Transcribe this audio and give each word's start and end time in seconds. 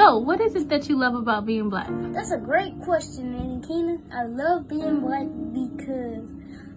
So, 0.00 0.16
what 0.16 0.40
is 0.40 0.54
it 0.54 0.70
that 0.70 0.88
you 0.88 0.96
love 0.96 1.14
about 1.14 1.44
being 1.44 1.68
black? 1.68 1.86
That's 2.14 2.30
a 2.30 2.38
great 2.38 2.72
question, 2.80 3.32
Nanny 3.32 3.60
Keena. 3.60 3.98
I 4.10 4.22
love 4.24 4.66
being 4.66 5.00
black 5.00 5.26
because 5.52 6.24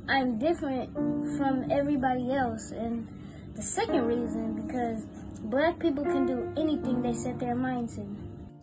I'm 0.09 0.37
different 0.37 0.91
from 1.37 1.71
everybody 1.71 2.33
else. 2.33 2.71
And 2.71 3.07
the 3.55 3.61
second 3.61 4.07
reason, 4.07 4.67
because 4.67 5.05
black 5.39 5.79
people 5.79 6.03
can 6.03 6.25
do 6.25 6.51
anything 6.61 7.01
they 7.01 7.13
set 7.13 7.39
their 7.39 7.55
minds 7.55 7.95
to. 7.95 8.01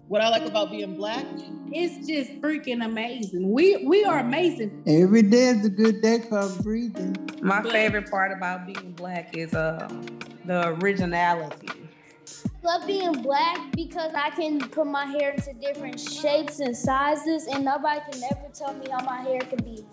What 0.08 0.20
I 0.20 0.28
like 0.28 0.44
about 0.44 0.70
being 0.70 0.94
black, 0.94 1.24
it's 1.72 2.06
just 2.06 2.30
freaking 2.42 2.84
amazing. 2.84 3.50
We 3.50 3.82
we 3.86 4.04
are 4.04 4.18
amazing. 4.18 4.82
Every 4.86 5.22
day 5.22 5.46
is 5.46 5.64
a 5.64 5.70
good 5.70 6.02
day 6.02 6.18
for 6.28 6.46
breathing. 6.62 7.16
My 7.40 7.62
favorite 7.62 8.10
part 8.10 8.30
about 8.30 8.66
being 8.66 8.92
black 8.92 9.34
is 9.34 9.54
uh, 9.54 9.88
the 10.44 10.76
originality. 10.82 11.70
Love 12.62 12.86
being 12.86 13.12
black 13.22 13.72
because 13.72 14.12
I 14.14 14.30
can 14.30 14.60
put 14.60 14.86
my 14.86 15.06
hair 15.06 15.30
into 15.30 15.54
different 15.54 15.98
shapes 15.98 16.60
and 16.60 16.76
sizes, 16.76 17.46
and 17.46 17.64
nobody 17.64 18.00
can 18.10 18.22
ever 18.24 18.48
tell 18.52 18.74
me 18.74 18.86
how 18.90 19.02
my 19.04 19.22
hair 19.22 19.40
can 19.40 19.64
be. 19.64 19.84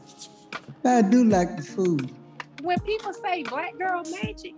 I 0.83 1.01
do 1.01 1.23
like 1.23 1.55
the 1.55 1.63
food. 1.63 2.11
When 2.61 2.79
people 2.81 3.13
say 3.13 3.43
black 3.43 3.77
girl 3.77 4.03
magic, 4.21 4.55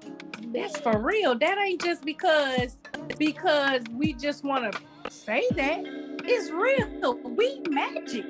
that's 0.54 0.80
for 0.80 1.00
real. 1.00 1.38
That 1.38 1.58
ain't 1.60 1.84
just 1.84 2.04
because 2.04 2.78
because 3.18 3.84
we 3.94 4.14
just 4.14 4.44
want 4.44 4.74
to 4.74 5.12
say 5.12 5.48
that. 5.52 5.82
It's 6.24 6.50
real. 6.52 7.16
We 7.16 7.62
magic. 7.70 8.26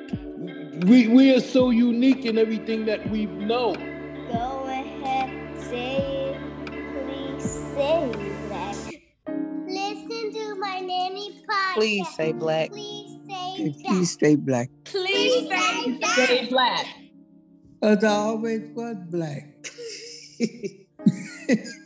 We 0.88 1.08
we 1.08 1.34
are 1.36 1.40
so 1.42 1.70
unique 1.70 2.26
in 2.26 2.38
everything 2.38 2.86
that 2.86 3.10
we 3.10 3.28
know. 3.28 3.76
Go 4.32 4.66
ahead, 4.68 5.62
say 5.62 6.36
it. 6.36 6.66
Please 6.68 7.44
say 7.44 8.12
that. 8.12 8.29
Listen 10.90 11.14
nanny 11.14 11.42
podcast. 11.48 11.74
Please 11.76 12.10
say 12.16 12.32
black. 12.32 12.72
Please 12.72 13.20
say 13.28 13.34
Hey, 13.34 13.76
please 13.86 14.12
stay 14.12 14.36
black. 14.36 14.70
Please 14.86 15.50
say 15.50 16.00
stay 16.02 16.48
black. 16.50 16.86
As 17.82 18.04
I 18.04 18.10
always 18.10 18.62
was 18.74 18.96
black. 19.10 19.56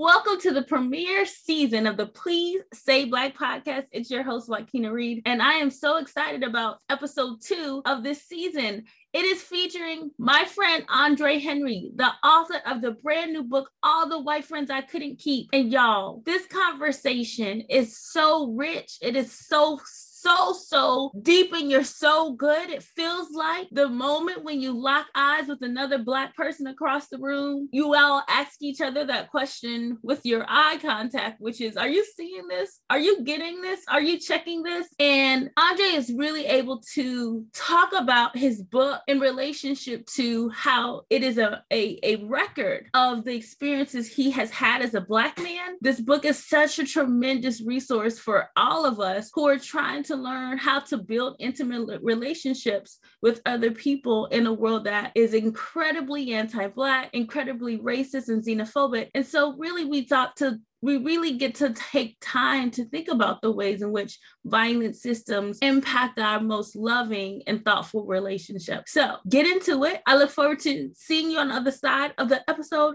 Welcome 0.00 0.38
to 0.42 0.52
the 0.52 0.62
premiere 0.62 1.26
season 1.26 1.84
of 1.84 1.96
the 1.96 2.06
Please 2.06 2.62
Say 2.72 3.06
Black 3.06 3.36
podcast. 3.36 3.86
It's 3.90 4.12
your 4.12 4.22
host, 4.22 4.48
Joquina 4.48 4.92
Reed, 4.92 5.22
and 5.26 5.42
I 5.42 5.54
am 5.54 5.72
so 5.72 5.96
excited 5.96 6.44
about 6.44 6.78
episode 6.88 7.40
two 7.42 7.82
of 7.84 8.04
this 8.04 8.22
season. 8.22 8.84
It 9.12 9.24
is 9.24 9.42
featuring 9.42 10.12
my 10.16 10.44
friend 10.44 10.84
Andre 10.88 11.40
Henry, 11.40 11.90
the 11.96 12.12
author 12.22 12.60
of 12.64 12.80
the 12.80 12.92
brand 12.92 13.32
new 13.32 13.42
book, 13.42 13.70
All 13.82 14.08
the 14.08 14.20
White 14.20 14.44
Friends 14.44 14.70
I 14.70 14.82
Couldn't 14.82 15.18
Keep. 15.18 15.48
And 15.52 15.72
y'all, 15.72 16.22
this 16.24 16.46
conversation 16.46 17.62
is 17.62 17.98
so 17.98 18.52
rich. 18.52 18.98
It 19.02 19.16
is 19.16 19.32
so 19.32 19.80
so, 20.28 20.52
so 20.52 21.10
deep 21.22 21.52
and 21.52 21.70
you're 21.70 21.84
so 21.84 22.32
good. 22.32 22.70
It 22.70 22.82
feels 22.82 23.30
like 23.32 23.68
the 23.70 23.88
moment 23.88 24.44
when 24.44 24.60
you 24.60 24.72
lock 24.72 25.06
eyes 25.14 25.48
with 25.48 25.62
another 25.62 25.98
Black 25.98 26.36
person 26.36 26.66
across 26.66 27.08
the 27.08 27.18
room, 27.18 27.68
you 27.72 27.94
all 27.94 28.22
ask 28.28 28.60
each 28.60 28.80
other 28.80 29.04
that 29.06 29.30
question 29.30 29.98
with 30.02 30.24
your 30.24 30.44
eye 30.48 30.78
contact, 30.82 31.40
which 31.40 31.60
is, 31.60 31.76
Are 31.76 31.88
you 31.88 32.04
seeing 32.16 32.46
this? 32.48 32.80
Are 32.90 32.98
you 32.98 33.22
getting 33.22 33.62
this? 33.62 33.80
Are 33.88 34.00
you 34.00 34.18
checking 34.18 34.62
this? 34.62 34.88
And 34.98 35.50
Andre 35.56 35.86
is 35.86 36.12
really 36.12 36.46
able 36.46 36.82
to 36.94 37.44
talk 37.52 37.92
about 37.96 38.36
his 38.36 38.62
book 38.62 39.00
in 39.06 39.20
relationship 39.20 40.06
to 40.06 40.50
how 40.50 41.02
it 41.10 41.22
is 41.22 41.38
a, 41.38 41.62
a, 41.70 41.98
a 42.02 42.16
record 42.24 42.88
of 42.94 43.24
the 43.24 43.34
experiences 43.34 44.08
he 44.08 44.30
has 44.32 44.50
had 44.50 44.82
as 44.82 44.94
a 44.94 45.00
Black 45.00 45.38
man. 45.38 45.76
This 45.80 46.00
book 46.00 46.24
is 46.24 46.46
such 46.46 46.78
a 46.78 46.84
tremendous 46.84 47.62
resource 47.62 48.18
for 48.18 48.50
all 48.56 48.84
of 48.84 49.00
us 49.00 49.30
who 49.32 49.46
are 49.48 49.58
trying 49.58 50.02
to 50.04 50.17
learn 50.18 50.58
how 50.58 50.80
to 50.80 50.98
build 50.98 51.36
intimate 51.38 52.00
relationships 52.02 52.98
with 53.22 53.40
other 53.46 53.70
people 53.70 54.26
in 54.26 54.46
a 54.46 54.52
world 54.52 54.84
that 54.84 55.12
is 55.14 55.34
incredibly 55.34 56.32
anti-black, 56.34 57.10
incredibly 57.12 57.78
racist 57.78 58.28
and 58.28 58.44
xenophobic. 58.44 59.08
And 59.14 59.26
so 59.26 59.56
really 59.56 59.84
we 59.84 60.02
thought 60.02 60.36
to 60.36 60.58
we 60.80 60.96
really 60.96 61.36
get 61.36 61.56
to 61.56 61.72
take 61.72 62.16
time 62.20 62.70
to 62.70 62.84
think 62.84 63.08
about 63.08 63.42
the 63.42 63.50
ways 63.50 63.82
in 63.82 63.90
which 63.90 64.18
violent 64.44 64.94
systems 64.94 65.58
impact 65.60 66.20
our 66.20 66.40
most 66.40 66.76
loving 66.76 67.42
and 67.48 67.64
thoughtful 67.64 68.06
relationships. 68.06 68.92
So 68.92 69.16
get 69.28 69.44
into 69.44 69.82
it. 69.84 70.00
I 70.06 70.16
look 70.16 70.30
forward 70.30 70.60
to 70.60 70.90
seeing 70.94 71.32
you 71.32 71.38
on 71.38 71.48
the 71.48 71.54
other 71.54 71.72
side 71.72 72.12
of 72.16 72.28
the 72.28 72.48
episode. 72.48 72.94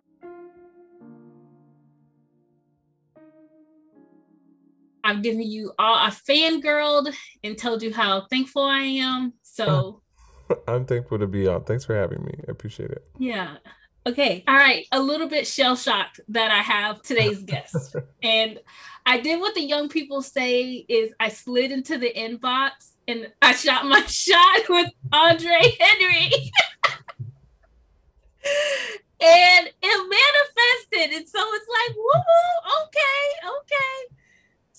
I've 5.04 5.22
given 5.22 5.42
you 5.42 5.74
all 5.78 5.96
I 5.96 6.10
fangirled 6.10 7.14
and 7.44 7.58
told 7.58 7.84
you 7.84 7.94
how 7.94 8.26
thankful 8.30 8.64
I 8.64 8.80
am. 8.80 9.34
So 9.42 10.02
I'm 10.68 10.86
thankful 10.86 11.20
to 11.20 11.28
be 11.28 11.48
on. 11.48 11.64
Thanks 11.64 11.86
for 11.86 11.96
having 11.96 12.24
me. 12.24 12.34
I 12.48 12.52
appreciate 12.52 12.92
it. 12.92 13.06
Yeah. 13.18 13.58
Okay. 14.06 14.44
All 14.48 14.56
right. 14.56 14.86
A 14.92 15.00
little 15.00 15.28
bit 15.28 15.48
shell 15.48 15.76
shocked 15.76 16.20
that 16.30 16.52
I 16.52 16.60
have 16.60 17.02
today's 17.02 17.44
guest. 17.44 17.96
and 18.24 18.60
I 19.06 19.20
did 19.20 19.40
what 19.40 19.56
the 19.56 19.62
young 19.64 19.90
people 19.90 20.22
say 20.22 20.86
is 20.88 21.14
I 21.20 21.30
slid 21.30 21.72
into 21.72 21.98
the 21.98 22.14
inbox 22.14 22.92
and 23.08 23.32
I 23.42 23.54
shot 23.54 23.86
my 23.86 24.02
shot 24.08 24.62
with 24.70 24.90
Andre 25.12 25.76
Henry. 25.80 26.32
and 29.20 29.70
it 29.82 30.10
manifested. 30.10 31.18
And 31.18 31.28
so 31.28 31.40
it's 31.40 31.68
like, 31.70 31.96
woo, 31.96 32.84
okay, 32.84 33.48
okay. 33.48 34.16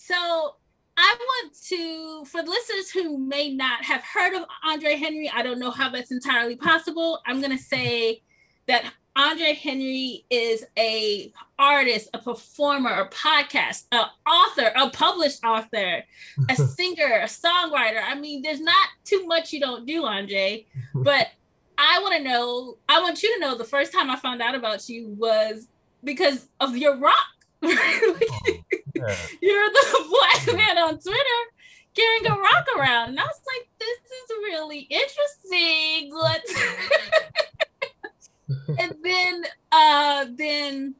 So 0.06 0.56
I 0.98 1.16
want 1.18 1.54
to, 1.68 2.24
for 2.26 2.42
listeners 2.42 2.90
who 2.90 3.16
may 3.16 3.54
not 3.54 3.82
have 3.84 4.02
heard 4.02 4.34
of 4.34 4.44
Andre 4.62 4.96
Henry, 4.96 5.30
I 5.32 5.42
don't 5.42 5.58
know 5.58 5.70
how 5.70 5.88
that's 5.88 6.12
entirely 6.12 6.56
possible. 6.56 7.22
I'm 7.24 7.40
going 7.40 7.56
to 7.56 7.62
say 7.62 8.22
that 8.68 8.92
Andre 9.16 9.54
Henry 9.54 10.26
is 10.28 10.66
a 10.78 11.32
artist, 11.58 12.10
a 12.12 12.18
performer, 12.18 12.90
a 12.90 13.08
podcast, 13.08 13.84
an 13.92 14.04
author, 14.26 14.72
a 14.76 14.90
published 14.90 15.42
author, 15.42 16.04
a 16.50 16.54
singer, 16.76 17.20
a 17.22 17.26
songwriter. 17.26 18.02
I 18.04 18.14
mean, 18.14 18.42
there's 18.42 18.60
not 18.60 18.88
too 19.04 19.26
much 19.26 19.54
you 19.54 19.60
don't 19.60 19.86
do, 19.86 20.04
Andre. 20.04 20.66
But 20.94 21.28
I 21.78 22.00
want 22.02 22.16
to 22.16 22.22
know, 22.22 22.76
I 22.90 23.00
want 23.00 23.22
you 23.22 23.32
to 23.34 23.40
know 23.40 23.56
the 23.56 23.64
first 23.64 23.90
time 23.92 24.10
I 24.10 24.16
found 24.16 24.42
out 24.42 24.54
about 24.54 24.86
you 24.86 25.08
was 25.18 25.66
because 26.04 26.48
of 26.60 26.76
your 26.76 26.98
rock. 26.98 27.16
You're 29.40 29.70
the 29.70 30.04
black 30.46 30.56
man 30.56 30.78
on 30.78 30.98
Twitter 30.98 31.40
carrying 31.94 32.26
a 32.26 32.30
rock 32.30 32.66
around. 32.76 33.10
And 33.10 33.20
I 33.20 33.24
was 33.24 33.40
like, 33.46 33.68
this 33.78 33.98
is 34.10 34.30
really 34.42 34.80
interesting. 34.90 36.12
Let's 36.14 36.54
and 38.78 38.94
then 39.02 39.44
uh 39.72 40.26
then 40.36 40.94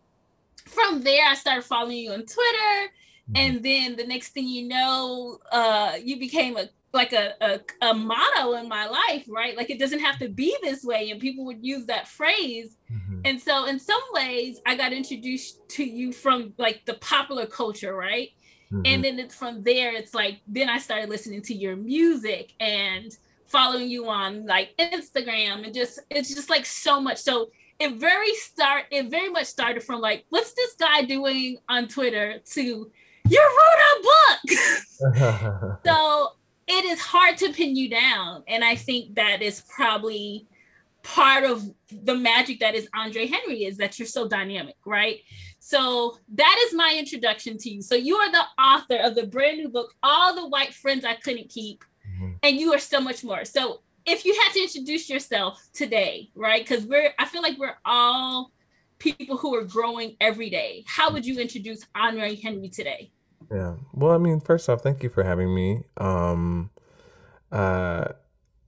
from 0.67 1.03
there 1.03 1.27
I 1.27 1.35
started 1.35 1.65
following 1.65 1.99
you 1.99 2.13
on 2.13 2.21
Twitter. 2.21 2.93
And 3.35 3.63
then 3.63 3.97
the 3.97 4.07
next 4.07 4.31
thing 4.31 4.47
you 4.47 4.69
know, 4.69 5.39
uh 5.51 5.95
you 6.03 6.19
became 6.19 6.57
a 6.57 6.69
like 6.95 7.13
a, 7.13 7.35
a, 7.41 7.61
a 7.91 7.93
motto 7.93 8.55
in 8.55 8.69
my 8.69 8.87
life, 8.87 9.27
right? 9.29 9.57
Like 9.57 9.69
it 9.69 9.81
doesn't 9.81 9.99
have 9.99 10.19
to 10.21 10.29
be 10.29 10.57
this 10.63 10.85
way. 10.85 11.11
And 11.11 11.21
people 11.21 11.45
would 11.45 11.63
use 11.63 11.87
that 11.87 12.07
phrase. 12.07 12.77
Mm-hmm. 12.91 13.04
And 13.25 13.41
so 13.41 13.67
in 13.67 13.79
some 13.79 14.03
ways 14.13 14.61
I 14.67 14.77
got 14.77 14.93
introduced 14.93 15.67
to 15.71 15.85
you 15.85 16.13
from 16.13 16.53
like 16.59 16.83
the 16.85 16.95
popular 16.95 17.47
culture, 17.47 17.95
right? 17.95 18.31
Mm-hmm. 18.73 18.83
And 18.85 19.05
then 19.05 19.19
it's 19.19 19.35
from 19.35 19.63
there, 19.63 19.93
it's 19.93 20.15
like 20.15 20.41
then 20.47 20.69
I 20.69 20.79
started 20.79 21.09
listening 21.09 21.43
to 21.43 21.55
your 21.55 21.77
music 21.77 22.53
and 22.61 23.17
following 23.47 23.89
you 23.89 24.09
on 24.09 24.47
like 24.47 24.77
Instagram 24.79 25.65
and 25.65 25.75
just 25.75 26.01
it's 26.11 26.35
just 26.35 26.51
like 26.51 26.67
so 26.67 27.01
much. 27.01 27.19
So 27.19 27.51
it 27.79 27.95
very 27.95 28.35
start 28.35 28.85
it 28.91 29.11
very 29.11 29.31
much 29.31 29.47
started 29.47 29.83
from 29.83 30.01
like, 30.01 30.25
what's 30.31 30.53
this 30.55 30.75
guy 30.75 31.03
doing 31.03 31.59
on 31.69 31.89
Twitter 31.89 32.41
to 32.53 32.91
you 33.29 33.41
wrote 33.41 33.81
a 33.91 35.17
book. 35.17 35.79
so 35.87 36.33
it 36.67 36.85
is 36.85 37.01
hard 37.01 37.37
to 37.39 37.53
pin 37.53 37.77
you 37.77 37.89
down. 37.89 38.43
And 38.49 38.65
I 38.65 38.75
think 38.75 39.15
that 39.15 39.43
is 39.43 39.63
probably 39.75 40.47
part 41.05 41.45
of 41.45 41.63
the 41.93 42.17
magic 42.17 42.59
that 42.61 42.75
is 42.75 42.89
Andre 42.95 43.27
Henry 43.27 43.65
is 43.65 43.77
that 43.77 43.99
you're 43.99 44.09
so 44.09 44.27
dynamic, 44.27 44.77
right? 44.85 45.21
So 45.61 46.19
that 46.35 46.65
is 46.67 46.75
my 46.75 46.97
introduction 46.99 47.57
to 47.59 47.71
you. 47.71 47.83
So 47.83 47.95
you 47.95 48.17
are 48.17 48.33
the 48.33 48.45
author 48.61 48.97
of 48.97 49.15
the 49.15 49.27
brand 49.27 49.59
new 49.59 49.69
book, 49.69 49.95
All 50.03 50.35
the 50.35 50.49
White 50.49 50.75
Friends 50.75 51.05
I 51.05 51.15
Couldn't 51.15 51.51
Keep, 51.51 51.85
mm-hmm. 52.11 52.33
and 52.43 52.57
you 52.57 52.73
are 52.73 52.79
so 52.79 53.01
much 53.01 53.23
more. 53.23 53.45
So 53.45 53.83
if 54.07 54.25
you 54.25 54.35
had 54.35 54.53
to 54.55 54.63
introduce 54.63 55.09
yourself 55.09 55.63
today, 55.73 56.31
right? 56.35 56.67
Because 56.67 56.85
we're 56.87 57.13
I 57.19 57.27
feel 57.27 57.43
like 57.43 57.59
we're 57.59 57.77
all 57.85 58.51
people 58.99 59.37
who 59.37 59.55
are 59.55 59.65
growing 59.65 60.17
every 60.21 60.49
day. 60.49 60.85
How 60.87 61.13
would 61.13 61.27
you 61.27 61.39
introduce 61.39 61.85
Andre 61.95 62.35
Henry 62.37 62.71
today? 62.71 63.11
Yeah. 63.51 63.75
Well, 63.93 64.13
I 64.13 64.19
mean, 64.19 64.41
first 64.41 64.69
off, 64.71 64.83
thank 64.83 65.03
you 65.03 65.11
for 65.11 65.23
having 65.23 65.55
me. 65.55 65.85
Um, 65.99 66.71
uh, 67.53 68.09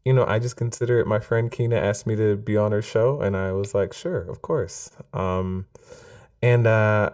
you 0.06 0.12
know, 0.12 0.24
I 0.24 0.38
just 0.38 0.54
consider 0.56 1.00
it. 1.00 1.08
My 1.08 1.18
friend 1.18 1.50
Keena 1.50 1.74
asked 1.74 2.06
me 2.06 2.14
to 2.14 2.36
be 2.36 2.56
on 2.56 2.70
her 2.70 2.80
show, 2.80 3.20
and 3.20 3.36
I 3.36 3.50
was 3.50 3.74
like, 3.74 3.92
sure, 3.92 4.20
of 4.20 4.40
course. 4.40 4.92
Um, 5.12 5.66
and 6.40 6.64
uh, 6.64 7.10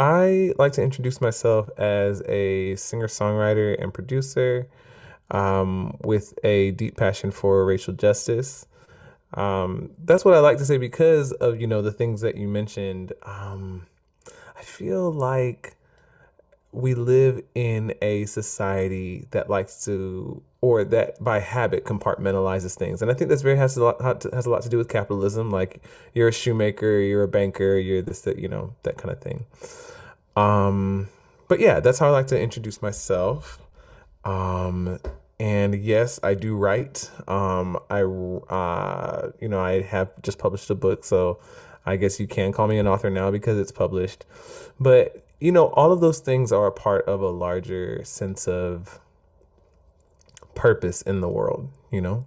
I 0.00 0.52
like 0.58 0.72
to 0.72 0.82
introduce 0.82 1.20
myself 1.20 1.70
as 1.78 2.22
a 2.22 2.74
singer 2.74 3.06
songwriter 3.06 3.80
and 3.80 3.94
producer 3.94 4.66
um, 5.30 5.96
with 6.02 6.36
a 6.42 6.72
deep 6.72 6.96
passion 6.96 7.30
for 7.30 7.64
racial 7.64 7.94
justice. 7.94 8.66
Um, 9.34 9.92
that's 10.02 10.24
what 10.24 10.34
I 10.34 10.40
like 10.40 10.58
to 10.58 10.64
say 10.64 10.76
because 10.76 11.30
of 11.30 11.60
you 11.60 11.68
know 11.68 11.82
the 11.82 11.92
things 11.92 12.20
that 12.22 12.36
you 12.36 12.48
mentioned. 12.48 13.12
Um, 13.22 13.86
I 14.58 14.62
feel 14.62 15.08
like 15.12 15.76
we 16.74 16.94
live 16.94 17.40
in 17.54 17.94
a 18.02 18.24
society 18.26 19.28
that 19.30 19.48
likes 19.48 19.84
to 19.84 20.42
or 20.60 20.82
that 20.82 21.22
by 21.22 21.38
habit 21.38 21.84
compartmentalizes 21.84 22.74
things. 22.74 23.00
And 23.00 23.10
i 23.10 23.14
think 23.14 23.28
that's 23.28 23.42
very 23.42 23.56
has 23.56 23.76
a 23.76 23.84
lot 23.84 24.02
has 24.02 24.46
a 24.46 24.50
lot 24.50 24.62
to 24.62 24.68
do 24.68 24.76
with 24.76 24.88
capitalism. 24.88 25.50
Like 25.50 25.82
you're 26.14 26.28
a 26.28 26.32
shoemaker 26.32 26.98
you're 26.98 27.22
a 27.22 27.28
banker 27.28 27.78
you're 27.78 28.02
this 28.02 28.22
that 28.22 28.38
you 28.38 28.48
know 28.48 28.74
that 28.82 28.98
kind 28.98 29.12
of 29.12 29.20
thing. 29.20 29.46
Um 30.36 31.08
but 31.48 31.60
yeah 31.60 31.78
that's 31.80 31.98
how 31.98 32.08
i 32.08 32.10
like 32.10 32.26
to 32.28 32.40
introduce 32.40 32.82
myself. 32.82 33.60
Um 34.24 34.98
and 35.38 35.76
yes 35.76 36.18
i 36.24 36.34
do 36.34 36.56
write. 36.56 37.10
Um 37.28 37.78
i 37.88 38.02
uh 38.02 39.30
you 39.40 39.48
know 39.48 39.60
i 39.60 39.82
have 39.82 40.10
just 40.22 40.38
published 40.38 40.70
a 40.70 40.74
book 40.74 41.04
so 41.04 41.38
i 41.86 41.94
guess 41.94 42.18
you 42.18 42.26
can 42.26 42.52
call 42.52 42.66
me 42.66 42.78
an 42.78 42.88
author 42.88 43.10
now 43.10 43.30
because 43.30 43.58
it's 43.58 43.72
published. 43.72 44.24
But 44.80 45.23
you 45.44 45.52
know, 45.52 45.66
all 45.74 45.92
of 45.92 46.00
those 46.00 46.20
things 46.20 46.52
are 46.52 46.66
a 46.66 46.72
part 46.72 47.04
of 47.04 47.20
a 47.20 47.28
larger 47.28 48.02
sense 48.02 48.48
of 48.48 48.98
purpose 50.54 51.02
in 51.02 51.20
the 51.20 51.28
world, 51.28 51.68
you 51.92 52.00
know, 52.00 52.24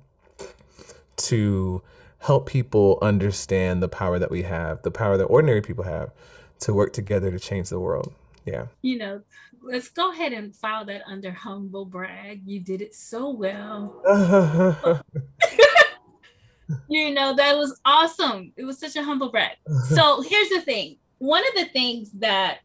to 1.16 1.82
help 2.20 2.46
people 2.46 3.00
understand 3.02 3.82
the 3.82 3.88
power 3.88 4.20
that 4.20 4.30
we 4.30 4.44
have, 4.44 4.84
the 4.84 4.92
power 4.92 5.18
that 5.18 5.24
ordinary 5.24 5.64
people 5.64 5.84
have 5.84 6.12
to 6.60 6.76
work 6.76 6.94
together 6.94 7.32
to 7.32 7.40
change 7.40 7.70
the 7.70 7.80
world. 7.80 8.14
Yeah. 8.46 8.68
You 8.84 9.00
know, 9.00 9.22
let's 9.64 9.90
go 9.90 10.12
ahead 10.12 10.32
and 10.32 10.56
file 10.56 10.86
that 10.86 11.02
under 11.08 11.32
humble 11.32 11.86
brag. 11.86 12.44
You 12.46 12.60
did 12.60 12.84
it 12.84 12.94
so 12.94 13.32
well. 13.32 14.00
you 16.88 17.10
know, 17.16 17.36
that 17.36 17.58
was 17.58 17.82
awesome. 17.84 18.54
It 18.58 18.64
was 18.64 18.78
such 18.80 18.96
a 18.96 19.02
humble 19.02 19.32
brag. 19.32 19.58
So 19.90 20.22
here's 20.22 20.50
the 20.50 20.62
thing 20.62 20.98
one 21.18 21.44
of 21.48 21.56
the 21.56 21.66
things 21.72 22.12
that 22.20 22.60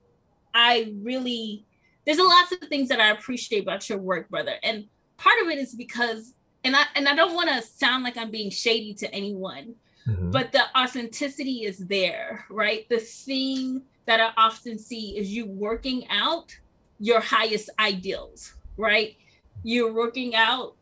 I 0.55 0.93
really 1.03 1.65
there's 2.05 2.19
a 2.19 2.25
lots 2.25 2.53
of 2.53 2.59
things 2.69 2.89
that 2.89 3.01
I 3.01 3.11
appreciate 3.11 3.63
about 3.63 3.89
your 3.89 3.99
work, 3.99 4.29
brother. 4.29 4.55
And 4.63 4.87
part 5.19 5.37
of 5.43 5.49
it 5.49 5.59
is 5.59 5.75
because 5.75 6.35
and 6.65 6.77
I 6.77 6.85
and 6.95 7.09
I 7.09 7.15
don't 7.15 7.35
want 7.35 7.49
to 7.51 7.63
sound 7.63 8.05
like 8.05 8.17
I'm 8.17 8.31
being 8.31 8.51
shady 8.51 8.95
to 8.95 9.13
anyone, 9.15 9.75
mm-hmm. 10.07 10.31
but 10.31 10.53
the 10.53 10.65
authenticity 10.77 11.65
is 11.65 11.79
there, 11.79 12.45
right? 12.51 12.89
The 12.89 12.99
thing 12.99 13.83
that 14.07 14.21
I 14.21 14.31
often 14.37 14.79
see 14.79 15.17
is 15.17 15.33
you 15.33 15.47
working 15.47 16.09
out 16.09 16.57
your 16.99 17.21
highest 17.21 17.71
ideals, 17.79 18.55
right? 18.77 19.17
You're 19.63 19.93
working 19.93 20.35
out 20.35 20.77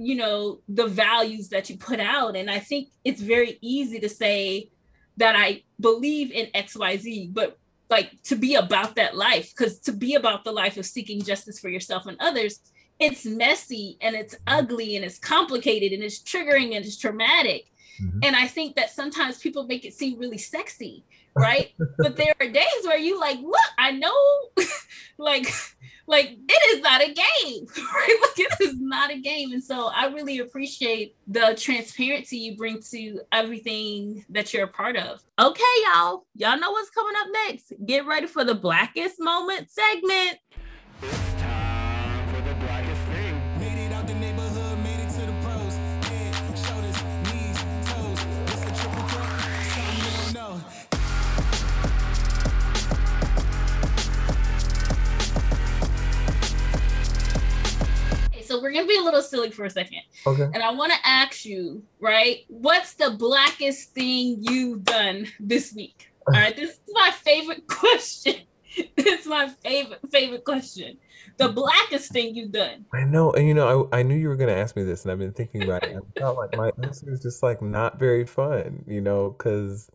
you 0.00 0.14
know 0.14 0.60
the 0.66 0.86
values 0.86 1.50
that 1.50 1.68
you 1.68 1.76
put 1.76 2.00
out 2.00 2.34
and 2.34 2.50
i 2.50 2.58
think 2.58 2.88
it's 3.04 3.20
very 3.20 3.58
easy 3.60 4.00
to 4.00 4.08
say 4.08 4.70
that 5.18 5.36
i 5.36 5.62
believe 5.78 6.32
in 6.32 6.46
xyz 6.54 7.32
but 7.34 7.58
like 7.90 8.22
to 8.22 8.36
be 8.36 8.54
about 8.54 8.94
that 8.96 9.16
life 9.16 9.52
because 9.56 9.78
to 9.80 9.92
be 9.92 10.14
about 10.14 10.44
the 10.44 10.52
life 10.52 10.76
of 10.76 10.86
seeking 10.86 11.22
justice 11.22 11.58
for 11.58 11.68
yourself 11.68 12.06
and 12.06 12.16
others 12.20 12.60
it's 12.98 13.24
messy 13.24 13.96
and 14.00 14.14
it's 14.14 14.36
ugly 14.46 14.96
and 14.96 15.04
it's 15.04 15.18
complicated 15.18 15.92
and 15.92 16.02
it's 16.02 16.20
triggering 16.20 16.76
and 16.76 16.84
it's 16.84 16.98
traumatic 16.98 17.66
mm-hmm. 18.00 18.20
and 18.22 18.36
i 18.36 18.46
think 18.46 18.76
that 18.76 18.90
sometimes 18.90 19.38
people 19.38 19.64
make 19.64 19.84
it 19.84 19.94
seem 19.94 20.18
really 20.18 20.38
sexy 20.38 21.04
right? 21.36 21.72
But 21.98 22.16
there 22.16 22.34
are 22.40 22.48
days 22.48 22.84
where 22.84 22.98
you 22.98 23.18
like 23.18 23.38
look 23.40 23.56
i 23.78 23.92
know 23.92 24.14
like 25.18 25.46
like 26.06 26.36
it 26.48 26.76
is 26.76 26.82
not 26.82 27.02
a 27.02 27.06
game 27.06 27.66
right? 27.94 28.18
Like 28.22 28.38
it 28.38 28.52
is 28.62 28.80
not 28.80 29.10
a 29.10 29.18
game. 29.18 29.52
And 29.52 29.62
so 29.62 29.90
i 29.94 30.06
really 30.06 30.38
appreciate 30.38 31.16
the 31.26 31.56
transparency 31.58 32.38
you 32.38 32.56
bring 32.56 32.80
to 32.90 33.20
everything 33.32 34.24
that 34.30 34.52
you're 34.52 34.64
a 34.64 34.68
part 34.68 34.96
of. 34.96 35.22
Okay 35.40 35.62
y'all. 35.86 36.26
Y'all 36.34 36.58
know 36.58 36.72
what's 36.72 36.90
coming 36.90 37.14
up 37.18 37.28
next. 37.46 37.72
Get 37.86 38.06
ready 38.06 38.26
for 38.26 38.44
the 38.44 38.54
blackest 38.54 39.16
moment 39.20 39.70
segment 39.70 40.38
so 58.60 58.64
we're 58.64 58.72
gonna 58.72 58.86
be 58.86 58.96
a 58.96 59.02
little 59.02 59.22
silly 59.22 59.50
for 59.50 59.64
a 59.64 59.70
second. 59.70 60.00
Okay. 60.26 60.42
And 60.42 60.62
I 60.62 60.70
want 60.72 60.92
to 60.92 60.98
ask 61.04 61.44
you, 61.44 61.82
right? 61.98 62.44
What's 62.48 62.94
the 62.94 63.10
blackest 63.10 63.94
thing 63.94 64.38
you've 64.40 64.84
done 64.84 65.26
this 65.40 65.72
week? 65.72 66.12
All 66.26 66.34
right, 66.34 66.54
this 66.54 66.70
is 66.70 66.80
my 66.92 67.10
favorite 67.10 67.66
question. 67.66 68.34
it's 68.76 69.26
my 69.26 69.48
favorite 69.48 70.00
favorite 70.10 70.44
question. 70.44 70.98
The 71.38 71.48
blackest 71.48 72.12
thing 72.12 72.34
you've 72.34 72.52
done. 72.52 72.84
I 72.92 73.04
know, 73.04 73.32
and 73.32 73.48
you 73.48 73.54
know, 73.54 73.88
I, 73.92 74.00
I 74.00 74.02
knew 74.02 74.14
you 74.14 74.28
were 74.28 74.36
gonna 74.36 74.52
ask 74.52 74.76
me 74.76 74.84
this, 74.84 75.04
and 75.04 75.12
I've 75.12 75.18
been 75.18 75.32
thinking 75.32 75.62
about 75.62 75.84
it. 75.84 75.96
I 75.96 76.20
felt 76.20 76.36
like 76.36 76.56
my 76.56 76.70
answer 76.82 77.10
is 77.10 77.20
just 77.20 77.42
like 77.42 77.62
not 77.62 77.98
very 77.98 78.26
fun, 78.26 78.84
you 78.86 79.00
know, 79.00 79.30
because 79.30 79.90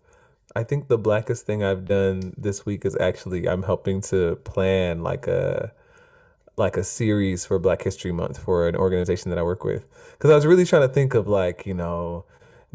I 0.55 0.63
think 0.63 0.87
the 0.87 0.97
blackest 0.97 1.45
thing 1.45 1.63
I've 1.63 1.85
done 1.85 2.33
this 2.35 2.65
week 2.65 2.83
is 2.83 2.97
actually 2.99 3.47
I'm 3.47 3.63
helping 3.63 4.01
to 4.01 4.37
plan 4.37 5.03
like 5.03 5.27
a 5.27 5.71
like 6.57 6.77
a 6.77 6.83
series 6.83 7.45
for 7.45 7.59
Black 7.59 7.83
History 7.83 8.11
Month 8.11 8.39
for 8.39 8.67
an 8.67 8.75
organization 8.75 9.29
that 9.29 9.37
I 9.37 9.43
work 9.43 9.63
with. 9.63 9.85
Because 10.13 10.31
I 10.31 10.35
was 10.35 10.45
really 10.45 10.65
trying 10.65 10.87
to 10.87 10.93
think 10.93 11.13
of 11.13 11.27
like, 11.27 11.65
you 11.65 11.73
know, 11.73 12.25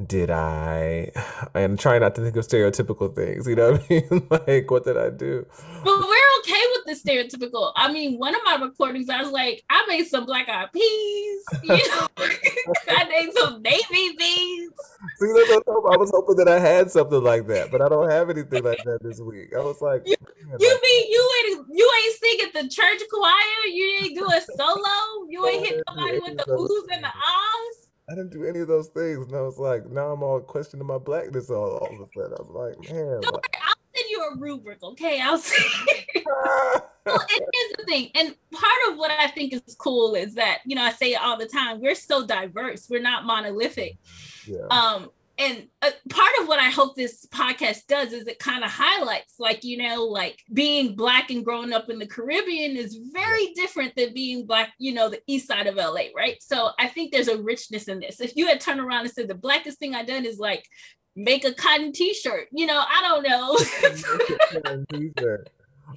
did 0.06 0.30
I 0.30 1.12
and 1.54 1.78
try 1.78 1.98
not 1.98 2.14
to 2.16 2.22
think 2.22 2.36
of 2.36 2.46
stereotypical 2.46 3.14
things, 3.14 3.46
you 3.46 3.56
know 3.56 3.72
what 3.72 3.82
I 3.82 3.94
mean? 3.94 4.26
like 4.48 4.70
what 4.70 4.84
did 4.84 4.96
I 4.96 5.10
do? 5.10 5.46
But 5.84 5.98
we're 5.98 6.30
okay 6.40 6.59
with 6.84 7.02
the 7.02 7.10
stereotypical. 7.10 7.72
I 7.76 7.92
mean, 7.92 8.18
one 8.18 8.34
of 8.34 8.40
my 8.44 8.56
recordings, 8.56 9.08
I 9.08 9.22
was 9.22 9.32
like, 9.32 9.64
I 9.70 9.84
made 9.88 10.06
some 10.06 10.26
black 10.26 10.48
eyed 10.48 10.72
peas, 10.72 11.44
you 11.62 11.88
know, 11.88 12.06
I 12.88 13.04
made 13.08 13.32
some 13.36 13.62
navy 13.62 14.16
beans. 14.16 14.72
See, 15.18 15.26
I 15.26 15.96
was 15.96 16.10
hoping 16.10 16.36
that 16.36 16.48
I 16.48 16.58
had 16.58 16.90
something 16.90 17.22
like 17.22 17.46
that, 17.48 17.70
but 17.70 17.82
I 17.82 17.88
don't 17.88 18.10
have 18.10 18.30
anything 18.30 18.64
like 18.64 18.82
that 18.84 19.02
this 19.02 19.20
week. 19.20 19.50
I 19.56 19.60
was 19.60 19.80
like, 19.80 20.02
you, 20.06 20.16
you 20.58 20.72
like, 20.72 20.82
mean 20.82 21.10
you 21.10 21.30
ain't 21.38 21.66
you 21.72 21.90
ain't 22.04 22.16
sing 22.16 22.46
at 22.46 22.52
the 22.52 22.68
church 22.68 23.00
choir? 23.10 23.66
You 23.66 23.98
ain't 24.02 24.16
do 24.16 24.26
a 24.26 24.40
solo? 24.56 25.26
You 25.28 25.46
ain't 25.46 25.66
hit 25.66 25.82
nobody 25.88 26.18
with 26.18 26.36
the 26.36 26.44
oohs 26.44 26.94
and 26.94 27.04
the 27.04 27.08
ahs? 27.08 27.90
I 28.10 28.14
didn't 28.14 28.32
do 28.32 28.44
any 28.44 28.58
of 28.58 28.66
those 28.66 28.88
things. 28.88 29.24
And 29.26 29.36
I 29.36 29.42
was 29.42 29.58
like, 29.58 29.88
now 29.88 30.10
I'm 30.10 30.22
all 30.24 30.40
questioning 30.40 30.86
my 30.86 30.98
blackness 30.98 31.48
all, 31.48 31.78
all 31.78 31.94
of 31.94 32.00
a 32.00 32.06
sudden. 32.12 32.36
I'm 32.40 32.52
like, 32.52 32.90
man. 32.90 33.20
I'll 33.24 33.40
send 34.00 34.10
you 34.10 34.22
a 34.22 34.38
rubric, 34.38 34.82
okay? 34.82 35.20
I'll 35.20 35.38
send 35.38 35.64
well, 36.26 36.82
and 37.06 37.46
here's 37.52 37.72
the 37.78 37.84
thing. 37.86 38.10
And 38.14 38.34
part 38.52 38.78
of 38.90 38.98
what 38.98 39.10
I 39.10 39.28
think 39.28 39.52
is 39.52 39.76
cool 39.78 40.14
is 40.14 40.34
that, 40.34 40.58
you 40.64 40.76
know, 40.76 40.82
I 40.82 40.92
say 40.92 41.12
it 41.12 41.20
all 41.20 41.38
the 41.38 41.46
time, 41.46 41.80
we're 41.80 41.94
so 41.94 42.26
diverse. 42.26 42.86
We're 42.88 43.02
not 43.02 43.24
monolithic. 43.24 43.98
Yeah. 44.46 44.66
Um, 44.70 45.10
and 45.38 45.68
uh, 45.80 45.90
part 46.10 46.32
of 46.38 46.48
what 46.48 46.60
I 46.60 46.68
hope 46.68 46.94
this 46.94 47.26
podcast 47.32 47.86
does 47.86 48.12
is 48.12 48.26
it 48.26 48.38
kind 48.38 48.62
of 48.62 48.70
highlights, 48.70 49.36
like, 49.38 49.64
you 49.64 49.78
know, 49.78 50.04
like 50.04 50.38
being 50.52 50.94
Black 50.94 51.30
and 51.30 51.42
growing 51.42 51.72
up 51.72 51.88
in 51.88 51.98
the 51.98 52.06
Caribbean 52.06 52.76
is 52.76 53.00
very 53.10 53.46
different 53.54 53.96
than 53.96 54.12
being 54.12 54.44
Black, 54.44 54.74
you 54.78 54.92
know, 54.92 55.08
the 55.08 55.22
east 55.26 55.48
side 55.48 55.66
of 55.66 55.76
LA, 55.76 56.08
right? 56.14 56.36
So 56.42 56.72
I 56.78 56.88
think 56.88 57.10
there's 57.10 57.28
a 57.28 57.40
richness 57.40 57.88
in 57.88 58.00
this. 58.00 58.20
If 58.20 58.36
you 58.36 58.48
had 58.48 58.60
turned 58.60 58.80
around 58.80 59.06
and 59.06 59.10
said 59.10 59.28
the 59.28 59.34
blackest 59.34 59.78
thing 59.78 59.94
I 59.94 60.04
done 60.04 60.26
is 60.26 60.38
like 60.38 60.66
make 61.16 61.44
a 61.44 61.52
cotton 61.52 61.92
t 61.92 62.14
shirt, 62.14 62.48
you 62.52 62.66
know, 62.66 62.78
I 62.86 63.02
don't 63.02 63.22
know. 63.28 63.56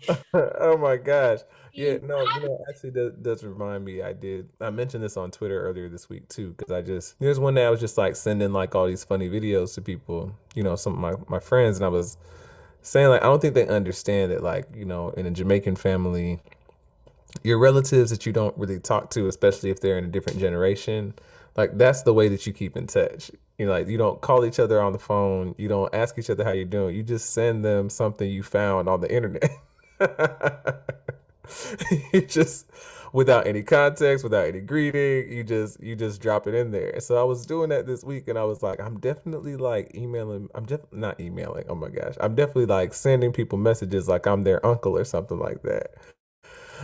oh 0.33 0.77
my 0.77 0.97
gosh. 0.97 1.39
Yeah, 1.73 1.97
no, 2.03 2.21
you 2.21 2.41
know, 2.41 2.63
actually, 2.69 2.91
that 2.91 3.23
does 3.23 3.43
remind 3.43 3.83
me. 3.83 4.03
I 4.03 4.13
did. 4.13 4.49
I 4.61 4.69
mentioned 4.69 5.03
this 5.03 5.17
on 5.17 5.31
Twitter 5.31 5.59
earlier 5.61 5.89
this 5.89 6.07
week 6.07 6.27
too, 6.29 6.51
because 6.51 6.71
I 6.71 6.81
just 6.81 7.19
there's 7.19 7.39
one 7.39 7.55
day 7.55 7.65
I 7.65 7.69
was 7.71 7.79
just 7.79 7.97
like 7.97 8.15
sending 8.15 8.53
like 8.53 8.75
all 8.75 8.85
these 8.85 9.03
funny 9.03 9.27
videos 9.27 9.73
to 9.75 9.81
people, 9.81 10.35
you 10.53 10.61
know, 10.61 10.75
some 10.75 10.93
of 10.93 10.99
my 10.99 11.13
my 11.27 11.39
friends, 11.39 11.77
and 11.77 11.85
I 11.85 11.89
was 11.89 12.17
saying 12.83 13.09
like 13.09 13.23
I 13.23 13.25
don't 13.25 13.41
think 13.41 13.55
they 13.55 13.67
understand 13.67 14.31
that 14.31 14.43
like 14.43 14.67
you 14.75 14.85
know 14.85 15.09
in 15.11 15.25
a 15.25 15.31
Jamaican 15.31 15.77
family, 15.77 16.41
your 17.43 17.57
relatives 17.57 18.11
that 18.11 18.27
you 18.27 18.33
don't 18.33 18.55
really 18.55 18.79
talk 18.79 19.09
to, 19.11 19.27
especially 19.27 19.71
if 19.71 19.79
they're 19.79 19.97
in 19.97 20.05
a 20.05 20.09
different 20.09 20.39
generation, 20.39 21.15
like 21.55 21.77
that's 21.77 22.03
the 22.03 22.13
way 22.13 22.27
that 22.29 22.47
you 22.47 22.53
keep 22.53 22.75
in 22.75 22.87
touch. 22.87 23.31
You 23.57 23.67
know, 23.67 23.71
like 23.71 23.87
you 23.87 23.97
don't 23.97 24.21
call 24.21 24.45
each 24.45 24.59
other 24.59 24.81
on 24.81 24.93
the 24.93 24.99
phone, 24.99 25.55
you 25.57 25.67
don't 25.67 25.93
ask 25.93 26.17
each 26.17 26.29
other 26.29 26.43
how 26.43 26.51
you're 26.51 26.65
doing, 26.65 26.95
you 26.95 27.03
just 27.03 27.31
send 27.31 27.63
them 27.63 27.89
something 27.89 28.29
you 28.29 28.43
found 28.43 28.89
on 28.89 29.01
the 29.01 29.13
internet. 29.13 29.51
you 32.13 32.21
just 32.21 32.65
without 33.13 33.47
any 33.47 33.63
context, 33.63 34.23
without 34.23 34.47
any 34.47 34.59
greeting. 34.59 35.31
You 35.31 35.43
just 35.43 35.81
you 35.81 35.95
just 35.95 36.21
drop 36.21 36.47
it 36.47 36.55
in 36.55 36.71
there. 36.71 36.99
So 36.99 37.19
I 37.19 37.23
was 37.23 37.45
doing 37.45 37.69
that 37.69 37.87
this 37.87 38.03
week, 38.03 38.27
and 38.27 38.37
I 38.37 38.43
was 38.43 38.61
like, 38.61 38.81
I'm 38.81 38.99
definitely 38.99 39.55
like 39.55 39.95
emailing. 39.95 40.49
I'm 40.53 40.65
just 40.65 40.91
not 40.91 41.19
emailing. 41.19 41.65
Oh 41.69 41.75
my 41.75 41.89
gosh, 41.89 42.15
I'm 42.19 42.35
definitely 42.35 42.65
like 42.65 42.93
sending 42.93 43.31
people 43.31 43.57
messages 43.57 44.09
like 44.09 44.27
I'm 44.27 44.43
their 44.43 44.65
uncle 44.65 44.97
or 44.97 45.05
something 45.05 45.39
like 45.39 45.61
that. 45.61 45.91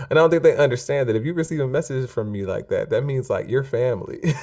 And 0.10 0.18
I 0.18 0.22
don't 0.22 0.30
think 0.30 0.44
they 0.44 0.56
understand 0.56 1.10
that 1.10 1.16
if 1.16 1.26
you 1.26 1.34
receive 1.34 1.60
a 1.60 1.68
message 1.68 2.10
from 2.10 2.32
me 2.32 2.46
like 2.46 2.70
that, 2.70 2.90
that 2.90 3.04
means 3.04 3.30
like 3.30 3.50
your 3.50 3.64
family. 3.64 4.20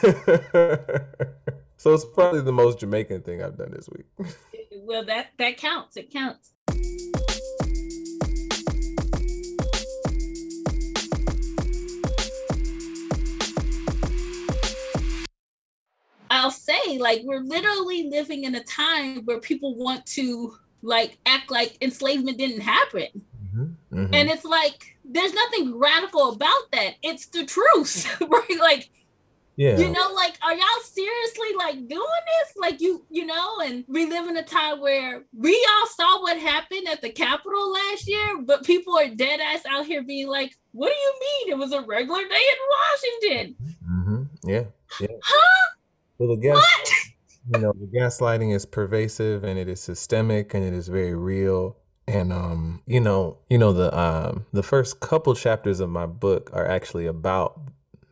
so 1.76 1.94
it's 1.94 2.04
probably 2.04 2.42
the 2.42 2.52
most 2.52 2.80
Jamaican 2.80 3.22
thing 3.22 3.42
I've 3.42 3.56
done 3.56 3.72
this 3.72 3.88
week. 3.88 4.06
well, 4.82 5.04
that 5.06 5.28
that 5.38 5.56
counts. 5.56 5.96
It 5.96 6.10
counts. 6.10 6.52
I'll 16.28 16.50
say, 16.50 16.98
like, 16.98 17.22
we're 17.24 17.40
literally 17.40 18.10
living 18.10 18.44
in 18.44 18.54
a 18.56 18.62
time 18.64 19.24
where 19.24 19.40
people 19.40 19.74
want 19.76 20.04
to 20.06 20.56
like 20.82 21.18
act 21.24 21.50
like 21.50 21.76
enslavement 21.80 22.38
didn't 22.38 22.60
happen. 22.60 23.08
Mm-hmm. 23.56 23.98
Mm-hmm. 23.98 24.14
And 24.14 24.30
it's 24.30 24.44
like 24.44 24.95
there's 25.08 25.32
nothing 25.32 25.78
radical 25.78 26.32
about 26.32 26.70
that. 26.72 26.94
It's 27.02 27.26
the 27.26 27.44
truth, 27.44 28.20
right? 28.28 28.58
Like, 28.58 28.90
yeah, 29.56 29.78
you 29.78 29.90
know, 29.90 30.12
like, 30.14 30.36
are 30.42 30.54
y'all 30.54 30.82
seriously 30.84 31.48
like 31.56 31.76
doing 31.88 31.88
this? 31.90 32.56
Like, 32.56 32.80
you, 32.80 33.06
you 33.08 33.24
know, 33.24 33.60
and 33.60 33.84
we 33.88 34.04
live 34.06 34.28
in 34.28 34.36
a 34.36 34.42
time 34.42 34.80
where 34.80 35.24
we 35.32 35.66
all 35.70 35.86
saw 35.86 36.20
what 36.20 36.38
happened 36.38 36.88
at 36.88 37.00
the 37.00 37.10
Capitol 37.10 37.72
last 37.72 38.06
year, 38.06 38.42
but 38.42 38.64
people 38.64 38.98
are 38.98 39.08
dead 39.08 39.40
ass 39.40 39.64
out 39.66 39.86
here 39.86 40.02
being 40.02 40.28
like, 40.28 40.52
"What 40.72 40.88
do 40.88 40.94
you 40.94 41.14
mean? 41.20 41.52
It 41.54 41.58
was 41.58 41.72
a 41.72 41.80
regular 41.80 42.22
day 42.22 42.34
in 42.34 43.28
Washington." 43.30 43.56
Mm-hmm. 43.90 44.22
Yeah, 44.50 44.64
yeah. 45.00 45.08
Huh? 45.22 45.72
Well, 46.18 46.30
the 46.30 46.36
gas, 46.36 46.56
what? 46.56 46.90
you 47.54 47.60
know, 47.60 47.72
the 47.72 47.86
gaslighting 47.86 48.54
is 48.54 48.66
pervasive 48.66 49.44
and 49.44 49.58
it 49.58 49.68
is 49.68 49.80
systemic 49.80 50.54
and 50.54 50.64
it 50.64 50.72
is 50.72 50.88
very 50.88 51.14
real. 51.14 51.76
And 52.08 52.32
um, 52.32 52.82
you 52.86 53.00
know, 53.00 53.38
you 53.50 53.58
know 53.58 53.72
the 53.72 53.96
um 53.98 54.46
the 54.52 54.62
first 54.62 55.00
couple 55.00 55.34
chapters 55.34 55.80
of 55.80 55.90
my 55.90 56.06
book 56.06 56.50
are 56.52 56.66
actually 56.66 57.06
about 57.06 57.60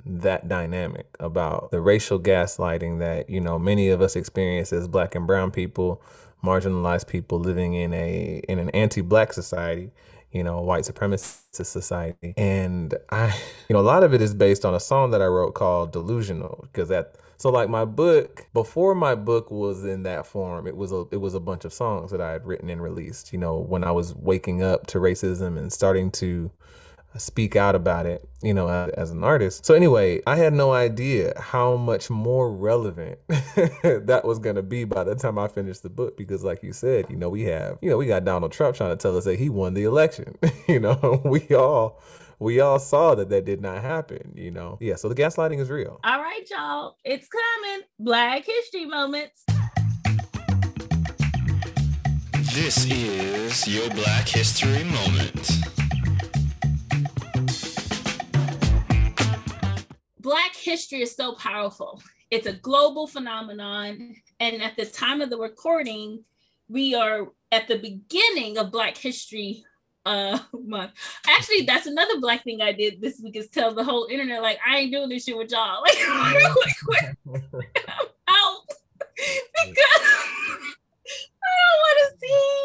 that 0.06 0.48
dynamic 0.48 1.06
about 1.18 1.70
the 1.70 1.80
racial 1.80 2.20
gaslighting 2.20 2.98
that 2.98 3.30
you 3.30 3.40
know 3.40 3.58
many 3.58 3.88
of 3.88 4.02
us 4.02 4.16
experience 4.16 4.72
as 4.72 4.86
black 4.86 5.14
and 5.14 5.26
brown 5.26 5.50
people 5.50 6.02
marginalized 6.44 7.06
people 7.06 7.38
living 7.38 7.72
in 7.72 7.94
a 7.94 8.42
in 8.48 8.58
an 8.58 8.68
anti-black 8.70 9.32
society 9.32 9.90
you 10.30 10.42
know 10.42 10.60
white 10.60 10.84
supremacist 10.84 11.64
society. 11.64 12.34
And 12.36 12.94
i 13.10 13.28
you 13.68 13.74
know 13.74 13.80
a 13.80 13.82
lot 13.82 14.02
of 14.02 14.12
it 14.12 14.20
is 14.20 14.34
based 14.34 14.64
on 14.64 14.74
a 14.74 14.80
song 14.80 15.10
that 15.12 15.22
i 15.22 15.26
wrote 15.26 15.54
called 15.54 15.92
delusional 15.92 16.68
because 16.70 16.88
that 16.90 17.14
so 17.44 17.50
like 17.50 17.68
my 17.68 17.84
book, 17.84 18.46
before 18.54 18.94
my 18.94 19.14
book 19.14 19.50
was 19.50 19.84
in 19.84 20.04
that 20.04 20.24
form, 20.24 20.66
it 20.66 20.78
was 20.78 20.92
a 20.92 21.04
it 21.10 21.18
was 21.18 21.34
a 21.34 21.40
bunch 21.40 21.66
of 21.66 21.74
songs 21.74 22.10
that 22.10 22.18
I 22.18 22.32
had 22.32 22.46
written 22.46 22.70
and 22.70 22.82
released. 22.82 23.34
You 23.34 23.38
know, 23.38 23.58
when 23.58 23.84
I 23.84 23.90
was 23.90 24.14
waking 24.14 24.62
up 24.62 24.86
to 24.86 24.98
racism 24.98 25.58
and 25.58 25.70
starting 25.70 26.10
to 26.12 26.50
speak 27.18 27.54
out 27.54 27.74
about 27.74 28.06
it, 28.06 28.26
you 28.42 28.54
know, 28.54 28.68
as 28.96 29.10
an 29.10 29.22
artist. 29.22 29.66
So 29.66 29.74
anyway, 29.74 30.22
I 30.26 30.36
had 30.36 30.54
no 30.54 30.72
idea 30.72 31.34
how 31.38 31.76
much 31.76 32.08
more 32.08 32.50
relevant 32.50 33.18
that 33.28 34.22
was 34.24 34.38
going 34.38 34.56
to 34.56 34.62
be 34.62 34.84
by 34.84 35.04
the 35.04 35.14
time 35.14 35.38
I 35.38 35.48
finished 35.48 35.82
the 35.82 35.90
book 35.90 36.16
because 36.16 36.44
like 36.44 36.62
you 36.62 36.72
said, 36.72 37.10
you 37.10 37.16
know, 37.16 37.28
we 37.28 37.42
have, 37.42 37.76
you 37.82 37.90
know, 37.90 37.98
we 37.98 38.06
got 38.06 38.24
Donald 38.24 38.52
Trump 38.52 38.74
trying 38.74 38.96
to 38.96 38.96
tell 38.96 39.18
us 39.18 39.24
that 39.24 39.38
he 39.38 39.50
won 39.50 39.74
the 39.74 39.84
election. 39.84 40.38
you 40.66 40.80
know, 40.80 41.20
we 41.26 41.46
all 41.54 42.00
we 42.38 42.61
all 42.61 42.79
saw 42.79 43.14
that 43.14 43.29
that 43.31 43.45
did 43.45 43.61
not 43.61 43.83
happen, 43.83 44.33
you 44.35 44.50
know? 44.50 44.79
Yeah, 44.81 44.97
so 44.97 45.09
the 45.09 45.14
gaslighting 45.14 45.61
is 45.61 45.71
real. 45.71 46.00
All 46.05 46.21
right, 46.21 46.43
y'all. 46.50 46.97
It's 47.05 47.29
coming. 47.29 47.87
Black 47.99 48.45
History 48.45 48.87
Moments. 48.87 49.45
This 52.53 52.87
is 52.91 53.67
your 53.67 53.88
Black 53.91 54.29
History 54.29 54.85
Moment. 54.85 55.50
Black 60.21 60.55
history 60.55 61.03
is 61.03 61.14
so 61.14 61.35
powerful. 61.35 62.00
It's 62.31 62.47
a 62.47 62.55
global 62.55 63.07
phenomenon. 63.07 64.17
And 64.41 64.62
at 64.62 64.76
the 64.76 64.87
time 64.87 65.21
of 65.21 65.31
the 65.31 65.37
recording, 65.37 66.25
we 66.69 66.95
are 66.95 67.29
at 67.53 67.69
the 67.69 67.79
beginning 67.79 68.57
of 68.57 68.73
Black 68.73 68.97
History 68.97 69.64
uh 70.04 70.38
month. 70.64 70.92
Actually, 71.28 71.62
that's 71.62 71.87
another 71.87 72.20
black 72.20 72.44
thing 72.44 72.61
I 72.61 72.73
did 72.73 73.00
this 73.00 73.20
week 73.20 73.37
is 73.37 73.49
tell 73.49 73.75
the 73.75 73.84
whole 73.84 74.06
internet 74.11 74.42
like 74.42 74.58
I 74.66 74.78
ain't 74.78 74.92
doing 74.92 75.08
this 75.08 75.25
shit 75.25 75.37
with 75.37 75.50
y'all. 75.50 75.82
Like, 75.84 75.99
like 76.88 77.16
I'm 77.26 78.06
out 78.28 78.62
because 79.16 79.94
I 81.44 81.52
don't 81.61 81.80
want 81.80 81.99
to 82.00 82.18
see 82.18 82.56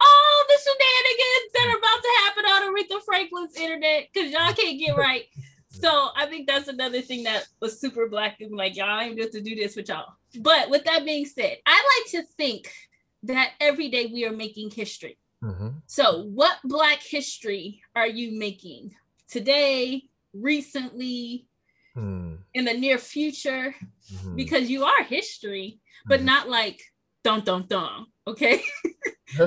all 0.00 0.44
the 0.48 0.58
shenanigans 0.64 1.52
that 1.54 1.66
are 1.68 1.78
about 1.78 2.02
to 2.02 2.12
happen 2.24 2.44
on 2.46 2.60
Aretha 2.74 3.04
Franklin's 3.04 3.56
internet 3.56 4.08
because 4.12 4.30
y'all 4.30 4.54
can't 4.54 4.78
get 4.78 4.96
right. 4.96 5.24
So 5.68 6.10
I 6.16 6.26
think 6.26 6.46
that's 6.46 6.68
another 6.68 7.00
thing 7.00 7.24
that 7.24 7.46
was 7.60 7.80
super 7.80 8.08
black 8.08 8.40
and 8.40 8.54
like 8.54 8.76
y'all 8.76 9.00
ain't 9.00 9.16
good 9.16 9.32
to 9.32 9.40
do 9.40 9.54
this 9.54 9.74
with 9.74 9.88
y'all. 9.88 10.14
But 10.40 10.70
with 10.70 10.84
that 10.84 11.04
being 11.04 11.24
said, 11.26 11.58
I 11.66 12.00
like 12.04 12.10
to 12.12 12.32
think 12.36 12.72
that 13.24 13.52
every 13.60 13.88
day 13.88 14.06
we 14.06 14.24
are 14.26 14.32
making 14.32 14.70
history. 14.70 15.18
Mm-hmm. 15.42 15.68
So, 15.86 16.24
what 16.24 16.58
Black 16.64 17.02
history 17.02 17.82
are 17.96 18.06
you 18.06 18.38
making 18.38 18.94
today, 19.28 20.04
recently, 20.32 21.46
mm. 21.96 22.38
in 22.54 22.64
the 22.64 22.74
near 22.74 22.98
future? 22.98 23.74
Mm-hmm. 24.12 24.36
Because 24.36 24.70
you 24.70 24.84
are 24.84 25.02
history, 25.02 25.80
but 26.06 26.18
mm-hmm. 26.18 26.26
not 26.26 26.48
like 26.48 26.80
dun 27.24 27.42
dun 27.42 27.66
dun. 27.68 28.06
Okay. 28.26 28.62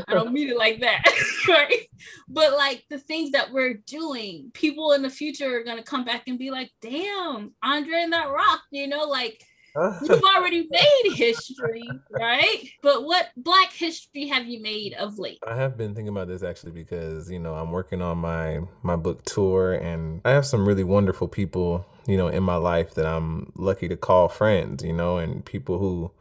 I 0.08 0.14
don't 0.14 0.34
mean 0.34 0.50
it 0.50 0.58
like 0.58 0.82
that, 0.82 1.04
right? 1.48 1.88
But 2.28 2.54
like 2.54 2.84
the 2.90 2.98
things 2.98 3.32
that 3.32 3.52
we're 3.52 3.76
doing, 3.86 4.50
people 4.54 4.94
in 4.94 5.04
the 5.04 5.10
future 5.10 5.58
are 5.60 5.64
gonna 5.64 5.84
come 5.84 6.04
back 6.04 6.24
and 6.28 6.40
be 6.40 6.50
like, 6.50 6.72
"Damn, 6.82 7.54
Andre 7.64 8.02
and 8.02 8.14
that 8.14 8.32
rock," 8.32 8.62
you 8.72 8.88
know, 8.88 9.04
like 9.04 9.44
You've 9.76 10.24
already 10.38 10.68
made 10.70 11.14
history, 11.14 11.90
right? 12.10 12.70
But 12.82 13.04
what 13.04 13.30
black 13.36 13.72
history 13.72 14.28
have 14.28 14.48
you 14.48 14.62
made 14.62 14.94
of 14.94 15.20
late? 15.20 15.40
I 15.46 15.56
have 15.56 15.78
been 15.78 15.94
thinking 15.94 16.10
about 16.10 16.28
this 16.28 16.44
actually 16.44 16.72
because, 16.72 17.30
you 17.30 17.40
know, 17.40 17.56
I'm 17.56 17.72
working 17.72 18.02
on 18.02 18.18
my 18.20 18.62
my 18.84 18.96
book 18.96 19.26
tour 19.26 19.74
and 19.74 20.22
I 20.24 20.32
have 20.32 20.46
some 20.46 20.68
really 20.68 20.84
wonderful 20.84 21.28
people, 21.28 21.86
you 22.08 22.18
know, 22.18 22.28
in 22.28 22.44
my 22.44 22.56
life 22.56 22.94
that 22.96 23.06
I'm 23.06 23.52
lucky 23.56 23.88
to 23.90 23.98
call 23.98 24.30
friends, 24.30 24.84
you 24.84 24.94
know, 24.94 25.18
and 25.18 25.44
people 25.44 25.78
who, 25.78 26.12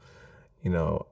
you 0.62 0.70
know, 0.70 1.06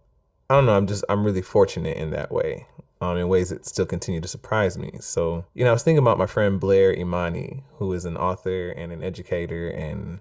I 0.50 0.54
don't 0.54 0.66
know, 0.66 0.76
I'm 0.76 0.86
just 0.86 1.04
I'm 1.08 1.24
really 1.24 1.42
fortunate 1.42 1.96
in 1.96 2.10
that 2.10 2.32
way. 2.32 2.66
Um, 3.00 3.16
in 3.16 3.26
ways 3.26 3.48
that 3.48 3.66
still 3.66 3.84
continue 3.84 4.20
to 4.20 4.28
surprise 4.28 4.78
me. 4.78 4.92
So, 5.00 5.44
you 5.54 5.64
know, 5.64 5.70
I 5.70 5.72
was 5.72 5.82
thinking 5.82 5.98
about 5.98 6.18
my 6.18 6.26
friend 6.26 6.60
Blair 6.60 6.94
Imani, 6.94 7.64
who 7.78 7.92
is 7.94 8.04
an 8.04 8.16
author 8.16 8.70
and 8.70 8.92
an 8.92 9.02
educator 9.02 9.68
and 9.68 10.20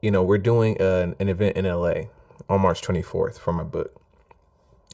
you 0.00 0.10
know, 0.10 0.22
we're 0.22 0.38
doing 0.38 0.80
an, 0.80 1.14
an 1.18 1.28
event 1.28 1.56
in 1.56 1.64
LA 1.64 2.02
on 2.48 2.60
March 2.60 2.82
24th 2.82 3.38
for 3.38 3.52
my 3.52 3.62
book. 3.62 4.00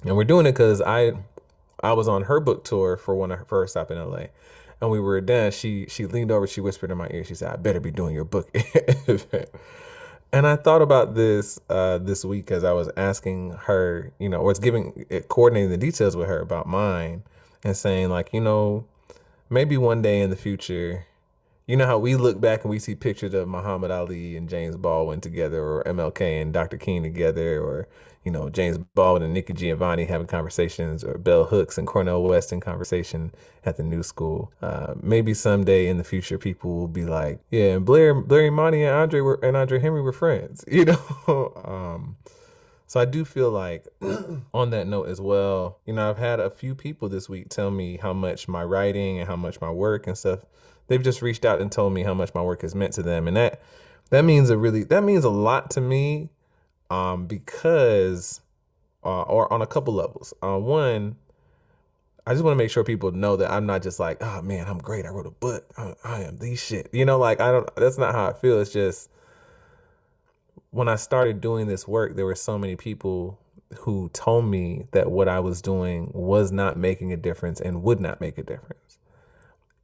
And 0.05 0.17
we're 0.17 0.25
doing 0.25 0.47
it 0.47 0.53
because 0.53 0.83
I 0.83 1.13
I 1.83 1.93
was 1.93 2.09
on 2.09 2.23
her 2.23 2.41
book 2.41 2.65
tour 2.65 2.97
for 2.97 3.15
one 3.15 3.31
of 3.31 3.39
her 3.39 3.45
first 3.45 3.73
stop 3.73 3.91
in 3.91 3.99
LA. 3.99 4.27
And 4.81 4.91
we 4.91 5.01
were 5.01 5.21
done. 5.21 5.51
She 5.51 5.87
she 5.89 6.07
leaned 6.07 6.31
over, 6.31 6.47
she 6.47 6.61
whispered 6.61 6.91
in 6.91 6.99
my 6.99 7.09
ear, 7.11 7.25
she 7.25 7.35
said, 7.35 7.53
I 7.53 7.57
better 7.57 7.81
be 7.81 7.91
doing 7.91 8.15
your 8.15 8.25
book 8.25 8.49
event. 8.55 9.49
And 10.33 10.47
I 10.47 10.57
thought 10.57 10.83
about 10.83 11.15
this 11.15 11.61
uh, 11.69 11.99
this 11.99 12.25
week 12.25 12.51
as 12.51 12.65
I 12.65 12.73
was 12.73 12.91
asking 12.97 13.53
her, 13.53 14.13
you 14.19 14.29
know, 14.29 14.49
it's 14.51 14.59
giving 14.59 15.07
it, 15.09 15.29
coordinating 15.29 15.71
the 15.71 15.77
details 15.77 16.17
with 16.17 16.29
her 16.29 16.41
about 16.41 16.67
mine 16.67 17.23
and 17.63 17.77
saying 17.77 18.11
like, 18.11 18.33
you 18.33 18.41
know, 18.41 18.85
maybe 19.49 19.77
one 19.77 20.03
day 20.03 20.21
in 20.21 20.31
the 20.31 20.37
future, 20.37 21.07
you 21.67 21.77
know 21.77 21.87
how 21.87 21.99
we 21.99 22.15
look 22.15 22.41
back 22.41 22.63
and 22.63 22.71
we 22.71 22.79
see 22.79 22.95
pictures 22.95 23.33
of 23.33 23.49
Muhammad 23.49 23.91
Ali 23.91 24.37
and 24.37 24.49
James 24.49 24.77
Baldwin 24.77 25.21
together, 25.21 25.63
or 25.63 25.83
MLK 25.85 26.43
and 26.43 26.53
Dr. 26.53 26.77
King 26.77 27.03
together, 27.03 27.63
or 27.63 27.89
you 28.23 28.31
know 28.31 28.51
James 28.51 28.77
Baldwin 28.79 29.23
and 29.23 29.33
Nikki 29.33 29.55
Giovanni 29.55 30.05
having 30.05 30.27
conversations, 30.27 31.03
or 31.03 31.17
Bell 31.17 31.45
Hooks 31.45 31.79
and 31.79 31.87
Cornel 31.87 32.23
West 32.23 32.53
in 32.53 32.61
conversation 32.61 33.33
at 33.65 33.77
the 33.79 33.83
new 33.83 34.03
school. 34.03 34.53
Uh, 34.61 34.95
maybe 35.01 35.33
someday 35.33 35.89
in 35.89 35.97
the 35.97 36.05
future, 36.05 36.37
people 36.37 36.77
will 36.77 36.89
be 36.89 37.07
like, 37.07 37.41
"Yeah, 37.51 37.77
and 37.77 37.85
Blair, 37.85 38.13
Blair 38.15 38.47
Imani 38.47 38.85
and 38.85 38.95
Andre 38.95 39.21
were 39.21 39.41
and 39.43 39.57
Andre 39.57 39.79
Henry 39.79 40.03
were 40.03 40.13
friends," 40.13 40.65
you 40.71 40.85
know. 40.85 41.53
um, 41.65 42.17
so 42.87 43.01
I 43.01 43.07
do 43.07 43.25
feel 43.25 43.51
like 43.51 43.87
on 44.53 44.69
that 44.69 44.87
note 44.87 45.09
as 45.09 45.19
well, 45.19 45.79
you 45.87 45.95
know, 45.95 46.11
I've 46.11 46.19
had 46.19 46.41
a 46.41 46.51
few 46.51 46.75
people 46.75 47.09
this 47.09 47.31
week 47.31 47.49
tell 47.49 47.71
me 47.71 47.97
how 47.97 48.13
much 48.13 48.49
my 48.49 48.63
writing 48.63 49.19
and 49.19 49.27
how 49.27 49.37
much 49.37 49.63
my 49.63 49.71
work 49.71 50.07
and 50.07 50.17
stuff 50.17 50.41
they've 50.87 51.03
just 51.03 51.23
reached 51.23 51.45
out 51.45 51.61
and 51.61 51.71
told 51.71 51.93
me 51.93 52.03
how 52.03 52.15
much 52.15 52.35
my 52.35 52.43
work 52.43 52.63
has 52.63 52.75
meant 52.75 52.93
to 52.93 53.03
them 53.03 53.27
and 53.29 53.37
that 53.37 53.61
that 54.11 54.25
means 54.25 54.51
a 54.51 54.57
really 54.57 54.85
that 54.85 55.03
means 55.03 55.25
a 55.25 55.31
lot 55.31 55.71
to 55.71 55.81
me 55.81 56.31
um 56.91 57.27
because 57.27 58.41
uh, 59.05 59.23
or 59.23 59.53
on 59.53 59.61
a 59.61 59.67
couple 59.67 59.95
levels 59.95 60.33
uh, 60.43 60.59
one 60.59 61.17
I 62.27 62.33
just 62.33 62.43
want 62.43 62.55
to 62.55 62.57
make 62.57 62.71
sure 62.71 62.85
people 62.85 63.13
know 63.13 63.37
that 63.37 63.51
I'm 63.51 63.67
not 63.67 63.83
just 63.83 64.01
like, 64.01 64.23
oh 64.23 64.41
man, 64.41 64.67
I'm 64.67 64.79
great. 64.79 65.05
I 65.05 65.11
wrote 65.11 65.27
a 65.27 65.31
book. 65.31 65.71
I, 65.77 65.95
I 66.03 66.23
am 66.23 66.39
these 66.39 66.59
shit. 66.59 66.89
You 66.91 67.05
know, 67.05 67.19
like 67.19 67.39
I 67.41 67.53
don't. 67.53 67.69
That's 67.77 67.99
not 67.99 68.15
how 68.15 68.27
I 68.27 68.33
feel. 68.33 68.59
It's 68.61 68.73
just 68.73 69.11
when 70.71 70.89
I 70.89 70.97
started 70.97 71.41
doing 71.41 71.67
this 71.67 71.87
work, 71.87 72.17
there 72.17 72.25
were 72.25 72.35
so 72.35 72.59
many 72.59 72.77
people 72.77 73.39
who 73.81 74.09
told 74.13 74.47
me 74.47 74.87
that 74.93 75.11
what 75.11 75.29
I 75.29 75.39
was 75.41 75.61
doing 75.61 76.11
was 76.15 76.51
not 76.51 76.77
making 76.77 77.13
a 77.13 77.17
difference 77.17 77.61
and 77.61 77.83
would 77.83 78.01
not 78.01 78.21
make 78.21 78.39
a 78.39 78.43
difference. 78.43 78.84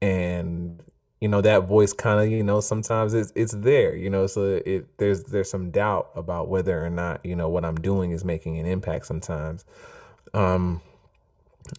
And 0.02 0.82
you 1.20 1.28
know 1.28 1.40
that 1.42 1.68
voice 1.68 1.92
kind 1.92 2.20
of 2.20 2.30
you 2.30 2.42
know 2.42 2.60
sometimes 2.60 3.12
it's 3.12 3.30
it's 3.34 3.52
there 3.52 3.94
you 3.94 4.08
know 4.08 4.26
so 4.26 4.60
it 4.64 4.86
there's 4.96 5.24
there's 5.24 5.50
some 5.50 5.70
doubt 5.70 6.10
about 6.14 6.48
whether 6.48 6.82
or 6.84 6.88
not 6.88 7.24
you 7.24 7.36
know 7.36 7.48
what 7.48 7.64
I'm 7.64 7.76
doing 7.76 8.10
is 8.10 8.24
making 8.24 8.58
an 8.58 8.66
impact 8.66 9.06
sometimes. 9.06 9.64
Um 10.32 10.80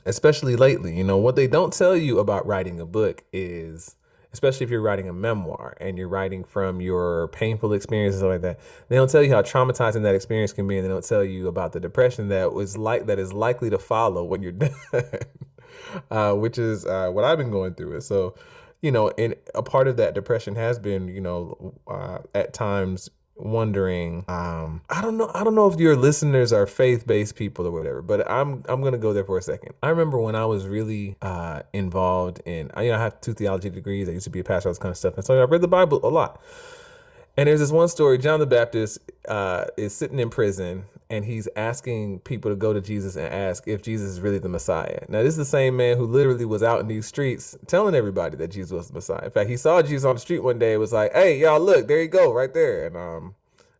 especially 0.05 0.55
lately 0.55 0.95
you 0.95 1.03
know 1.03 1.17
what 1.17 1.35
they 1.35 1.47
don't 1.47 1.73
tell 1.73 1.95
you 1.95 2.19
about 2.19 2.45
writing 2.45 2.79
a 2.79 2.85
book 2.85 3.23
is 3.33 3.95
especially 4.31 4.63
if 4.63 4.69
you're 4.69 4.81
writing 4.81 5.09
a 5.09 5.13
memoir 5.13 5.75
and 5.81 5.97
you're 5.97 6.07
writing 6.07 6.43
from 6.43 6.79
your 6.79 7.27
painful 7.29 7.73
experiences 7.73 8.21
like 8.21 8.41
that 8.41 8.59
they 8.87 8.95
don't 8.95 9.09
tell 9.09 9.23
you 9.23 9.31
how 9.31 9.41
traumatizing 9.41 10.03
that 10.03 10.15
experience 10.15 10.53
can 10.53 10.67
be 10.67 10.77
and 10.77 10.85
they 10.85 10.89
don't 10.89 11.03
tell 11.03 11.23
you 11.23 11.47
about 11.47 11.73
the 11.73 11.79
depression 11.79 12.29
that 12.29 12.53
was 12.53 12.77
like 12.77 13.05
that 13.07 13.19
is 13.19 13.33
likely 13.33 13.69
to 13.69 13.77
follow 13.77 14.23
when 14.23 14.41
you're 14.41 14.51
done 14.53 14.75
uh, 16.09 16.33
which 16.33 16.57
is 16.57 16.85
uh, 16.85 17.09
what 17.09 17.23
i've 17.23 17.37
been 17.37 17.51
going 17.51 17.73
through. 17.73 18.01
So 18.01 18.35
you 18.81 18.91
know, 18.91 19.09
and 19.17 19.35
a 19.53 19.61
part 19.61 19.87
of 19.87 19.97
that 19.97 20.15
depression 20.15 20.55
has 20.55 20.79
been, 20.79 21.07
you 21.07 21.21
know, 21.21 21.75
uh, 21.87 22.19
at 22.33 22.51
times 22.51 23.11
wondering 23.43 24.23
um 24.27 24.81
i 24.89 25.01
don't 25.01 25.17
know 25.17 25.31
i 25.33 25.43
don't 25.43 25.55
know 25.55 25.67
if 25.67 25.79
your 25.79 25.95
listeners 25.95 26.53
are 26.53 26.67
faith-based 26.67 27.35
people 27.35 27.65
or 27.65 27.71
whatever 27.71 28.01
but 28.01 28.29
i'm 28.29 28.63
i'm 28.67 28.83
gonna 28.83 28.99
go 28.99 29.13
there 29.13 29.23
for 29.23 29.37
a 29.37 29.41
second. 29.41 29.73
I 29.81 29.89
remember 29.89 30.19
when 30.19 30.35
i 30.35 30.45
was 30.45 30.67
really 30.67 31.15
uh 31.23 31.63
involved 31.73 32.41
in 32.45 32.69
i 32.75 32.83
you 32.83 32.91
know 32.91 32.97
i 32.97 32.99
have 32.99 33.19
two 33.19 33.33
theology 33.33 33.71
degrees. 33.71 34.07
I 34.07 34.11
used 34.11 34.25
to 34.25 34.29
be 34.29 34.41
a 34.41 34.43
pastor 34.43 34.69
all 34.69 34.73
this 34.73 34.79
kind 34.79 34.91
of 34.91 34.97
stuff. 34.97 35.15
And 35.15 35.25
so 35.25 35.41
i 35.41 35.45
read 35.45 35.61
the 35.61 35.67
bible 35.67 35.99
a 36.03 36.09
lot 36.09 36.39
and 37.41 37.47
there's 37.47 37.59
this 37.59 37.71
one 37.71 37.87
story 37.87 38.17
john 38.17 38.39
the 38.39 38.45
baptist 38.45 38.99
uh 39.27 39.65
is 39.77 39.93
sitting 39.93 40.19
in 40.19 40.29
prison 40.29 40.85
and 41.11 41.25
he's 41.25 41.49
asking 41.57 42.19
people 42.19 42.49
to 42.49 42.55
go 42.55 42.71
to 42.71 42.79
Jesus 42.79 43.17
and 43.17 43.27
ask 43.27 43.67
if 43.67 43.81
Jesus 43.81 44.11
is 44.11 44.21
really 44.21 44.39
the 44.39 44.47
Messiah. 44.47 45.03
Now, 45.09 45.21
this 45.23 45.33
is 45.33 45.37
the 45.37 45.45
same 45.45 45.75
man 45.75 45.97
who 45.97 46.05
literally 46.05 46.45
was 46.45 46.63
out 46.63 46.79
in 46.79 46.87
these 46.87 47.05
streets 47.05 47.57
telling 47.67 47.95
everybody 47.95 48.37
that 48.37 48.47
Jesus 48.47 48.71
was 48.71 48.87
the 48.87 48.93
Messiah. 48.93 49.25
In 49.25 49.31
fact, 49.31 49.49
he 49.49 49.57
saw 49.57 49.81
Jesus 49.81 50.05
on 50.05 50.15
the 50.15 50.21
street 50.21 50.39
one 50.39 50.57
day 50.57 50.71
and 50.71 50.79
was 50.79 50.93
like, 50.93 51.11
hey, 51.11 51.37
y'all, 51.37 51.59
look, 51.59 51.89
there 51.89 52.01
you 52.01 52.07
go, 52.07 52.31
right 52.31 52.53
there. 52.53 52.87
And 52.87 52.95
um, 52.95 53.35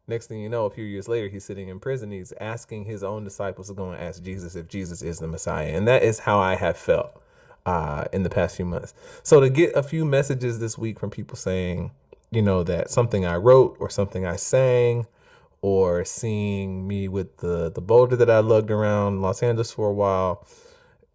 next 0.08 0.28
thing 0.28 0.42
you 0.42 0.50
know, 0.50 0.66
a 0.66 0.70
few 0.70 0.84
years 0.84 1.08
later, 1.08 1.30
he's 1.30 1.46
sitting 1.46 1.70
in 1.70 1.80
prison. 1.80 2.12
He's 2.12 2.34
asking 2.42 2.84
his 2.84 3.02
own 3.02 3.24
disciples 3.24 3.70
to 3.70 3.74
go 3.76 3.92
and 3.92 4.02
ask 4.02 4.22
Jesus 4.22 4.58
if 4.58 4.68
Jesus 4.68 5.02
is 5.02 5.20
the 5.20 5.28
Messiah. 5.28 5.70
And 5.70 5.88
that 5.88 6.04
is 6.04 6.20
how 6.20 6.38
I 6.38 6.56
have 6.56 6.76
felt 6.76 7.24
uh, 7.66 8.06
in 8.12 8.24
the 8.24 8.30
past 8.30 8.58
few 8.58 8.66
months. 8.66 8.94
So 9.24 9.40
to 9.40 9.50
get 9.50 9.74
a 9.74 9.84
few 9.84 10.04
messages 10.04 10.60
this 10.60 10.78
week 10.78 11.00
from 11.00 11.10
people 11.10 11.38
saying, 11.38 11.92
you 12.32 12.42
know, 12.42 12.64
that 12.64 12.90
something 12.90 13.26
I 13.26 13.36
wrote 13.36 13.78
or 13.80 13.90
something 13.90 14.26
I 14.26 14.36
sang– 14.36 15.08
or 15.62 16.04
seeing 16.04 16.88
me 16.88 17.08
with 17.08 17.38
the 17.38 17.72
the 17.72 17.82
boulder 17.82 18.16
that 18.16 18.30
I 18.30 18.40
lugged 18.40 18.72
around 18.72 19.22
Los 19.22 19.44
Angeles 19.44 19.72
for 19.72 19.90
a 19.90 19.94
while 19.94 20.46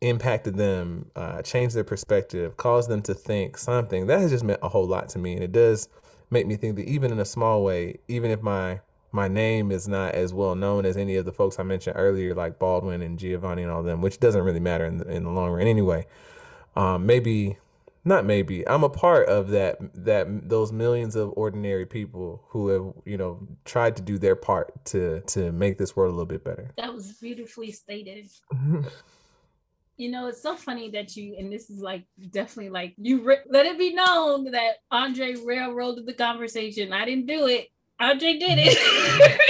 impacted 0.00 0.56
them, 0.56 1.10
uh, 1.16 1.40
changed 1.42 1.74
their 1.74 1.84
perspective, 1.84 2.56
caused 2.56 2.90
them 2.90 3.02
to 3.02 3.14
think 3.14 3.56
something. 3.56 4.06
That 4.06 4.20
has 4.20 4.30
just 4.30 4.44
meant 4.44 4.60
a 4.62 4.68
whole 4.68 4.86
lot 4.86 5.08
to 5.10 5.18
me, 5.18 5.34
and 5.34 5.42
it 5.42 5.52
does 5.52 5.88
make 6.30 6.46
me 6.46 6.56
think 6.56 6.76
that 6.76 6.86
even 6.86 7.10
in 7.10 7.18
a 7.18 7.24
small 7.24 7.64
way, 7.64 7.98
even 8.08 8.30
if 8.30 8.40
my 8.42 8.80
my 9.10 9.28
name 9.28 9.72
is 9.72 9.88
not 9.88 10.14
as 10.14 10.32
well 10.32 10.54
known 10.54 10.84
as 10.84 10.96
any 10.96 11.16
of 11.16 11.24
the 11.24 11.32
folks 11.32 11.58
I 11.58 11.62
mentioned 11.62 11.96
earlier, 11.96 12.34
like 12.34 12.58
Baldwin 12.58 13.02
and 13.02 13.18
Giovanni 13.18 13.62
and 13.62 13.70
all 13.70 13.82
them, 13.82 14.00
which 14.00 14.20
doesn't 14.20 14.42
really 14.42 14.60
matter 14.60 14.84
in 14.84 14.98
the, 14.98 15.10
in 15.10 15.24
the 15.24 15.30
long 15.30 15.50
run 15.50 15.66
anyway. 15.66 16.06
Um, 16.76 17.06
maybe 17.06 17.56
not 18.06 18.24
maybe. 18.24 18.66
I'm 18.66 18.84
a 18.84 18.88
part 18.88 19.28
of 19.28 19.48
that 19.50 19.78
that 20.04 20.48
those 20.48 20.72
millions 20.72 21.16
of 21.16 21.32
ordinary 21.36 21.84
people 21.84 22.44
who 22.50 22.68
have 22.68 22.94
you 23.04 23.18
know 23.18 23.46
tried 23.64 23.96
to 23.96 24.02
do 24.02 24.16
their 24.16 24.36
part 24.36 24.84
to 24.86 25.20
to 25.22 25.50
make 25.50 25.76
this 25.76 25.96
world 25.96 26.10
a 26.10 26.16
little 26.16 26.26
bit 26.26 26.44
better. 26.44 26.70
That 26.78 26.94
was 26.94 27.12
beautifully 27.14 27.72
stated. 27.72 28.30
You 29.98 30.10
know 30.10 30.26
it's 30.26 30.42
so 30.42 30.56
funny 30.56 30.90
that 30.90 31.16
you 31.16 31.36
and 31.38 31.50
this 31.50 31.70
is 31.70 31.80
like 31.80 32.04
definitely 32.30 32.68
like 32.68 32.92
you 32.98 33.22
re- 33.22 33.38
let 33.48 33.64
it 33.64 33.78
be 33.78 33.94
known 33.94 34.50
that 34.50 34.74
andre 34.90 35.36
railroaded 35.42 36.04
the 36.04 36.12
conversation. 36.12 36.92
I 36.92 37.06
didn't 37.06 37.24
do 37.24 37.46
it. 37.46 37.68
Andre 37.98 38.34
did 38.34 38.58
it. 38.58 39.40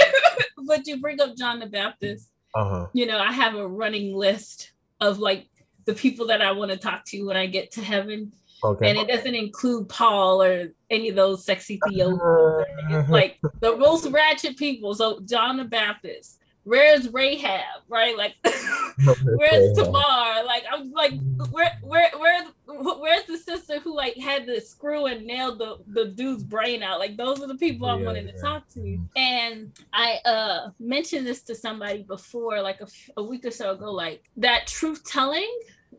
But 0.65 0.87
you 0.87 1.01
bring 1.01 1.19
up 1.19 1.35
john 1.35 1.59
the 1.59 1.65
baptist. 1.65 2.29
Uh-huh. 2.55 2.87
you 2.93 3.05
know 3.05 3.19
i 3.19 3.31
have 3.31 3.55
a 3.55 3.67
running 3.67 4.15
list 4.15 4.71
of 5.01 5.19
like 5.19 5.47
the 5.87 5.93
people 5.93 6.27
that 6.27 6.41
I 6.41 6.51
want 6.51 6.69
to 6.69 6.77
talk 6.77 7.05
to 7.05 7.23
when 7.23 7.37
I 7.37 7.47
get 7.47 7.71
to 7.71 7.81
heaven. 7.81 8.33
Okay. 8.63 8.89
And 8.89 8.97
it 8.97 9.07
doesn't 9.07 9.35
include 9.35 9.87
Paul 9.89 10.41
or 10.41 10.73
any 10.89 11.09
of 11.09 11.15
those 11.15 11.45
sexy 11.45 11.79
theologians. 11.87 12.67
It's 12.89 13.09
like 13.09 13.39
the 13.59 13.75
most 13.77 14.07
ratchet 14.09 14.57
people. 14.57 14.95
So 14.95 15.19
John 15.21 15.57
the 15.57 15.65
Baptist. 15.65 16.39
Where's 16.63 17.13
Rahab? 17.13 17.83
Right? 17.87 18.17
Like 18.17 18.35
where's 19.23 19.77
Tamar? 19.77 20.43
Like 20.45 20.65
I'm 20.69 20.91
like 20.91 21.13
where 21.49 21.71
where 21.81 22.09
where 22.17 22.45
where's 22.65 23.23
the 23.25 23.37
sister 23.37 23.79
who 23.79 23.95
like 23.95 24.17
had 24.17 24.45
the 24.45 24.59
screw 24.59 25.05
and 25.05 25.25
nailed 25.25 25.59
the, 25.59 25.77
the 25.87 26.05
dude's 26.07 26.43
brain 26.43 26.83
out? 26.83 26.99
Like 26.99 27.15
those 27.15 27.41
are 27.41 27.47
the 27.47 27.55
people 27.55 27.87
I'm 27.87 28.03
wanting 28.03 28.27
to 28.27 28.33
talk 28.33 28.67
to. 28.73 28.99
And 29.15 29.71
I 29.93 30.19
uh 30.25 30.71
mentioned 30.77 31.25
this 31.25 31.41
to 31.43 31.55
somebody 31.55 32.03
before, 32.03 32.61
like 32.61 32.81
a, 32.81 32.87
a 33.15 33.23
week 33.23 33.45
or 33.45 33.51
so 33.51 33.71
ago, 33.71 33.89
like 33.89 34.29
that 34.35 34.67
truth 34.67 35.05
telling 35.05 35.49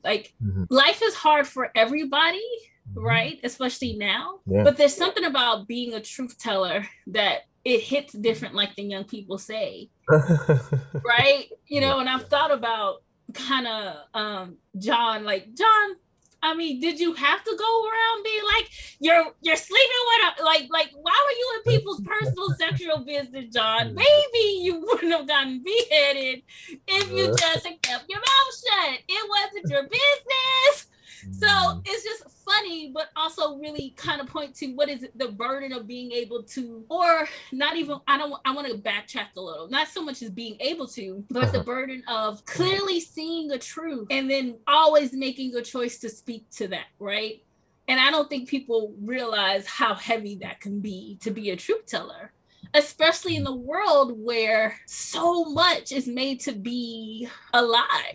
like 0.04 0.34
mm-hmm. 0.42 0.64
life 0.70 1.00
is 1.02 1.14
hard 1.14 1.46
for 1.46 1.70
everybody, 1.74 2.44
mm-hmm. 2.90 3.04
right? 3.04 3.40
Especially 3.44 3.96
now. 3.96 4.40
Yeah. 4.46 4.64
But 4.64 4.76
there's 4.76 4.94
something 4.94 5.24
about 5.24 5.68
being 5.68 5.94
a 5.94 6.00
truth 6.00 6.38
teller 6.38 6.86
that 7.08 7.42
it 7.64 7.80
hits 7.80 8.12
different, 8.12 8.54
like 8.54 8.74
the 8.76 8.82
young 8.82 9.04
people 9.04 9.38
say. 9.38 9.90
right? 10.08 11.46
You 11.66 11.80
know, 11.80 11.98
and 12.00 12.08
I've 12.08 12.28
thought 12.28 12.52
about 12.52 13.02
kind 13.34 13.66
of 13.66 13.96
um 14.14 14.56
John, 14.78 15.24
like 15.24 15.54
John, 15.54 15.96
I 16.42 16.54
mean, 16.54 16.80
did 16.80 17.00
you 17.00 17.14
have 17.14 17.42
to 17.44 17.56
go 17.58 17.84
around 17.84 18.24
being 18.24 18.42
like 18.56 18.70
you're 19.00 19.32
you're 19.42 19.56
sleeping 19.56 20.04
with 20.06 20.40
a 20.40 20.44
like 20.44 20.68
like 20.70 20.90
why 21.00 21.26
were 21.26 21.38
you 21.38 21.52
in 21.56 21.78
people's 21.78 22.00
personal 22.00 22.50
sexual 22.58 22.98
business, 22.98 23.52
John? 23.52 23.94
Maybe 23.94 24.60
you 24.60 24.80
wouldn't 24.80 25.12
have 25.12 25.26
gotten 25.26 25.62
beheaded 25.62 26.42
if 26.86 27.10
you 27.10 27.24
uh. 27.24 27.36
just 27.36 27.64
kept 27.82 28.04
your 28.08 28.20
mouth 28.20 28.88
shut. 28.88 29.00
It 29.08 29.28
wasn't 29.28 29.70
your 29.70 29.82
business. 29.82 30.86
So 31.32 31.46
mm. 31.46 31.82
it's 31.84 32.04
just 32.04 32.24
funny, 32.44 32.90
but 32.94 33.08
also 33.16 33.58
really 33.58 33.94
kind 33.96 34.20
of 34.20 34.26
point 34.26 34.54
to 34.56 34.68
what 34.74 34.88
is 34.88 35.06
the 35.14 35.28
burden 35.28 35.72
of 35.72 35.86
being 35.86 36.12
able 36.12 36.42
to, 36.44 36.84
or 36.88 37.28
not 37.52 37.76
even, 37.76 37.98
I 38.06 38.18
don't, 38.18 38.34
I 38.44 38.54
want 38.54 38.68
to 38.68 38.78
backtrack 38.78 39.28
a 39.36 39.40
little, 39.40 39.68
not 39.68 39.88
so 39.88 40.02
much 40.02 40.22
as 40.22 40.30
being 40.30 40.56
able 40.60 40.86
to, 40.88 41.24
but 41.30 41.52
the 41.52 41.62
burden 41.62 42.02
of 42.08 42.44
clearly 42.44 43.00
seeing 43.00 43.48
the 43.48 43.58
truth 43.58 44.08
and 44.10 44.30
then 44.30 44.58
always 44.66 45.12
making 45.12 45.54
a 45.56 45.62
choice 45.62 45.98
to 45.98 46.08
speak 46.08 46.48
to 46.52 46.68
that, 46.68 46.86
right? 46.98 47.42
And 47.86 47.98
I 47.98 48.10
don't 48.10 48.28
think 48.28 48.48
people 48.48 48.94
realize 49.00 49.66
how 49.66 49.94
heavy 49.94 50.36
that 50.42 50.60
can 50.60 50.80
be 50.80 51.18
to 51.22 51.30
be 51.30 51.50
a 51.50 51.56
truth 51.56 51.86
teller 51.86 52.32
especially 52.74 53.36
in 53.36 53.44
the 53.44 53.54
world 53.54 54.12
where 54.16 54.78
so 54.86 55.44
much 55.46 55.92
is 55.92 56.06
made 56.06 56.40
to 56.40 56.52
be 56.52 57.28
a 57.52 57.62
lie. 57.62 58.12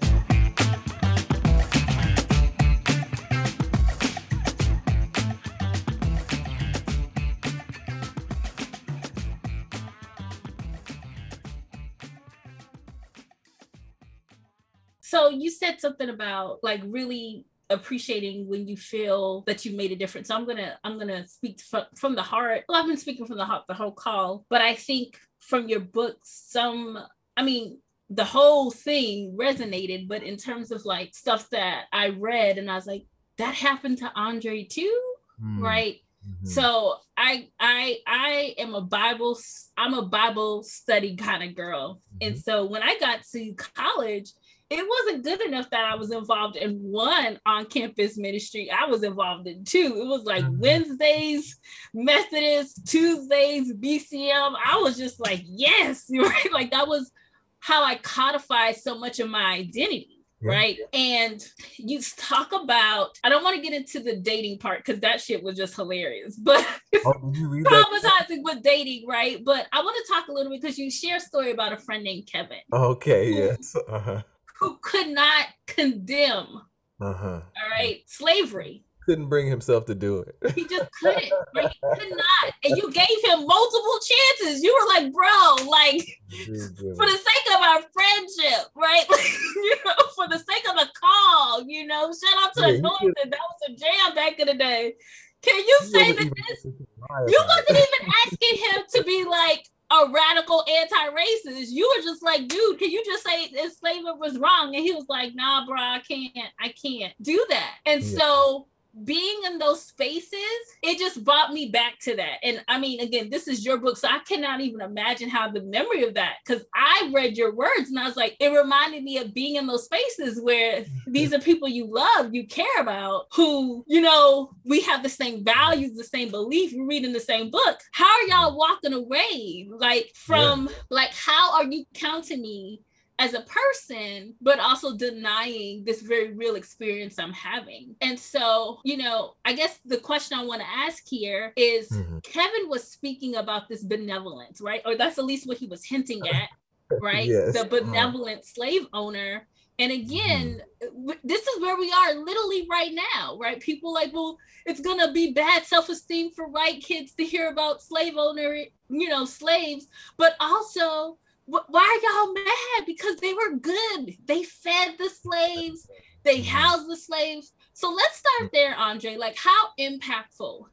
So 15.13 15.29
you 15.29 15.51
said 15.51 15.79
something 15.79 16.09
about 16.09 16.63
like 16.63 16.81
really 16.83 17.45
appreciating 17.69 18.47
when 18.47 18.67
you 18.67 18.75
feel 18.75 19.41
that 19.45 19.63
you 19.63 19.77
made 19.77 19.91
a 19.91 19.95
difference. 19.95 20.29
So 20.29 20.35
I'm 20.35 20.47
gonna 20.47 20.79
I'm 20.83 20.97
gonna 20.97 21.27
speak 21.27 21.61
from, 21.61 21.83
from 21.95 22.15
the 22.15 22.23
heart. 22.23 22.63
Well, 22.67 22.81
I've 22.81 22.87
been 22.87 22.97
speaking 22.97 23.27
from 23.27 23.37
the 23.37 23.45
heart 23.45 23.65
the 23.67 23.75
whole 23.75 23.91
call, 23.91 24.43
but 24.49 24.61
I 24.61 24.73
think 24.73 25.19
from 25.39 25.69
your 25.69 25.81
book, 25.81 26.17
some 26.23 26.97
I 27.37 27.43
mean 27.43 27.77
the 28.09 28.25
whole 28.25 28.71
thing 28.71 29.37
resonated, 29.39 30.07
but 30.07 30.23
in 30.23 30.35
terms 30.35 30.71
of 30.71 30.83
like 30.83 31.13
stuff 31.13 31.47
that 31.51 31.83
I 31.93 32.09
read 32.09 32.57
and 32.57 32.71
I 32.71 32.73
was 32.73 32.87
like, 32.87 33.05
that 33.37 33.53
happened 33.53 33.99
to 33.99 34.11
Andre 34.15 34.63
too, 34.63 34.99
mm. 35.39 35.61
right? 35.61 35.97
Mm-hmm. 36.27 36.47
So 36.47 36.95
I 37.15 37.49
I 37.59 37.99
I 38.07 38.55
am 38.57 38.73
a 38.73 38.81
Bible 38.81 39.37
I'm 39.77 39.93
a 39.93 40.07
Bible 40.07 40.63
study 40.63 41.15
kind 41.15 41.43
of 41.43 41.55
girl. 41.55 42.01
Mm-hmm. 42.15 42.29
And 42.29 42.39
so 42.39 42.65
when 42.65 42.81
I 42.81 42.97
got 42.97 43.19
to 43.33 43.53
college, 43.75 44.31
it 44.73 44.87
wasn't 44.87 45.23
good 45.23 45.41
enough 45.41 45.69
that 45.69 45.85
I 45.85 45.95
was 45.95 46.11
involved 46.11 46.55
in 46.55 46.77
one 46.79 47.39
on 47.45 47.65
campus 47.65 48.17
ministry. 48.17 48.71
I 48.71 48.85
was 48.85 49.03
involved 49.03 49.47
in 49.47 49.63
two. 49.63 49.95
It 49.97 50.07
was 50.07 50.23
like 50.23 50.43
mm-hmm. 50.43 50.59
Wednesdays, 50.59 51.59
Methodist, 51.93 52.85
Tuesdays, 52.87 53.73
BCM. 53.73 54.55
I 54.65 54.77
was 54.77 54.97
just 54.97 55.19
like, 55.19 55.43
yes, 55.45 56.05
right? 56.11 56.51
Like 56.51 56.71
that 56.71 56.87
was 56.87 57.11
how 57.59 57.83
I 57.83 57.95
codified 57.95 58.75
so 58.77 58.97
much 58.97 59.19
of 59.19 59.29
my 59.29 59.53
identity. 59.53 60.09
Yeah. 60.41 60.51
right? 60.51 60.77
And 60.91 61.41
you 61.77 62.01
talk 62.17 62.51
about, 62.51 63.17
I 63.23 63.29
don't 63.29 63.45
want 63.45 63.55
to 63.55 63.61
get 63.61 63.73
into 63.73 64.01
the 64.01 64.17
dating 64.17 64.57
part 64.57 64.79
because 64.83 64.99
that 64.99 65.21
shit 65.21 65.41
was 65.41 65.55
just 65.55 65.73
hilarious, 65.73 66.35
but 66.35 66.67
Oh, 67.05 67.13
traumatizing 67.13 68.43
with 68.43 68.61
dating, 68.61 69.07
right? 69.07 69.41
But 69.41 69.67
I 69.71 69.81
want 69.81 69.95
to 70.05 70.13
talk 70.13 70.27
a 70.27 70.33
little 70.33 70.51
bit 70.51 70.61
because 70.61 70.77
you 70.77 70.91
share 70.91 71.15
a 71.15 71.21
story 71.21 71.51
about 71.51 71.71
a 71.71 71.77
friend 71.77 72.03
named 72.03 72.27
Kevin 72.29 72.57
Okay, 72.73 73.31
yes. 73.31 73.73
Uh-huh. 73.87 74.21
Who 74.59 74.77
could 74.81 75.07
not 75.09 75.47
condemn, 75.67 76.61
Uh-huh. 77.01 77.41
all 77.41 77.69
right, 77.71 78.01
slavery. 78.07 78.85
Couldn't 79.05 79.27
bring 79.27 79.47
himself 79.49 79.85
to 79.87 79.95
do 79.95 80.19
it. 80.19 80.53
He 80.55 80.65
just 80.65 80.89
couldn't, 81.01 81.33
right? 81.53 81.69
He 81.73 81.99
could 81.99 82.09
not. 82.11 82.53
And 82.63 82.77
you 82.77 82.89
gave 82.89 83.17
him 83.25 83.45
multiple 83.45 83.99
chances. 83.99 84.63
You 84.63 84.73
were 84.73 84.87
like, 84.93 85.11
bro, 85.11 85.55
like, 85.69 86.07
for 86.29 87.05
the 87.05 87.17
sake 87.17 87.55
of 87.55 87.61
our 87.61 87.81
friendship, 87.91 88.67
right? 88.75 89.03
you 89.55 89.75
know, 89.85 90.05
for 90.15 90.29
the 90.29 90.37
sake 90.37 90.65
of 90.69 90.75
the 90.77 90.87
call, 90.97 91.63
you 91.67 91.85
know, 91.85 92.13
shout 92.13 92.43
out 92.45 92.53
to 92.55 92.61
Yeah, 92.61 92.77
Anointed. 92.77 93.31
That 93.31 93.39
was 93.39 93.69
a 93.69 93.75
jam 93.75 94.15
back 94.15 94.39
in 94.39 94.47
the 94.47 94.53
day. 94.53 94.93
Can 95.41 95.59
you 95.59 95.79
say 95.83 96.13
that 96.13 96.31
this 96.47 96.63
you 96.63 97.43
wasn't 97.45 97.69
even 97.69 98.13
asking 98.25 98.57
him 98.63 98.83
to 98.93 99.03
be 99.03 99.25
like 99.25 99.67
a 99.93 100.11
radical 100.11 100.63
anti-racist. 100.67 101.67
You 101.69 101.91
were 101.95 102.03
just 102.03 102.23
like, 102.23 102.47
dude, 102.47 102.79
can 102.79 102.89
you 102.89 103.03
just 103.05 103.23
say 103.23 103.49
that 103.53 103.71
slavery 103.73 104.13
was 104.17 104.39
wrong? 104.39 104.75
And 104.75 104.83
he 104.83 104.91
was 104.91 105.05
like, 105.07 105.35
nah, 105.35 105.65
bro, 105.67 105.77
I 105.77 106.01
can't, 106.07 106.33
I 106.59 106.69
can't 106.69 107.13
do 107.21 107.45
that. 107.49 107.75
And 107.85 108.01
Yeah. 108.01 108.17
so 108.19 108.67
being 109.03 109.41
in 109.45 109.57
those 109.57 109.83
spaces, 109.83 110.39
it 110.83 110.99
just 110.99 111.23
brought 111.23 111.51
me 111.51 111.69
back 111.69 111.97
to 112.01 112.15
that. 112.15 112.37
And 112.43 112.63
I 112.67 112.79
mean, 112.79 112.99
again, 112.99 113.29
this 113.29 113.47
is 113.47 113.65
your 113.65 113.77
book, 113.77 113.97
so 113.97 114.07
I 114.07 114.19
cannot 114.19 114.61
even 114.61 114.81
imagine 114.81 115.29
how 115.29 115.49
the 115.49 115.61
memory 115.61 116.03
of 116.03 116.13
that, 116.13 116.35
because 116.45 116.63
I 116.75 117.09
read 117.13 117.35
your 117.35 117.55
words 117.55 117.89
and 117.89 117.97
I 117.97 118.05
was 118.05 118.15
like, 118.15 118.37
it 118.39 118.49
reminded 118.49 119.03
me 119.03 119.17
of 119.17 119.33
being 119.33 119.55
in 119.55 119.65
those 119.65 119.85
spaces 119.85 120.39
where 120.41 120.81
mm-hmm. 120.81 121.11
these 121.11 121.33
are 121.33 121.39
people 121.39 121.67
you 121.67 121.85
love, 121.85 122.33
you 122.33 122.45
care 122.45 122.79
about, 122.79 123.25
who, 123.33 123.83
you 123.87 124.01
know, 124.01 124.51
we 124.63 124.81
have 124.81 125.01
the 125.01 125.09
same 125.09 125.43
values, 125.43 125.97
the 125.97 126.03
same 126.03 126.29
belief, 126.29 126.71
we're 126.75 126.87
reading 126.87 127.13
the 127.13 127.19
same 127.19 127.49
book. 127.49 127.79
How 127.93 128.05
are 128.05 128.27
y'all 128.27 128.57
walking 128.57 128.93
away? 128.93 129.67
Like, 129.71 130.11
from, 130.13 130.69
like, 130.89 131.13
how 131.13 131.55
are 131.55 131.65
you 131.65 131.85
counting 131.95 132.41
me? 132.41 132.81
As 133.19 133.33
a 133.33 133.41
person, 133.41 134.33
but 134.41 134.59
also 134.59 134.97
denying 134.97 135.83
this 135.85 136.01
very 136.01 136.33
real 136.33 136.55
experience 136.55 137.19
I'm 137.19 137.33
having. 137.33 137.95
And 138.01 138.19
so, 138.19 138.79
you 138.83 138.97
know, 138.97 139.35
I 139.45 139.53
guess 139.53 139.79
the 139.85 139.97
question 139.97 140.37
I 140.37 140.43
want 140.45 140.61
to 140.61 140.67
ask 140.67 141.03
here 141.07 141.53
is 141.55 141.89
Mhm. 141.89 142.23
Kevin 142.23 142.69
was 142.69 142.87
speaking 142.87 143.35
about 143.35 143.69
this 143.69 143.83
benevolence, 143.83 144.61
right? 144.61 144.81
Or 144.85 144.95
that's 144.95 145.19
at 145.19 145.25
least 145.25 145.47
what 145.47 145.57
he 145.57 145.67
was 145.67 145.85
hinting 145.85 146.27
at, 146.27 146.49
right? 147.01 147.27
Yes. 147.27 147.53
The 147.53 147.59
Uh-huh. 147.61 147.69
benevolent 147.69 148.45
slave 148.45 148.87
owner. 148.93 149.47
And 149.79 149.91
again, 149.91 150.61
w- 150.81 151.19
this 151.23 151.45
is 151.47 151.61
where 151.61 151.77
we 151.77 151.91
are 151.91 152.13
literally 152.15 152.67
right 152.69 152.93
now, 152.93 153.37
right? 153.39 153.59
People 153.59 153.93
like, 153.93 154.13
well, 154.13 154.37
it's 154.65 154.79
gonna 154.81 155.11
be 155.11 155.33
bad 155.33 155.65
self-esteem 155.65 156.31
for 156.31 156.47
white 156.47 156.81
kids 156.83 157.13
to 157.15 157.23
hear 157.25 157.49
about 157.49 157.81
slave 157.81 158.15
owner, 158.17 158.55
you 158.89 159.09
know, 159.09 159.25
slaves, 159.25 159.87
but 160.17 160.35
also 160.39 161.17
why 161.45 161.61
are 162.01 162.25
y'all 162.25 162.33
mad? 162.33 162.85
Because 162.85 163.17
they 163.17 163.33
were 163.33 163.55
good. 163.57 164.15
They 164.25 164.43
fed 164.43 164.95
the 164.97 165.09
slaves, 165.09 165.87
they 166.23 166.41
housed 166.41 166.89
the 166.89 166.97
slaves. 166.97 167.51
So 167.73 167.91
let's 167.91 168.17
start 168.17 168.51
there, 168.53 168.75
Andre. 168.75 169.17
Like, 169.17 169.35
how 169.35 169.69
impactful 169.79 170.65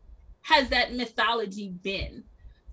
has 0.42 0.68
that 0.70 0.94
mythology 0.94 1.70
been 1.82 2.24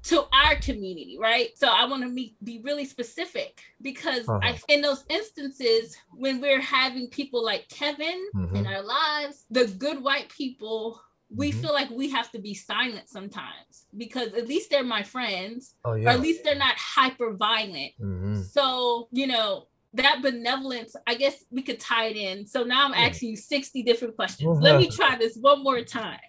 to 0.03 0.25
our 0.31 0.55
community, 0.55 1.17
right? 1.19 1.49
So 1.57 1.67
I 1.67 1.85
want 1.85 2.03
to 2.03 2.09
be, 2.43 2.61
really 2.63 2.85
specific 2.85 3.61
because 3.81 4.27
Uh-huh. 4.29 4.53
in 4.69 4.81
those 4.81 5.03
instances 5.09 5.97
when 6.11 6.39
we're 6.39 6.61
having 6.61 7.09
people 7.09 7.43
like 7.43 7.67
Kevin 7.69 8.29
in 8.53 8.63
Mhm. 8.65 8.67
our 8.67 8.81
lives, 8.83 9.45
the 9.49 9.65
good 9.67 10.01
white 10.01 10.29
people, 10.29 11.01
we 11.29 11.51
Mhm. 11.51 11.61
feel 11.61 11.73
like 11.73 11.89
we 11.89 12.09
have 12.09 12.31
to 12.31 12.39
be 12.39 12.53
silent 12.53 13.09
sometimes 13.09 13.85
because 13.97 14.33
at 14.33 14.47
least 14.47 14.69
they're 14.69 14.83
my 14.83 15.03
friends 15.03 15.75
Oh 15.83 15.91
or 15.91 16.07
at 16.09 16.21
least 16.21 16.43
they're 16.43 16.55
not 16.55 16.75
hyper 16.77 17.33
violent. 17.33 17.91
Mhm. 17.99 18.45
So, 18.45 19.09
you 19.11 19.27
know, 19.27 19.67
that 19.93 20.21
benevolence, 20.21 20.95
I 21.07 21.15
guess 21.15 21.43
we 21.49 21.61
could 21.63 21.79
tie 21.79 22.05
it 22.07 22.17
in. 22.17 22.45
So 22.45 22.63
now 22.63 22.85
I'm 22.85 22.91
Yeah. 22.91 23.07
asking 23.09 23.29
you 23.31 23.35
60 23.37 23.83
different 23.83 24.15
questions. 24.15 24.59
Let 24.61 24.79
me 24.79 24.87
try 24.99 25.17
this 25.17 25.35
one 25.37 25.63
more 25.63 25.81
time. 25.81 26.19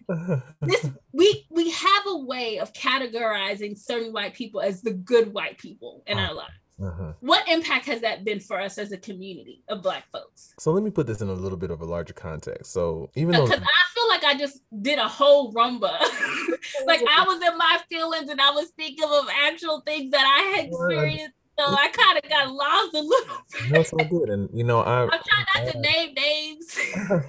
This 0.63 0.87
we 1.13 1.47
we 1.51 1.71
have 1.71 2.03
a 2.07 2.17
way 2.17 2.59
of 2.59 2.73
categorizing 2.73 3.77
certain 3.79 4.13
white 4.13 4.35
people 4.35 4.61
as 4.61 4.83
the 4.83 4.93
good 4.93 5.33
white 5.33 5.59
people 5.59 6.03
in 6.07 6.19
our 6.19 6.35
lives. 6.35 6.53
Uh-huh. 6.81 7.13
What 7.21 7.49
impact 7.49 7.87
has 7.87 8.01
that 8.03 8.25
been 8.25 8.39
for 8.39 8.61
us 8.61 8.79
as 8.79 8.93
a 8.93 8.97
community 8.99 9.65
of 9.69 9.83
black 9.83 10.09
folks? 10.13 10.55
So 10.61 10.71
let 10.71 10.85
me 10.85 10.93
put 10.93 11.09
this 11.09 11.21
in 11.21 11.29
a 11.29 11.33
little 11.33 11.59
bit 11.59 11.73
of 11.73 11.81
a 11.81 11.85
larger 11.85 12.15
context. 12.15 12.71
So 12.73 13.11
even 13.17 13.33
though 13.33 13.47
Because 13.47 13.63
I 13.63 13.85
I 14.29 14.37
just 14.37 14.61
did 14.83 14.99
a 14.99 15.09
whole 15.09 15.55
rumba. 15.55 15.91
like 16.87 17.01
I 17.09 17.25
was 17.27 17.43
in 17.43 17.57
my 17.57 17.79
feelings 17.89 18.29
and 18.29 18.41
I 18.41 18.51
was 18.51 18.69
thinking 18.77 19.09
of 19.11 19.27
actual 19.43 19.81
things 19.81 20.11
that 20.11 20.25
I 20.27 20.57
had 20.57 20.67
experienced. 20.67 21.35
So 21.59 21.65
I 21.65 21.89
kind 21.89 22.21
of 22.23 22.31
got 22.31 22.53
lost 22.53 22.95
a 22.95 23.01
little 23.01 23.37
bit. 23.71 23.81
it's 23.81 23.93
all 23.93 24.05
good, 24.05 24.29
and 24.29 24.49
you 24.53 24.63
know 24.63 24.81
I. 24.81 25.03
I'm 25.03 25.09
trying 25.09 25.65
not 25.65 25.73
to 25.73 25.81
name 25.81 26.15
names. 26.15 26.79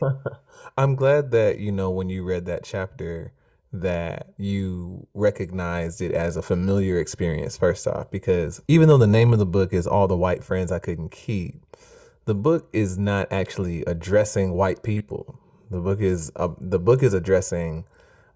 I'm 0.78 0.96
glad 0.96 1.32
that 1.32 1.60
you 1.60 1.72
know 1.72 1.90
when 1.90 2.10
you 2.10 2.24
read 2.24 2.46
that 2.46 2.64
chapter 2.64 3.32
that 3.72 4.34
you 4.38 5.08
recognized 5.14 6.02
it 6.02 6.12
as 6.12 6.36
a 6.36 6.42
familiar 6.42 7.00
experience 7.00 7.56
first 7.56 7.88
off 7.88 8.10
because 8.10 8.62
even 8.68 8.88
though 8.88 8.98
the 8.98 9.06
name 9.06 9.32
of 9.32 9.38
the 9.38 9.46
book 9.46 9.74
is 9.74 9.86
all 9.86 10.08
the 10.08 10.18
white 10.18 10.44
friends 10.44 10.72
I 10.72 10.80
couldn't 10.80 11.12
keep 11.12 11.78
the 12.26 12.34
book 12.34 12.68
is 12.74 12.98
not 12.98 13.32
actually 13.32 13.84
addressing 13.86 14.54
white 14.54 14.82
people 14.82 15.40
the 15.70 15.80
book 15.80 16.02
is 16.02 16.32
uh, 16.36 16.50
the 16.60 16.80
book 16.80 17.04
is 17.04 17.14
addressing 17.14 17.86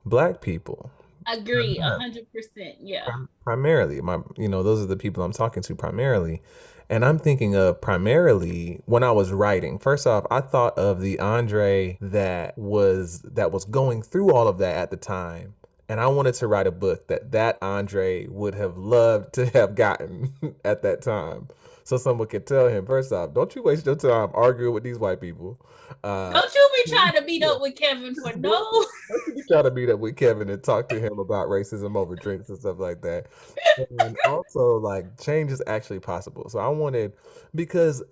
black 0.06 0.42
people. 0.42 0.92
Agree, 1.28 1.78
a 1.80 1.90
hundred 1.90 2.32
percent. 2.34 2.76
Yeah. 2.82 3.08
primarily 3.44 4.02
my 4.02 4.20
you 4.38 4.50
know 4.50 4.62
those 4.62 4.82
are 4.82 4.88
the 4.88 4.98
people 4.98 5.24
i'm 5.24 5.32
talking 5.32 5.64
to 5.64 5.76
primarily. 5.76 6.42
And 6.90 7.06
i'm 7.06 7.18
thinking 7.18 7.56
of 7.56 7.82
primarily 7.82 8.82
when 8.86 9.04
i 9.04 9.12
was 9.12 9.32
writing. 9.32 9.80
First 9.80 10.06
off 10.06 10.26
i 10.30 10.42
thought 10.42 10.78
of 10.78 11.02
the 11.02 11.20
andre 11.20 11.98
that 12.02 12.58
was 12.58 13.22
that 13.22 13.52
was 13.52 13.66
going 13.66 14.02
through 14.02 14.34
all 14.34 14.48
of 14.48 14.58
that 14.58 14.76
at 14.76 14.92
the 14.92 14.98
time. 14.98 15.56
And 15.88 16.00
i 16.00 16.08
wanted 16.08 16.34
to 16.36 16.48
write 16.48 16.68
a 16.68 16.72
book 16.72 17.08
that 17.08 17.32
that 17.32 17.58
andre 17.62 18.28
would 18.28 18.56
have 18.56 18.78
loved 18.78 19.34
to 19.36 19.46
have 19.48 19.76
gotten 19.76 20.34
at 20.66 20.82
that 20.84 21.02
time 21.02 21.48
so 21.84 21.98
someone 21.98 22.28
could 22.28 22.46
tell 22.46 22.68
him 22.68 22.86
first 22.86 23.12
off 23.12 23.34
don't 23.34 23.56
you 23.56 23.64
waste 23.64 23.86
your 23.86 23.96
time 23.96 24.30
arguing 24.34 24.74
with 24.74 24.84
these 24.84 24.98
white 24.98 25.22
people 25.22 25.60
uh, 26.04 26.32
Don't 26.32 26.54
you 26.54 26.70
be 26.84 26.92
trying 26.92 27.14
to 27.14 27.22
meet 27.22 27.44
up 27.44 27.62
with 27.62 27.76
Kevin 27.76 28.16
for 28.16 28.38
no. 28.38 28.50
don't 28.50 29.28
you 29.28 29.36
be 29.36 29.44
trying 29.48 29.64
to 29.64 29.72
meet 29.72 29.90
up 29.90 30.00
with 30.00 30.16
Kevin 30.16 30.50
and 30.50 30.64
talk 30.64 30.90
to 30.90 31.00
him 31.00 31.20
about 31.20 31.48
racism 31.48 31.96
over 31.96 32.16
drinks 32.16 32.50
and 32.50 32.58
stuff 32.58 32.80
like 32.80 33.02
that. 33.02 33.28
And 34.00 34.18
also, 34.28 34.78
like, 34.78 35.20
change 35.20 35.52
is 35.52 35.62
actually 35.68 36.00
possible. 36.00 36.50
So 36.50 36.60
I 36.60 36.68
wanted, 36.68 37.14
because 37.54 38.04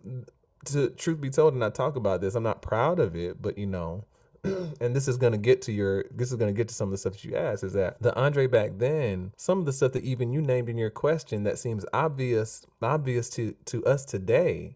to 0.65 0.89
truth 0.91 1.21
be 1.21 1.29
told, 1.29 1.53
and 1.53 1.63
I 1.63 1.69
talk 1.69 1.95
about 1.95 2.21
this, 2.21 2.35
I'm 2.35 2.43
not 2.43 2.61
proud 2.61 2.99
of 2.99 3.15
it, 3.15 3.41
but 3.41 3.57
you 3.57 3.67
know, 3.67 4.05
and 4.79 4.95
this 4.95 5.07
is 5.07 5.17
gonna 5.17 5.37
get 5.37 5.61
to 5.63 5.71
your, 5.71 6.05
this 6.11 6.31
is 6.31 6.37
gonna 6.37 6.53
get 6.53 6.67
to 6.67 6.73
some 6.73 6.87
of 6.87 6.91
the 6.91 6.97
stuff 6.97 7.13
that 7.13 7.23
you 7.23 7.35
asked, 7.35 7.63
is 7.63 7.73
that 7.73 8.01
the 8.01 8.15
Andre 8.15 8.47
back 8.47 8.71
then, 8.77 9.33
some 9.37 9.59
of 9.59 9.65
the 9.65 9.73
stuff 9.73 9.93
that 9.93 10.03
even 10.03 10.31
you 10.31 10.41
named 10.41 10.69
in 10.69 10.77
your 10.77 10.89
question 10.89 11.43
that 11.43 11.59
seems 11.59 11.85
obvious, 11.93 12.65
obvious 12.81 13.29
to 13.31 13.55
to 13.65 13.85
us 13.85 14.05
today 14.05 14.75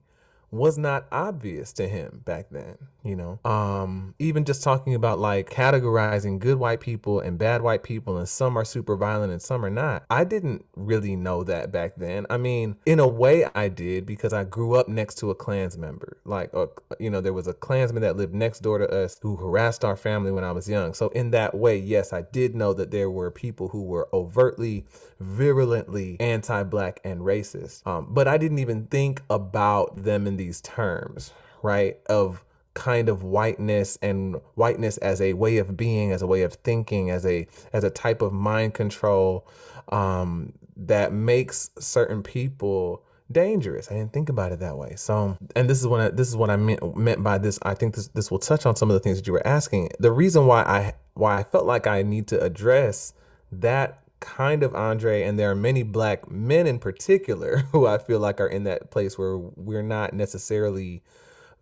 was 0.56 0.78
not 0.78 1.06
obvious 1.12 1.74
to 1.74 1.88
him 1.88 2.22
back 2.26 2.48
then 2.52 2.78
you 3.06 3.16
know? 3.16 3.40
Um 3.46 4.16
even 4.18 4.44
just 4.44 4.64
talking 4.64 4.96
about 4.96 5.20
like 5.20 5.50
categorizing 5.50 6.40
good 6.40 6.58
white 6.58 6.82
people 6.82 7.20
and 7.20 7.38
bad 7.38 7.62
white 7.62 7.84
people 7.84 8.18
and 8.18 8.28
some 8.28 8.58
are 8.58 8.66
super 8.66 8.96
violent 8.96 9.32
and 9.32 9.42
some 9.42 9.64
are 9.64 9.70
not 9.70 10.04
i 10.10 10.24
didn't 10.24 10.66
really 10.76 11.16
know 11.16 11.44
that 11.44 11.72
back 11.72 11.94
then. 11.98 12.26
I 12.30 12.38
mean 12.38 12.78
in 12.86 13.00
a 13.00 13.08
way 13.08 13.46
i 13.54 13.70
did 13.70 14.06
because 14.06 14.34
i 14.34 14.44
grew 14.44 14.74
up 14.74 14.90
next 14.90 15.16
to 15.20 15.30
a 15.30 15.36
klans 15.36 15.78
member. 15.78 16.18
Like 16.26 16.50
uh, 16.54 16.66
you 17.00 17.12
know 17.12 17.22
there 17.22 17.34
was 17.34 17.48
a 17.48 17.54
klansman 17.54 18.02
that 18.02 18.18
lived 18.18 18.34
next 18.34 18.62
door 18.62 18.80
to 18.80 18.90
us 18.90 19.20
who 19.22 19.36
harassed 19.36 19.86
our 19.86 19.96
family 19.96 20.32
when 20.32 20.44
i 20.44 20.52
was 20.52 20.68
young. 20.68 20.94
So 20.96 21.10
in 21.10 21.30
that 21.32 21.54
way 21.56 21.78
yes 21.78 22.12
i 22.12 22.24
did 22.24 22.56
know 22.56 22.74
that 22.74 22.90
there 22.90 23.12
were 23.12 23.30
people 23.30 23.70
who 23.70 23.84
were 23.84 24.10
overtly 24.12 24.86
virulently 25.20 26.18
anti-black 26.20 27.00
and 27.04 27.22
racist 27.22 27.86
um, 27.88 28.08
but 28.10 28.28
i 28.28 28.38
didn't 28.38 28.60
even 28.60 28.86
think 28.88 29.22
about 29.30 30.04
them 30.04 30.28
in 30.28 30.38
these 30.38 30.62
terms 30.62 31.32
right 31.62 32.00
of 32.08 32.44
kind 32.74 33.08
of 33.08 33.24
whiteness 33.24 33.98
and 34.02 34.36
whiteness 34.56 34.98
as 34.98 35.22
a 35.22 35.34
way 35.34 35.58
of 35.58 35.78
being 35.78 36.12
as 36.12 36.22
a 36.22 36.28
way 36.28 36.42
of 36.42 36.56
thinking 36.56 37.10
as 37.10 37.26
a 37.26 37.48
as 37.72 37.84
a 37.84 37.90
type 37.90 38.22
of 38.22 38.34
mind 38.34 38.74
control 38.74 39.48
um 39.90 40.52
that 40.76 41.14
makes 41.14 41.70
certain 41.80 42.22
people 42.22 43.02
dangerous. 43.32 43.90
I 43.90 43.96
didn't 43.96 44.14
think 44.14 44.30
about 44.30 44.52
it 44.52 44.60
that 44.60 44.78
way. 44.78 44.96
So, 44.96 45.38
and 45.56 45.70
this 45.70 45.80
is 45.80 45.88
what 45.88 46.00
I, 46.00 46.10
this 46.10 46.28
is 46.28 46.36
what 46.36 46.50
I 46.50 46.56
meant 46.56 46.98
meant 46.98 47.24
by 47.24 47.38
this. 47.38 47.60
I 47.64 47.74
think 47.74 47.96
this 47.96 48.08
this 48.10 48.30
will 48.30 48.40
touch 48.40 48.66
on 48.66 48.76
some 48.76 48.90
of 48.90 48.94
the 48.94 49.00
things 49.00 49.18
that 49.18 49.28
you 49.28 49.34
were 49.34 49.46
asking. 49.46 49.90
The 50.00 50.12
reason 50.12 50.48
why 50.48 50.62
I 50.64 50.94
why 51.14 51.38
I 51.38 51.44
felt 51.44 51.66
like 51.66 51.88
I 51.88 52.04
need 52.04 52.28
to 52.28 52.42
address 52.42 53.14
that 53.52 54.00
kind 54.26 54.64
of 54.64 54.74
Andre, 54.76 55.22
and 55.22 55.38
there 55.38 55.52
are 55.52 55.56
many 55.56 55.84
black 55.84 56.30
men 56.30 56.66
in 56.66 56.80
particular 56.80 57.58
who 57.72 57.86
I 57.86 57.98
feel 57.98 58.20
like 58.20 58.42
are 58.42 58.48
in 58.48 58.64
that 58.64 58.90
place 58.92 59.18
where 59.18 59.38
we're 59.38 59.84
not 59.84 60.14
necessarily 60.14 61.04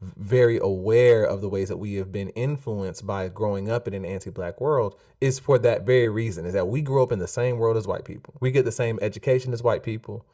very 0.02 0.58
aware 0.58 1.24
of 1.24 1.42
the 1.42 1.50
ways 1.50 1.70
that 1.70 1.78
we 1.78 1.96
have 1.96 2.12
been 2.12 2.30
influenced 2.30 3.06
by 3.06 3.30
growing 3.30 3.70
up 3.70 3.88
in 3.88 3.94
an 3.94 4.04
anti-black 4.04 4.60
world 4.60 4.96
is 5.22 5.40
for 5.40 5.58
that 5.58 5.86
very 5.86 6.10
reason 6.10 6.46
is 6.46 6.54
that 6.54 6.68
we 6.68 6.82
grew 6.82 7.02
up 7.02 7.12
in 7.12 7.20
the 7.20 7.28
same 7.28 7.58
world 7.58 7.78
as 7.78 7.88
white 7.88 8.04
people. 8.04 8.34
We 8.42 8.52
get 8.52 8.66
the 8.66 8.72
same 8.72 9.00
education 9.02 9.54
as 9.54 9.64
white 9.64 9.82
people 9.82 10.26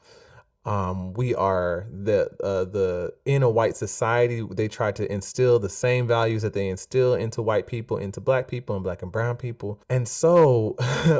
um, 0.64 1.14
we 1.14 1.34
are 1.34 1.86
the 1.90 2.30
uh, 2.42 2.64
the 2.64 3.14
in 3.24 3.42
a 3.42 3.48
white 3.50 3.76
society 3.76 4.46
they 4.50 4.68
try 4.68 4.92
to 4.92 5.10
instill 5.10 5.58
the 5.58 5.70
same 5.70 6.06
values 6.06 6.42
that 6.42 6.52
they 6.52 6.68
instill 6.68 7.14
into 7.14 7.40
white 7.40 7.66
people 7.66 7.96
into 7.96 8.20
black 8.20 8.46
people 8.46 8.76
and 8.76 8.84
black 8.84 9.02
and 9.02 9.10
brown 9.10 9.36
people. 9.36 9.80
And 9.88 10.06
so 10.06 10.76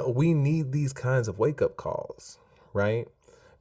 we 0.15 0.35
need 0.35 0.73
these 0.73 0.93
kinds 0.93 1.29
of 1.29 1.39
wake-up 1.39 1.77
calls 1.77 2.39
right? 2.73 3.09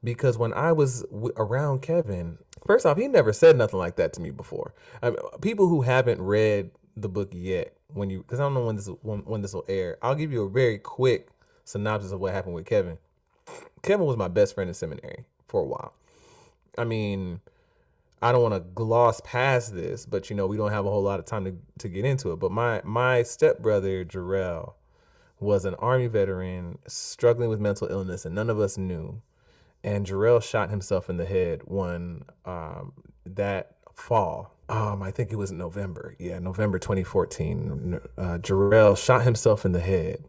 Because 0.02 0.38
when 0.38 0.52
i 0.54 0.72
was 0.72 1.02
w- 1.04 1.32
around 1.36 1.82
kevin 1.82 2.38
first 2.66 2.86
off 2.86 2.96
he 2.96 3.06
never 3.06 3.32
said 3.32 3.56
nothing 3.56 3.78
like 3.78 3.96
that 3.96 4.12
to 4.14 4.20
me 4.20 4.30
before. 4.30 4.74
I 5.02 5.10
mean, 5.10 5.18
people 5.40 5.68
who 5.68 5.82
haven't 5.82 6.20
read 6.22 6.70
the 6.96 7.08
book 7.08 7.30
yet 7.32 7.74
when 7.88 8.10
you 8.10 8.20
because 8.20 8.40
i 8.40 8.42
don't 8.42 8.54
know 8.54 8.64
when 8.64 8.76
this 8.76 8.88
when, 9.02 9.20
when 9.20 9.42
this 9.42 9.54
will 9.54 9.64
air 9.68 9.96
i'll 10.02 10.14
give 10.14 10.32
you 10.32 10.42
a 10.42 10.48
very 10.50 10.78
quick 10.78 11.28
synopsis 11.64 12.12
of 12.12 12.20
what 12.20 12.32
happened 12.32 12.54
with 12.54 12.66
kevin. 12.66 12.98
Kevin 13.82 14.06
was 14.06 14.16
my 14.16 14.28
best 14.28 14.54
friend 14.54 14.68
in 14.68 14.74
seminary 14.74 15.24
for 15.50 15.60
a 15.60 15.64
while. 15.64 15.92
I 16.78 16.84
mean, 16.84 17.40
I 18.22 18.32
don't 18.32 18.42
want 18.42 18.54
to 18.54 18.60
gloss 18.60 19.20
past 19.20 19.74
this, 19.74 20.06
but 20.06 20.30
you 20.30 20.36
know, 20.36 20.46
we 20.46 20.56
don't 20.56 20.70
have 20.70 20.86
a 20.86 20.90
whole 20.90 21.02
lot 21.02 21.18
of 21.18 21.26
time 21.26 21.44
to, 21.44 21.56
to 21.78 21.88
get 21.88 22.04
into 22.04 22.32
it. 22.32 22.36
But 22.36 22.52
my 22.52 22.80
my 22.84 23.22
stepbrother 23.22 24.04
Jarrell 24.04 24.74
was 25.38 25.64
an 25.64 25.74
army 25.76 26.06
veteran 26.06 26.78
struggling 26.86 27.48
with 27.48 27.60
mental 27.60 27.88
illness, 27.88 28.24
and 28.24 28.34
none 28.34 28.50
of 28.50 28.60
us 28.60 28.78
knew. 28.78 29.22
And 29.82 30.06
Jarrell 30.06 30.42
shot 30.42 30.68
himself 30.68 31.08
in 31.08 31.16
the 31.16 31.24
head 31.24 31.62
one 31.64 32.24
um, 32.44 32.92
that 33.24 33.76
fall. 33.94 34.54
Um, 34.68 35.02
I 35.02 35.10
think 35.10 35.32
it 35.32 35.36
was 35.36 35.50
November. 35.50 36.14
Yeah, 36.18 36.38
November 36.38 36.78
2014. 36.78 38.00
Uh, 38.16 38.22
Jarrell 38.38 38.96
shot 39.02 39.22
himself 39.22 39.64
in 39.64 39.72
the 39.72 39.80
head, 39.80 40.24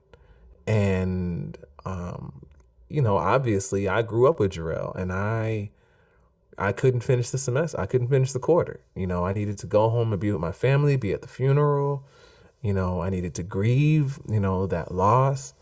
and 0.65 1.57
um, 1.85 2.45
you 2.91 3.01
know, 3.01 3.17
obviously 3.17 3.87
I 3.87 4.01
grew 4.01 4.27
up 4.27 4.39
with 4.39 4.53
Jarrell 4.53 4.95
and 4.95 5.11
I 5.11 5.71
I 6.57 6.71
couldn't 6.71 7.01
finish 7.01 7.29
the 7.29 7.37
semester. 7.37 7.79
I 7.79 7.85
couldn't 7.85 8.09
finish 8.09 8.33
the 8.33 8.39
quarter. 8.39 8.81
You 8.95 9.07
know, 9.07 9.25
I 9.25 9.33
needed 9.33 9.57
to 9.59 9.67
go 9.67 9.89
home 9.89 10.11
and 10.11 10.21
be 10.21 10.31
with 10.31 10.41
my 10.41 10.51
family, 10.51 10.95
be 10.95 11.13
at 11.13 11.21
the 11.21 11.27
funeral. 11.27 12.03
You 12.61 12.73
know, 12.73 13.01
I 13.01 13.09
needed 13.09 13.33
to 13.35 13.43
grieve, 13.43 14.19
you 14.29 14.39
know, 14.39 14.67
that 14.67 14.93
loss. 14.93 15.53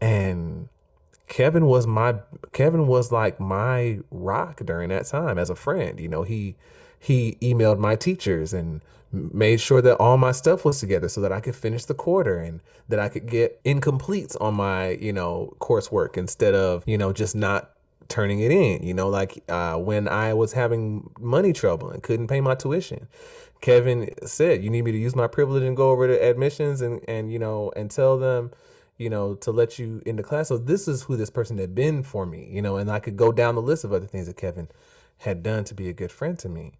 And 0.00 0.68
Kevin 1.28 1.66
was 1.66 1.86
my 1.86 2.16
Kevin 2.52 2.88
was 2.88 3.12
like 3.12 3.38
my 3.38 4.00
rock 4.10 4.62
during 4.64 4.88
that 4.88 5.06
time 5.06 5.38
as 5.38 5.50
a 5.50 5.54
friend. 5.54 6.00
You 6.00 6.08
know, 6.08 6.22
he 6.22 6.56
he 6.98 7.38
emailed 7.40 7.78
my 7.78 7.94
teachers 7.94 8.52
and 8.52 8.80
made 9.12 9.60
sure 9.60 9.82
that 9.82 9.96
all 9.96 10.16
my 10.16 10.32
stuff 10.32 10.64
was 10.64 10.78
together 10.78 11.08
so 11.08 11.20
that 11.20 11.32
I 11.32 11.40
could 11.40 11.56
finish 11.56 11.84
the 11.84 11.94
quarter 11.94 12.38
and 12.38 12.60
that 12.88 12.98
I 12.98 13.08
could 13.08 13.26
get 13.26 13.62
incompletes 13.64 14.36
on 14.40 14.54
my, 14.54 14.90
you 14.90 15.12
know, 15.12 15.54
coursework 15.58 16.16
instead 16.16 16.54
of, 16.54 16.84
you 16.86 16.96
know, 16.96 17.12
just 17.12 17.34
not 17.34 17.70
turning 18.08 18.40
it 18.40 18.50
in. 18.50 18.82
You 18.82 18.94
know, 18.94 19.08
like 19.08 19.42
uh, 19.48 19.76
when 19.76 20.06
I 20.08 20.34
was 20.34 20.52
having 20.52 21.10
money 21.18 21.52
trouble 21.52 21.90
and 21.90 22.02
couldn't 22.02 22.28
pay 22.28 22.40
my 22.40 22.54
tuition, 22.54 23.08
Kevin 23.60 24.10
said, 24.26 24.62
"You 24.62 24.70
need 24.70 24.84
me 24.84 24.92
to 24.92 24.98
use 24.98 25.16
my 25.16 25.26
privilege 25.26 25.62
and 25.62 25.76
go 25.76 25.90
over 25.90 26.06
to 26.06 26.14
admissions 26.14 26.80
and 26.80 27.00
and 27.08 27.32
you 27.32 27.38
know 27.38 27.72
and 27.76 27.90
tell 27.90 28.18
them." 28.18 28.50
you 29.00 29.08
know, 29.08 29.34
to 29.34 29.50
let 29.50 29.78
you 29.78 30.02
into 30.04 30.22
class. 30.22 30.48
So 30.48 30.58
this 30.58 30.86
is 30.86 31.04
who 31.04 31.16
this 31.16 31.30
person 31.30 31.56
had 31.56 31.74
been 31.74 32.02
for 32.02 32.26
me, 32.26 32.46
you 32.52 32.60
know, 32.60 32.76
and 32.76 32.90
I 32.90 32.98
could 32.98 33.16
go 33.16 33.32
down 33.32 33.54
the 33.54 33.62
list 33.62 33.82
of 33.82 33.94
other 33.94 34.04
things 34.04 34.26
that 34.26 34.36
Kevin 34.36 34.68
had 35.20 35.42
done 35.42 35.64
to 35.64 35.74
be 35.74 35.88
a 35.88 35.94
good 35.94 36.12
friend 36.12 36.38
to 36.40 36.50
me. 36.50 36.74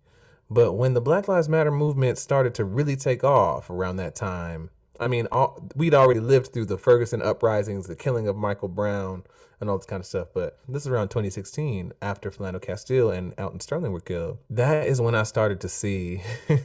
But 0.50 0.72
when 0.72 0.94
the 0.94 1.00
Black 1.00 1.28
Lives 1.28 1.48
Matter 1.48 1.70
movement 1.70 2.18
started 2.18 2.54
to 2.56 2.64
really 2.64 2.96
take 2.96 3.22
off 3.22 3.70
around 3.70 3.96
that 3.96 4.16
time, 4.16 4.70
I 4.98 5.06
mean, 5.06 5.28
all, 5.30 5.70
we'd 5.76 5.94
already 5.94 6.20
lived 6.20 6.52
through 6.52 6.66
the 6.66 6.76
Ferguson 6.76 7.22
uprisings, 7.22 7.86
the 7.86 7.96
killing 7.96 8.26
of 8.26 8.36
Michael 8.36 8.68
Brown, 8.68 9.22
and 9.60 9.70
all 9.70 9.78
this 9.78 9.86
kind 9.86 10.00
of 10.00 10.06
stuff. 10.06 10.28
But 10.34 10.58
this 10.68 10.82
is 10.82 10.88
around 10.88 11.08
2016, 11.08 11.92
after 12.02 12.30
Philando 12.30 12.60
Castile 12.60 13.10
and 13.10 13.32
Alton 13.38 13.60
Sterling 13.60 13.92
were 13.92 14.00
killed. 14.00 14.38
That 14.50 14.86
is 14.86 15.00
when 15.00 15.14
I 15.14 15.22
started 15.22 15.60
to 15.60 15.68
see 15.68 16.22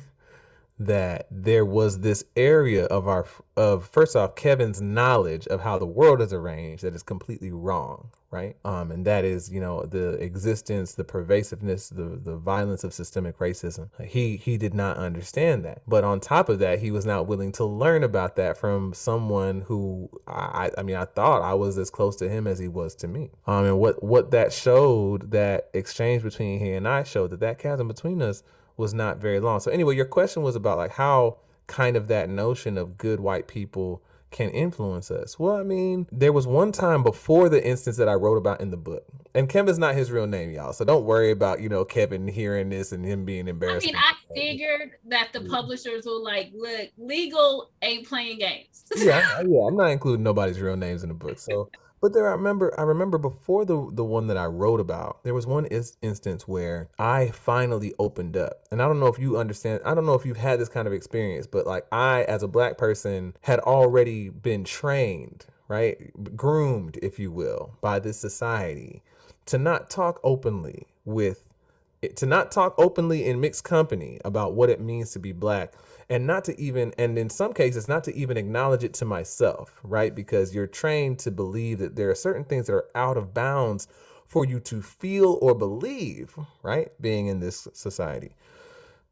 that 0.78 1.28
there 1.32 1.64
was 1.64 2.02
this 2.02 2.24
area 2.36 2.86
of 2.86 3.08
our 3.08 3.26
of 3.56 3.88
first 3.88 4.16
off 4.16 4.36
Kevin's 4.36 4.82
knowledge 4.82 5.48
of 5.48 5.62
how 5.62 5.80
the 5.80 5.86
world 5.86 6.20
is 6.20 6.34
arranged 6.34 6.84
that 6.84 6.94
is 6.94 7.02
completely 7.02 7.50
wrong, 7.50 8.10
right? 8.30 8.58
Um, 8.66 8.92
and 8.92 9.06
that 9.06 9.24
is 9.24 9.50
you 9.50 9.62
know 9.62 9.84
the 9.84 10.14
existence, 10.22 10.94
the 10.94 11.06
pervasiveness, 11.06 11.88
the 11.88 12.20
the 12.22 12.36
violence 12.36 12.84
of 12.84 12.94
systemic 12.94 13.40
racism. 13.40 13.90
He 14.06 14.36
he 14.36 14.58
did 14.58 14.74
not 14.74 14.98
understand 14.98 15.64
that, 15.64 15.82
but 15.88 16.04
on 16.04 16.20
top 16.20 16.50
of 16.50 16.60
that, 16.60 16.80
he 16.80 16.92
was 16.92 17.06
not 17.06 17.26
willing 17.26 17.54
to 17.54 17.64
learn 17.64 18.04
about 18.04 18.36
that 18.36 18.58
from 18.58 18.94
someone 18.94 19.62
who 19.68 20.10
I 20.28 20.72
I 20.78 20.84
mean 20.84 20.98
I 20.98 21.06
thought 21.06 21.42
I 21.42 21.54
was 21.54 21.78
as 21.78 21.90
close 21.90 22.18
to 22.18 22.28
him 22.28 22.48
as 22.48 22.60
he 22.60 22.68
was 22.68 22.96
to 22.96 23.08
me. 23.08 23.32
Um, 23.48 23.64
and 23.64 23.80
what 23.80 24.04
what 24.04 24.32
that 24.32 24.52
showed 24.52 25.32
that 25.32 25.70
exchange 25.74 26.22
between 26.22 26.60
he 26.60 26.74
and 26.74 26.86
I 26.86 27.04
showed 27.04 27.30
that 27.30 27.40
that 27.40 27.60
chasm 27.60 27.88
between 27.88 28.22
us 28.22 28.44
was 28.78 28.94
not 28.94 29.18
very 29.18 29.40
long. 29.40 29.60
So 29.60 29.72
anyway, 29.72 29.96
your 29.96 30.06
question 30.06 30.44
was 30.44 30.56
about 30.56 30.78
like 30.78 30.92
how 30.92 31.38
kind 31.68 31.96
of 31.96 32.08
that 32.08 32.30
notion 32.30 32.78
of 32.78 32.98
good 32.98 33.20
white 33.20 33.48
people 33.48 34.02
can 34.32 34.50
influence 34.50 35.10
us. 35.12 35.40
Well, 35.40 35.56
I 35.56 35.64
mean, 35.64 36.08
there 36.12 36.34
was 36.34 36.46
one 36.46 36.74
time 36.74 37.04
before 37.04 37.48
the 37.48 37.66
instance 37.66 37.96
that 37.98 38.10
I 38.10 38.14
wrote 38.16 38.36
about 38.36 38.60
in 38.60 38.70
the 38.70 38.78
book. 38.78 39.06
And 39.34 39.48
Kevin's 39.48 39.80
not 39.80 39.96
his 39.96 40.12
real 40.12 40.28
name, 40.28 40.52
y'all. 40.52 40.74
So 40.74 40.84
don't 40.84 41.06
worry 41.06 41.32
about, 41.32 41.62
you 41.62 41.70
know, 41.70 41.86
Kevin 41.86 42.28
hearing 42.28 42.70
this 42.70 42.92
and 42.92 43.06
him 43.06 43.24
being 43.24 43.48
embarrassed. 43.48 43.88
I 43.88 43.92
mean, 43.92 43.96
I 43.96 44.14
figured 44.34 44.92
that 45.08 45.30
the 45.32 45.42
publishers 45.42 46.06
will 46.06 46.24
like, 46.24 46.52
look, 46.54 46.90
legal 46.98 47.70
ain't 47.82 48.08
playing 48.08 48.40
games. 48.40 48.84
yeah, 48.98 49.42
yeah. 49.42 49.68
I'm 49.68 49.78
not 49.78 49.92
including 49.92 50.24
nobody's 50.24 50.60
real 50.60 50.78
names 50.78 51.04
in 51.04 51.10
the 51.10 51.16
book. 51.16 51.40
So 51.40 51.70
but 52.06 52.14
there, 52.14 52.30
I 52.30 52.34
remember, 52.34 52.72
I 52.80 52.84
remember 52.84 53.18
before 53.18 53.66
the 53.66 53.90
the 53.92 54.04
one 54.04 54.28
that 54.28 54.38
I 54.38 54.46
wrote 54.46 54.80
about, 54.80 55.24
there 55.24 55.34
was 55.34 55.48
one 55.48 55.66
is, 55.66 55.98
instance 56.04 56.48
where 56.48 56.88
I 57.00 57.30
finally 57.30 57.96
opened 57.98 58.38
up, 58.38 58.62
and 58.70 58.80
I 58.80 58.88
don't 58.88 59.00
know 59.00 59.08
if 59.08 59.18
you 59.18 59.40
understand. 59.40 59.82
I 59.84 59.96
don't 59.96 60.06
know 60.06 60.14
if 60.14 60.24
you've 60.24 60.38
had 60.38 60.60
this 60.60 60.70
kind 60.70 60.88
of 60.88 60.94
experience, 60.94 61.48
but 61.48 61.66
like 61.66 61.88
I, 61.92 62.22
as 62.26 62.44
a 62.44 62.48
black 62.48 62.78
person, 62.78 63.36
had 63.42 63.60
already 63.62 64.30
been 64.30 64.64
trained, 64.66 65.48
right, 65.68 66.12
groomed, 66.38 67.00
if 67.02 67.18
you 67.18 67.32
will, 67.32 67.80
by 67.82 67.98
this 67.98 68.20
society 68.20 69.02
to 69.48 69.58
not 69.58 69.90
talk 69.90 70.20
openly 70.24 70.86
with 71.06 71.48
to 72.16 72.28
not 72.28 72.52
talk 72.52 72.76
openly 72.78 73.26
in 73.26 73.42
mixed 73.42 73.64
company 73.64 74.20
about 74.24 74.54
what 74.54 74.70
it 74.70 74.80
means 74.80 75.10
to 75.14 75.18
be 75.18 75.32
black 75.32 75.74
and 76.10 76.28
not 76.28 76.44
to 76.46 76.60
even 76.60 76.94
and 76.98 77.18
in 77.18 77.30
some 77.30 77.54
cases 77.54 77.88
not 77.88 78.04
to 78.04 78.16
even 78.16 78.38
acknowledge 78.38 78.84
it 78.84 78.94
to 78.94 79.06
myself 79.06 79.80
right? 79.84 80.14
Because 80.14 80.54
you're 80.54 80.68
trained 80.68 81.20
to 81.20 81.32
believe 81.32 81.80
that 81.80 81.96
there 81.96 82.10
are 82.10 82.16
certain 82.16 82.44
things 82.44 82.68
that 82.68 82.74
are 82.74 82.90
out 82.96 83.18
of 83.18 83.34
bounds 83.34 83.88
for 84.26 84.46
you 84.46 84.60
to 84.60 84.82
feel 84.82 85.38
or 85.42 85.54
believe 85.54 86.38
right 86.64 86.90
being 87.00 87.28
in 87.28 87.40
this 87.40 87.68
society. 87.74 88.36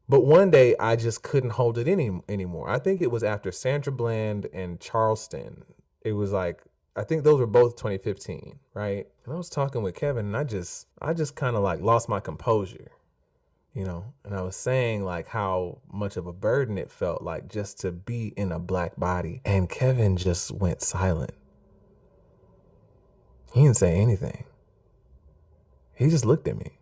But 0.08 0.24
one 0.24 0.50
day 0.50 0.76
i 0.78 0.96
just 0.96 1.22
couldn't 1.22 1.50
hold 1.50 1.78
it 1.78 1.88
any 1.88 2.10
anymore. 2.28 2.68
I 2.68 2.78
think 2.78 3.00
it 3.00 3.10
was 3.10 3.22
after 3.22 3.50
sandra 3.52 3.92
bland 3.92 4.46
and 4.52 4.80
charleston. 4.80 5.64
It 6.02 6.12
was 6.12 6.32
like 6.32 6.62
I 6.96 7.02
think 7.02 7.24
those 7.24 7.40
were 7.40 7.46
both 7.46 7.74
2015, 7.74 8.60
right? 8.72 9.08
And 9.24 9.34
I 9.34 9.36
was 9.36 9.48
talking 9.48 9.82
with 9.82 9.96
Kevin 9.96 10.26
and 10.26 10.36
I 10.36 10.44
just 10.44 10.86
I 11.00 11.12
just 11.12 11.34
kind 11.34 11.56
of 11.56 11.62
like 11.62 11.80
lost 11.80 12.08
my 12.08 12.20
composure 12.20 12.90
you 13.74 13.84
know 13.84 14.04
and 14.24 14.34
i 14.34 14.40
was 14.40 14.54
saying 14.54 15.04
like 15.04 15.28
how 15.28 15.78
much 15.92 16.16
of 16.16 16.26
a 16.26 16.32
burden 16.32 16.78
it 16.78 16.90
felt 16.90 17.22
like 17.22 17.48
just 17.48 17.78
to 17.80 17.90
be 17.90 18.32
in 18.36 18.52
a 18.52 18.58
black 18.58 18.96
body. 18.96 19.40
And 19.44 19.68
kevin 19.68 20.16
just 20.16 20.52
went 20.52 20.80
silent. 20.80 21.32
He 23.52 23.62
didn't 23.62 23.76
say 23.76 23.96
anything. 23.96 24.44
He 25.94 26.08
just 26.08 26.24
looked 26.24 26.48
at 26.48 26.56
me. 26.56 26.78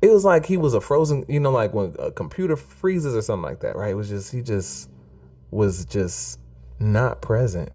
It 0.00 0.10
was 0.10 0.24
like 0.24 0.46
he 0.46 0.56
was 0.56 0.74
a 0.74 0.80
frozen 0.80 1.24
you 1.28 1.40
know 1.40 1.50
like 1.50 1.72
when 1.72 1.96
a 1.98 2.10
computer 2.10 2.56
freezes 2.56 3.14
or 3.14 3.22
something 3.22 3.50
like 3.50 3.60
that 3.60 3.74
right? 3.74 3.92
It 3.92 3.94
was 3.94 4.10
just 4.10 4.32
he 4.32 4.42
just 4.42 4.90
was 5.50 5.86
just 5.86 6.38
not 6.78 7.22
present. 7.22 7.70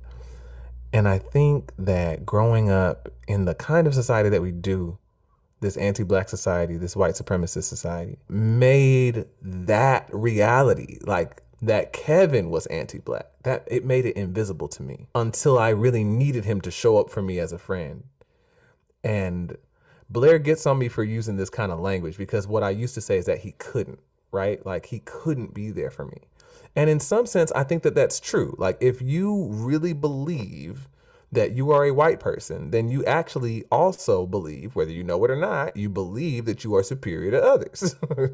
And 0.93 1.07
i 1.07 1.17
think 1.17 1.71
that 1.77 2.25
growing 2.25 2.69
up 2.69 3.09
in 3.27 3.45
the 3.45 3.55
kind 3.55 3.87
of 3.87 3.93
society 3.95 4.29
that 4.29 4.41
we 4.41 4.51
do 4.51 4.99
this 5.61 5.77
anti-black 5.77 6.29
society, 6.29 6.77
this 6.77 6.95
white 6.95 7.15
supremacist 7.15 7.63
society, 7.63 8.17
made 8.29 9.25
that 9.41 10.09
reality, 10.11 10.99
like 11.01 11.43
that 11.61 11.91
Kevin 11.91 12.49
was 12.49 12.65
anti-black. 12.67 13.25
That 13.43 13.67
it 13.67 13.85
made 13.85 14.05
it 14.05 14.15
invisible 14.15 14.67
to 14.69 14.83
me 14.83 15.07
until 15.15 15.57
I 15.57 15.69
really 15.69 16.03
needed 16.03 16.45
him 16.45 16.61
to 16.61 16.71
show 16.71 16.97
up 16.97 17.09
for 17.09 17.21
me 17.21 17.39
as 17.39 17.51
a 17.51 17.57
friend. 17.57 18.03
And 19.03 19.57
Blair 20.09 20.39
gets 20.39 20.65
on 20.65 20.77
me 20.79 20.87
for 20.87 21.03
using 21.03 21.37
this 21.37 21.49
kind 21.49 21.71
of 21.71 21.79
language 21.79 22.17
because 22.17 22.47
what 22.47 22.63
I 22.63 22.69
used 22.71 22.95
to 22.95 23.01
say 23.01 23.17
is 23.17 23.25
that 23.25 23.39
he 23.39 23.53
couldn't, 23.53 23.99
right? 24.31 24.65
Like 24.65 24.87
he 24.87 24.99
couldn't 24.99 25.53
be 25.53 25.71
there 25.71 25.91
for 25.91 26.05
me. 26.05 26.27
And 26.75 26.89
in 26.89 26.99
some 26.99 27.25
sense, 27.25 27.51
I 27.53 27.63
think 27.63 27.83
that 27.83 27.95
that's 27.95 28.19
true. 28.19 28.55
Like 28.57 28.77
if 28.79 29.01
you 29.01 29.47
really 29.51 29.93
believe 29.93 30.87
that 31.31 31.51
you 31.51 31.71
are 31.71 31.85
a 31.85 31.93
white 31.93 32.19
person, 32.19 32.71
then 32.71 32.89
you 32.89 33.05
actually 33.05 33.63
also 33.71 34.25
believe, 34.25 34.75
whether 34.75 34.91
you 34.91 35.03
know 35.03 35.23
it 35.25 35.31
or 35.31 35.35
not, 35.35 35.77
you 35.77 35.89
believe 35.89 36.45
that 36.45 36.63
you 36.63 36.75
are 36.75 36.83
superior 36.83 37.31
to 37.31 37.43
others. 37.43 37.95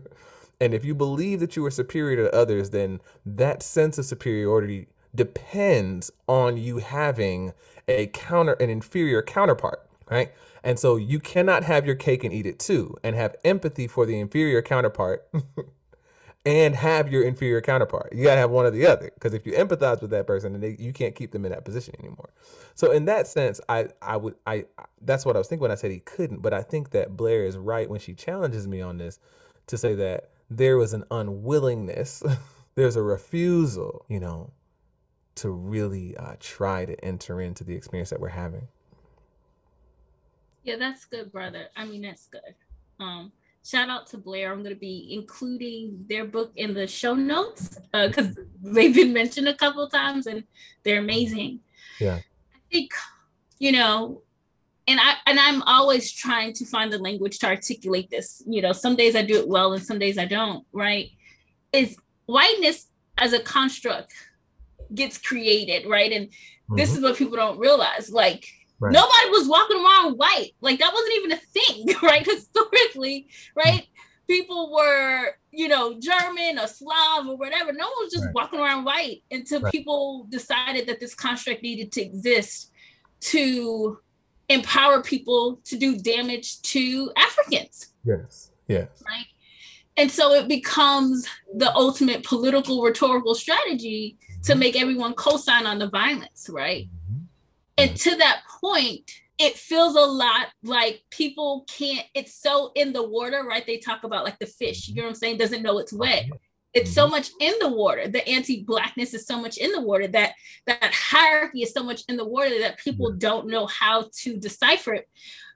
And 0.60 0.74
if 0.74 0.86
you 0.86 0.96
believe 0.96 1.40
that 1.42 1.56
you 1.56 1.66
are 1.66 1.72
superior 1.72 2.16
to 2.24 2.34
others, 2.34 2.70
then 2.70 3.02
that 3.26 3.62
sense 3.62 3.98
of 3.98 4.06
superiority 4.06 4.88
depends 5.14 6.12
on 6.28 6.58
you 6.58 6.78
having 6.78 7.54
a 7.88 8.08
counter, 8.08 8.54
an 8.54 8.70
inferior 8.70 9.22
counterpart, 9.22 9.86
right? 10.10 10.32
And 10.64 10.80
so 10.80 10.96
you 10.96 11.20
cannot 11.20 11.64
have 11.64 11.86
your 11.86 11.96
cake 11.96 12.24
and 12.24 12.34
eat 12.34 12.46
it 12.46 12.60
too, 12.60 12.96
and 13.04 13.16
have 13.16 13.36
empathy 13.44 13.88
for 13.88 14.06
the 14.06 14.20
inferior 14.20 14.62
counterpart 14.62 15.28
and 16.46 16.76
have 16.76 17.12
your 17.12 17.24
inferior 17.24 17.60
counterpart. 17.60 18.14
You 18.14 18.24
gotta 18.24 18.40
have 18.40 18.52
one 18.52 18.66
or 18.66 18.72
the 18.72 18.86
other. 18.86 19.12
Because 19.14 19.34
if 19.34 19.46
you 19.46 19.54
empathize 19.54 20.02
with 20.02 20.12
that 20.12 20.28
person, 20.28 20.60
then 20.60 20.76
you 20.80 20.94
can't 20.94 21.16
keep 21.16 21.32
them 21.32 21.44
in 21.44 21.52
that 21.52 21.66
position 21.66 21.96
anymore. 22.00 22.30
So 22.76 22.92
in 22.92 23.06
that 23.06 23.28
sense, 23.28 23.60
I 23.68 23.90
I 24.02 24.18
would 24.18 24.36
I 24.46 24.66
that's 25.02 25.26
what 25.26 25.36
I 25.36 25.40
was 25.40 25.48
thinking 25.48 25.64
when 25.64 25.72
I 25.72 25.76
said 25.76 25.92
he 25.92 26.00
couldn't. 26.00 26.42
But 26.42 26.54
I 26.54 26.62
think 26.62 26.92
that 26.92 27.18
Blair 27.18 27.44
is 27.46 27.58
right 27.58 27.90
when 27.90 28.00
she 28.00 28.14
challenges 28.14 28.68
me 28.68 28.80
on 28.80 28.98
this 28.98 29.20
to 29.68 29.78
say 29.78 29.96
that 29.96 30.30
there 30.50 30.78
was 30.78 30.94
an 30.94 31.04
unwillingness, 31.10 32.22
there's 32.76 32.96
a 32.96 33.02
refusal, 33.02 34.06
you 34.08 34.20
know, 34.20 34.52
to 35.36 35.50
really 35.50 36.16
uh, 36.16 36.36
try 36.40 36.86
to 36.86 37.04
enter 37.04 37.42
into 37.42 37.64
the 37.64 37.74
experience 37.74 38.12
that 38.12 38.20
we're 38.20 38.30
having. 38.30 38.68
Yeah, 40.64 40.78
that's 40.78 41.06
good, 41.06 41.32
brother. 41.32 41.70
I 41.76 41.86
mean, 41.86 42.04
that's 42.04 42.28
good. 42.28 42.56
Um, 43.00 43.32
shout 43.66 43.90
out 43.90 44.08
to 44.08 44.18
Blair. 44.18 44.52
I'm 44.52 44.62
going 44.62 44.76
to 44.76 44.80
be 44.80 45.10
including 45.12 46.06
their 46.08 46.26
book 46.26 46.52
in 46.56 46.74
the 46.74 46.86
show 46.86 47.16
notes 47.16 47.80
because 47.92 48.38
uh, 48.38 48.42
they've 48.62 48.94
been 48.94 49.12
mentioned 49.12 49.48
a 49.48 49.56
couple 49.56 49.88
times 49.90 50.28
and 50.28 50.44
they're 50.84 51.00
amazing. 51.00 51.62
Yeah. 52.00 52.20
I 52.54 52.58
think, 52.72 52.92
you 53.58 53.72
know, 53.72 54.22
and 54.88 55.00
I 55.00 55.16
and 55.26 55.40
I'm 55.40 55.64
always 55.64 56.12
trying 56.12 56.54
to 56.54 56.66
find 56.66 56.94
the 56.94 57.00
language 57.00 57.40
to 57.40 57.48
articulate 57.48 58.12
this. 58.12 58.44
You 58.46 58.62
know, 58.62 58.72
some 58.72 58.96
days 58.96 59.16
I 59.16 59.24
do 59.24 59.40
it 59.40 59.48
well 59.48 59.74
and 59.74 59.84
some 59.84 59.98
days 59.98 60.20
I 60.20 60.26
don't, 60.26 60.64
right? 60.72 61.10
Is 61.74 61.98
whiteness 62.28 62.88
as 63.18 63.34
a 63.34 63.40
construct 63.40 64.14
gets 64.94 65.18
created, 65.18 65.90
right? 65.90 66.12
And 66.12 66.28
mm-hmm. 66.28 66.76
this 66.76 66.94
is 66.94 67.02
what 67.02 67.16
people 67.16 67.36
don't 67.36 67.58
realize. 67.58 68.12
Like 68.12 68.48
Right. 68.80 68.92
Nobody 68.92 69.30
was 69.30 69.48
walking 69.48 69.78
around 69.78 70.18
white. 70.18 70.52
Like 70.62 70.80
that 70.80 70.94
wasn't 70.94 71.14
even 71.16 71.32
a 71.32 71.38
thing, 71.38 71.96
right? 72.04 72.26
Historically, 72.26 73.28
right? 73.56 73.88
People 74.28 74.74
were, 74.74 75.36
you 75.52 75.68
know, 75.68 76.00
German 76.00 76.60
or 76.60 76.68
Slav 76.68 77.28
or 77.28 77.38
whatever. 77.38 77.72
No 77.72 77.86
one 77.86 77.94
was 78.00 78.12
just 78.12 78.26
right. 78.26 78.34
walking 78.34 78.60
around 78.60 78.84
white 78.84 79.24
until 79.32 79.62
right. 79.62 79.72
people 79.72 80.26
decided 80.30 80.88
that 80.88 81.00
this 81.00 81.14
construct 81.14 81.62
needed 81.62 81.92
to 81.94 82.02
exist 82.02 82.72
to 83.22 84.00
empower 84.50 85.02
people 85.02 85.60
to 85.66 85.78
do 85.78 85.98
damage 85.98 86.62
to 86.64 87.12
Africans. 87.16 87.94
Yes. 88.04 88.52
Yes. 88.68 89.04
Right. 89.06 89.26
And 89.98 90.12
so 90.12 90.34
it 90.34 90.48
becomes 90.48 91.28
the 91.56 91.74
ultimate 91.74 92.24
political 92.24 92.82
rhetorical 92.82 93.34
strategy 93.34 94.18
to 94.44 94.52
mm-hmm. 94.52 94.60
make 94.60 94.80
everyone 94.80 95.14
co-sign 95.14 95.66
on 95.66 95.80
the 95.80 95.90
violence, 95.90 96.50
right? 96.52 96.88
And 97.78 97.96
to 97.98 98.16
that 98.18 98.42
point, 98.62 99.12
it 99.38 99.58
feels 99.58 99.96
a 99.96 100.00
lot 100.00 100.48
like 100.64 101.04
people 101.10 101.66
can't, 101.68 102.06
it's 102.14 102.34
so 102.34 102.72
in 102.76 102.94
the 102.94 103.04
water, 103.04 103.44
right? 103.44 103.66
They 103.66 103.78
talk 103.78 104.06
about 104.06 104.24
like 104.24 104.40
the 104.40 104.46
fish, 104.46 104.88
you 104.88 104.96
know 104.96 105.04
what 105.04 105.10
I'm 105.10 105.16
saying, 105.16 105.38
doesn't 105.38 105.62
know 105.62 105.80
it's 105.80 105.92
wet. 105.92 106.26
It's 106.74 106.94
so 106.94 107.04
mm-hmm. 107.04 107.12
much 107.12 107.30
in 107.40 107.54
the 107.60 107.70
water. 107.70 108.08
The 108.08 108.26
anti-blackness 108.28 109.14
is 109.14 109.26
so 109.26 109.40
much 109.40 109.58
in 109.58 109.72
the 109.72 109.82
water 109.82 110.08
that 110.08 110.34
that 110.68 110.94
hierarchy 110.94 111.64
is 111.64 111.74
so 111.74 111.84
much 111.84 112.04
in 112.08 112.18
the 112.18 112.26
water 112.26 112.60
that 112.60 112.80
people 112.80 113.12
don't 113.12 113.48
know 113.48 113.66
how 113.66 114.10
to 114.20 114.38
decipher 114.38 114.94
it. 114.94 115.10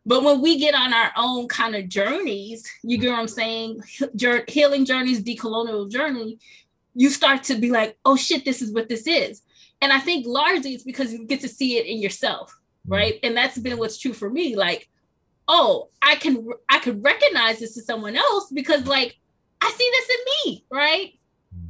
But 0.06 0.24
when 0.24 0.42
we 0.42 0.58
get 0.58 0.76
on 0.76 0.94
our 0.94 1.12
own 1.18 1.48
kind 1.48 1.76
of 1.76 1.90
journeys, 1.90 2.66
you 2.84 2.98
get 2.98 3.12
what 3.12 3.20
I'm 3.20 3.28
saying, 3.28 3.82
healing 4.48 4.86
journeys, 4.86 5.22
decolonial 5.22 5.92
journey, 5.92 6.40
you 6.96 7.10
start 7.10 7.44
to 7.44 7.56
be 7.56 7.70
like, 7.70 7.98
oh 8.06 8.16
shit, 8.16 8.46
this 8.46 8.62
is 8.62 8.72
what 8.74 8.90
this 8.90 9.06
is. 9.06 9.42
And 9.82 9.94
I 9.94 10.00
think 10.00 10.26
largely 10.28 10.74
it's 10.74 10.84
because 10.84 11.14
you 11.14 11.26
get 11.26 11.42
to 11.42 11.48
see 11.48 11.78
it 11.78 11.86
in 11.86 12.00
yourself, 12.00 12.58
mm. 12.88 12.92
right? 12.94 13.20
And 13.24 13.36
that's 13.36 13.58
been 13.58 13.78
what's 13.78 13.98
true 13.98 14.14
for 14.14 14.30
me. 14.30 14.56
Like, 14.56 14.90
oh, 15.48 15.90
I 16.02 16.16
can 16.16 16.50
I 16.70 16.80
can 16.80 17.02
recognize 17.02 17.60
this 17.60 17.76
to 17.76 17.82
someone 17.82 18.16
else 18.16 18.52
because 18.52 18.86
like 18.88 19.18
I 19.62 19.70
see 19.72 19.90
this 19.92 20.10
in 20.10 20.52
me, 20.52 20.66
right? 20.70 21.14
Mm. 21.56 21.70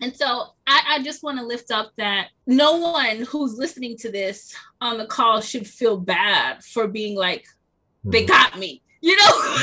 And 0.00 0.16
so 0.16 0.54
I, 0.66 0.82
I 0.88 1.02
just 1.02 1.22
want 1.22 1.38
to 1.38 1.44
lift 1.44 1.70
up 1.70 1.92
that 1.96 2.28
no 2.46 2.78
one 2.78 3.18
who's 3.28 3.58
listening 3.58 3.96
to 3.98 4.10
this 4.10 4.54
on 4.80 4.98
the 4.98 5.06
call 5.06 5.40
should 5.40 5.66
feel 5.66 5.96
bad 5.98 6.62
for 6.64 6.86
being 6.86 7.16
like, 7.16 7.46
they 8.04 8.24
mm. 8.24 8.28
got 8.28 8.58
me, 8.58 8.82
you 9.00 9.16
know? 9.16 9.58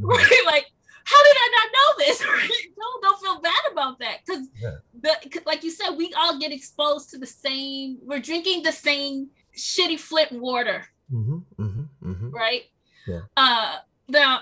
right? 0.00 0.42
Like 0.46 0.66
how 1.06 1.22
did 1.22 1.36
I 1.38 1.48
not 1.56 1.68
know 1.76 2.04
this? 2.04 2.18
don't 2.76 3.02
don't 3.02 3.20
feel 3.20 3.40
bad 3.40 3.62
about 3.70 3.98
that 4.00 4.18
because 4.26 4.48
yeah. 4.60 4.76
the 5.00 5.40
like 5.46 5.62
you 5.62 5.70
said, 5.70 5.90
we 5.90 6.12
all 6.18 6.38
get 6.38 6.52
exposed 6.52 7.10
to 7.10 7.18
the 7.18 7.26
same. 7.26 7.98
We're 8.02 8.18
drinking 8.18 8.64
the 8.64 8.72
same 8.72 9.28
shitty 9.56 10.00
Flint 10.00 10.32
water, 10.32 10.84
mm-hmm, 11.12 11.38
mm-hmm, 11.62 12.10
mm-hmm. 12.10 12.30
right? 12.30 12.62
Yeah. 13.06 13.20
Uh, 13.36 13.76
now 14.08 14.40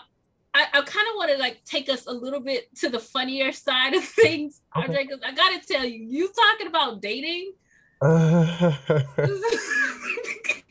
I, 0.55 0.63
I 0.73 0.81
kind 0.81 1.07
of 1.11 1.17
want 1.17 1.33
to 1.33 1.37
like 1.37 1.63
take 1.65 1.91
us 1.91 2.07
a 2.07 2.13
little 2.13 2.41
bit 2.41 2.75
to 2.77 2.89
the 2.89 2.99
funnier 2.99 3.53
side 3.53 3.93
of 3.95 4.03
things, 4.23 4.63
okay. 4.75 4.87
Andre. 4.87 5.05
Because 5.05 5.21
I 5.23 5.35
gotta 5.35 5.61
tell 5.67 5.85
you, 5.85 6.03
you 6.03 6.33
talking 6.33 6.69
about 6.69 7.03
dating. 7.03 7.53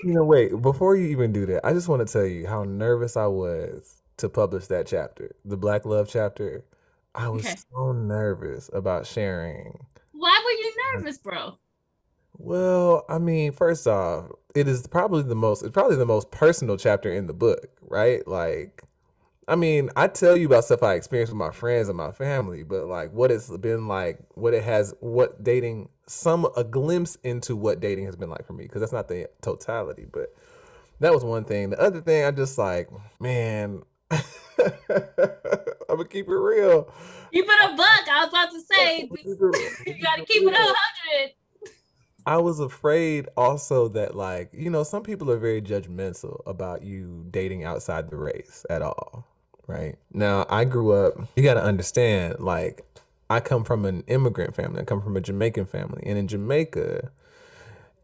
you 0.04 0.14
know, 0.14 0.24
wait, 0.24 0.60
before 0.60 0.96
you 0.96 1.08
even 1.08 1.32
do 1.32 1.46
that, 1.48 1.66
I 1.66 1.74
just 1.74 1.88
want 1.88 2.06
to 2.06 2.12
tell 2.12 2.26
you 2.26 2.48
how 2.48 2.64
nervous 2.64 3.16
I 3.16 3.28
was 3.28 4.03
to 4.24 4.30
publish 4.30 4.68
that 4.68 4.88
chapter, 4.88 5.36
the 5.44 5.58
Black 5.58 5.86
Love 5.86 6.08
chapter. 6.10 6.64
I 7.14 7.28
was 7.28 7.46
okay. 7.46 7.56
so 7.72 7.92
nervous 7.92 8.70
about 8.74 9.06
sharing. 9.06 9.86
Why 10.14 10.42
were 10.44 10.52
you 10.52 10.74
nervous, 10.94 11.18
bro? 11.18 11.58
Well, 12.38 13.06
I 13.10 13.20
mean, 13.20 13.52
first 13.52 13.86
off, 13.86 14.32
it 14.56 14.68
is 14.68 14.88
probably 14.88 15.24
the 15.24 15.36
most 15.36 15.62
it's 15.62 15.74
probably 15.74 15.98
the 15.98 16.06
most 16.06 16.32
personal 16.32 16.78
chapter 16.78 17.14
in 17.14 17.28
the 17.28 17.34
book, 17.34 17.68
right? 17.82 18.26
Like 18.28 18.84
I 19.46 19.58
mean, 19.58 19.90
I 19.98 20.08
tell 20.08 20.38
you 20.38 20.48
about 20.48 20.64
stuff 20.64 20.84
I 20.84 20.94
experienced 20.94 21.34
with 21.34 21.38
my 21.38 21.52
friends 21.52 21.90
and 21.90 21.98
my 21.98 22.12
family, 22.12 22.64
but 22.64 22.88
like 22.88 23.12
what 23.12 23.30
it's 23.30 23.56
been 23.58 23.90
like, 23.90 24.20
what 24.36 24.54
it 24.54 24.64
has, 24.64 24.94
what 25.02 25.44
dating, 25.44 25.90
some 26.08 26.48
a 26.56 26.64
glimpse 26.64 27.18
into 27.24 27.58
what 27.58 27.82
dating 27.82 28.06
has 28.06 28.16
been 28.16 28.30
like 28.30 28.48
for 28.48 28.54
me, 28.54 28.64
because 28.64 28.80
that's 28.80 28.94
not 28.94 29.10
the 29.10 29.30
totality, 29.42 30.06
but 30.10 30.34
that 31.02 31.14
was 31.14 31.26
one 31.26 31.44
thing. 31.44 31.72
The 31.72 31.82
other 31.82 32.00
thing, 32.00 32.24
I 32.24 32.32
just 32.32 32.58
like, 32.58 32.90
man, 33.20 33.84
I'm 34.12 35.98
gonna 35.98 36.06
keep 36.06 36.28
it 36.28 36.32
real. 36.32 36.92
Keep 37.32 37.46
it 37.48 37.72
a 37.72 37.76
buck. 37.76 38.08
I 38.10 38.26
was 38.26 38.30
about 38.30 38.52
to 38.52 38.62
say 38.62 39.10
you 39.88 40.04
gotta 40.04 40.26
keep 40.26 40.44
it 40.44 40.54
a 40.54 40.58
hundred. 40.58 41.32
I 42.26 42.38
was 42.38 42.60
afraid 42.60 43.28
also 43.36 43.90
that 43.90 44.16
like, 44.16 44.50
you 44.54 44.70
know, 44.70 44.84
some 44.84 45.04
people 45.04 45.30
are 45.30 45.38
very 45.38 45.62
judgmental 45.62 46.42
about 46.46 46.84
you 46.84 47.26
dating 47.30 47.64
outside 47.64 48.10
the 48.10 48.16
race 48.16 48.66
at 48.70 48.82
all. 48.82 49.28
Right. 49.68 49.96
Now 50.12 50.46
I 50.50 50.66
grew 50.66 50.94
up, 50.94 51.16
you 51.36 51.44
gotta 51.44 51.64
understand, 51.64 52.40
like 52.40 52.86
I 53.30 53.40
come 53.40 53.64
from 53.64 53.86
an 53.86 54.04
immigrant 54.08 54.56
family. 54.56 54.82
I 54.82 54.86
come 54.86 55.02
from 55.02 55.18
a 55.18 55.22
Jamaican 55.22 55.66
family. 55.66 56.04
And 56.06 56.18
in 56.18 56.28
Jamaica, 56.28 57.12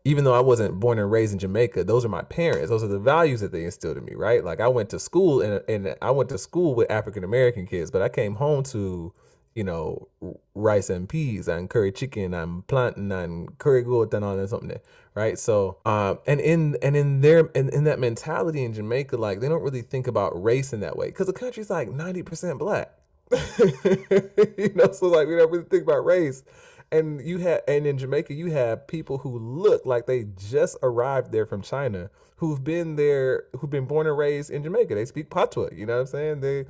even 0.06 0.24
though 0.24 0.34
I 0.34 0.40
wasn't 0.40 0.80
born 0.80 0.98
and 1.00 1.12
raised 1.12 1.34
in 1.34 1.40
Jamaica, 1.40 1.84
those 1.84 2.06
are 2.06 2.10
my 2.10 2.22
parents. 2.22 2.70
Those 2.70 2.84
are 2.84 2.88
the 2.88 3.00
values 3.00 3.42
that 3.42 3.52
they 3.52 3.66
instilled 3.66 3.98
in 3.98 4.06
me, 4.06 4.14
right? 4.16 4.44
Like 4.44 4.60
I 4.60 4.68
went 4.68 4.90
to 4.92 5.00
school 5.00 5.42
and 5.42 5.62
and 5.68 5.96
I 6.02 6.12
went 6.12 6.30
to 6.30 6.38
school 6.38 6.74
with 6.74 6.90
African 6.90 7.24
American 7.24 7.66
kids, 7.66 7.92
but 7.92 8.02
I 8.02 8.10
came 8.10 8.36
home 8.36 8.64
to, 8.66 9.14
you 9.56 9.64
know, 9.64 10.08
rice 10.56 10.90
and 10.90 11.08
peas 11.08 11.48
and 11.48 11.70
curry 11.70 11.92
chicken 11.92 12.34
and 12.34 12.66
plantain 12.68 13.12
and 13.12 13.58
curry 13.58 13.84
goat 13.84 14.14
and 14.14 14.24
all 14.24 14.38
that 14.38 14.50
something, 14.50 14.80
right? 15.16 15.38
So, 15.38 15.78
um, 15.86 16.20
and 16.26 16.40
in 16.40 16.78
and 16.82 16.96
in 16.96 17.22
their 17.22 17.48
in, 17.48 17.70
in 17.70 17.84
that 17.84 18.00
mentality 18.00 18.64
in 18.64 18.74
Jamaica, 18.74 19.18
like 19.18 19.42
they 19.42 19.50
don't 19.50 19.64
really 19.64 19.82
think 19.82 20.08
about 20.08 20.42
race 20.42 20.72
in 20.72 20.80
that 20.80 20.98
way 20.98 21.08
because 21.08 21.28
the 21.28 21.34
country's 21.34 21.70
like 21.70 21.90
ninety 21.90 22.24
percent 22.24 22.58
black. 22.58 22.92
you 23.32 24.72
know, 24.74 24.92
so 24.92 25.08
like 25.08 25.28
we 25.28 25.36
don't 25.36 25.52
really 25.52 25.66
think 25.66 25.84
about 25.84 26.04
race 26.06 26.44
and 26.92 27.22
you 27.22 27.38
have 27.40 27.62
and 27.68 27.86
in 27.86 27.98
Jamaica 27.98 28.34
you 28.34 28.52
have 28.52 28.88
people 28.88 29.20
who 29.20 29.38
look 29.38 29.86
like 29.86 30.06
they 30.06 30.26
just 30.38 30.78
arrived 30.82 31.32
there 31.32 31.46
from 31.46 31.62
China 31.62 32.10
who've 32.38 32.64
been 32.64 32.96
there 32.96 33.46
who've 33.58 33.70
been 33.70 33.86
born 33.86 34.08
and 34.08 34.18
raised 34.18 34.50
in 34.50 34.64
Jamaica. 34.64 34.96
They 34.96 35.06
speak 35.06 35.30
patois, 35.30 35.70
you 35.74 35.86
know 35.86 35.96
what 35.96 36.02
I'm 36.02 36.08
saying? 36.08 36.40
They 36.42 36.66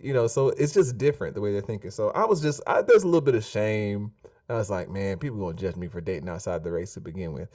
you 0.00 0.12
know, 0.12 0.26
so 0.26 0.48
it's 0.50 0.74
just 0.74 0.98
different 0.98 1.34
the 1.34 1.40
way 1.40 1.52
they're 1.52 1.60
thinking. 1.60 1.90
So 1.90 2.10
I 2.10 2.24
was 2.24 2.40
just 2.40 2.60
I, 2.66 2.82
there's 2.82 3.04
a 3.04 3.06
little 3.06 3.20
bit 3.20 3.34
of 3.34 3.44
shame. 3.44 4.12
I 4.48 4.54
was 4.54 4.70
like, 4.70 4.90
man, 4.90 5.18
people 5.18 5.38
gonna 5.38 5.56
judge 5.56 5.76
me 5.76 5.88
for 5.88 6.00
dating 6.00 6.28
outside 6.28 6.64
the 6.64 6.72
race 6.72 6.94
to 6.94 7.00
begin 7.00 7.32
with. 7.32 7.48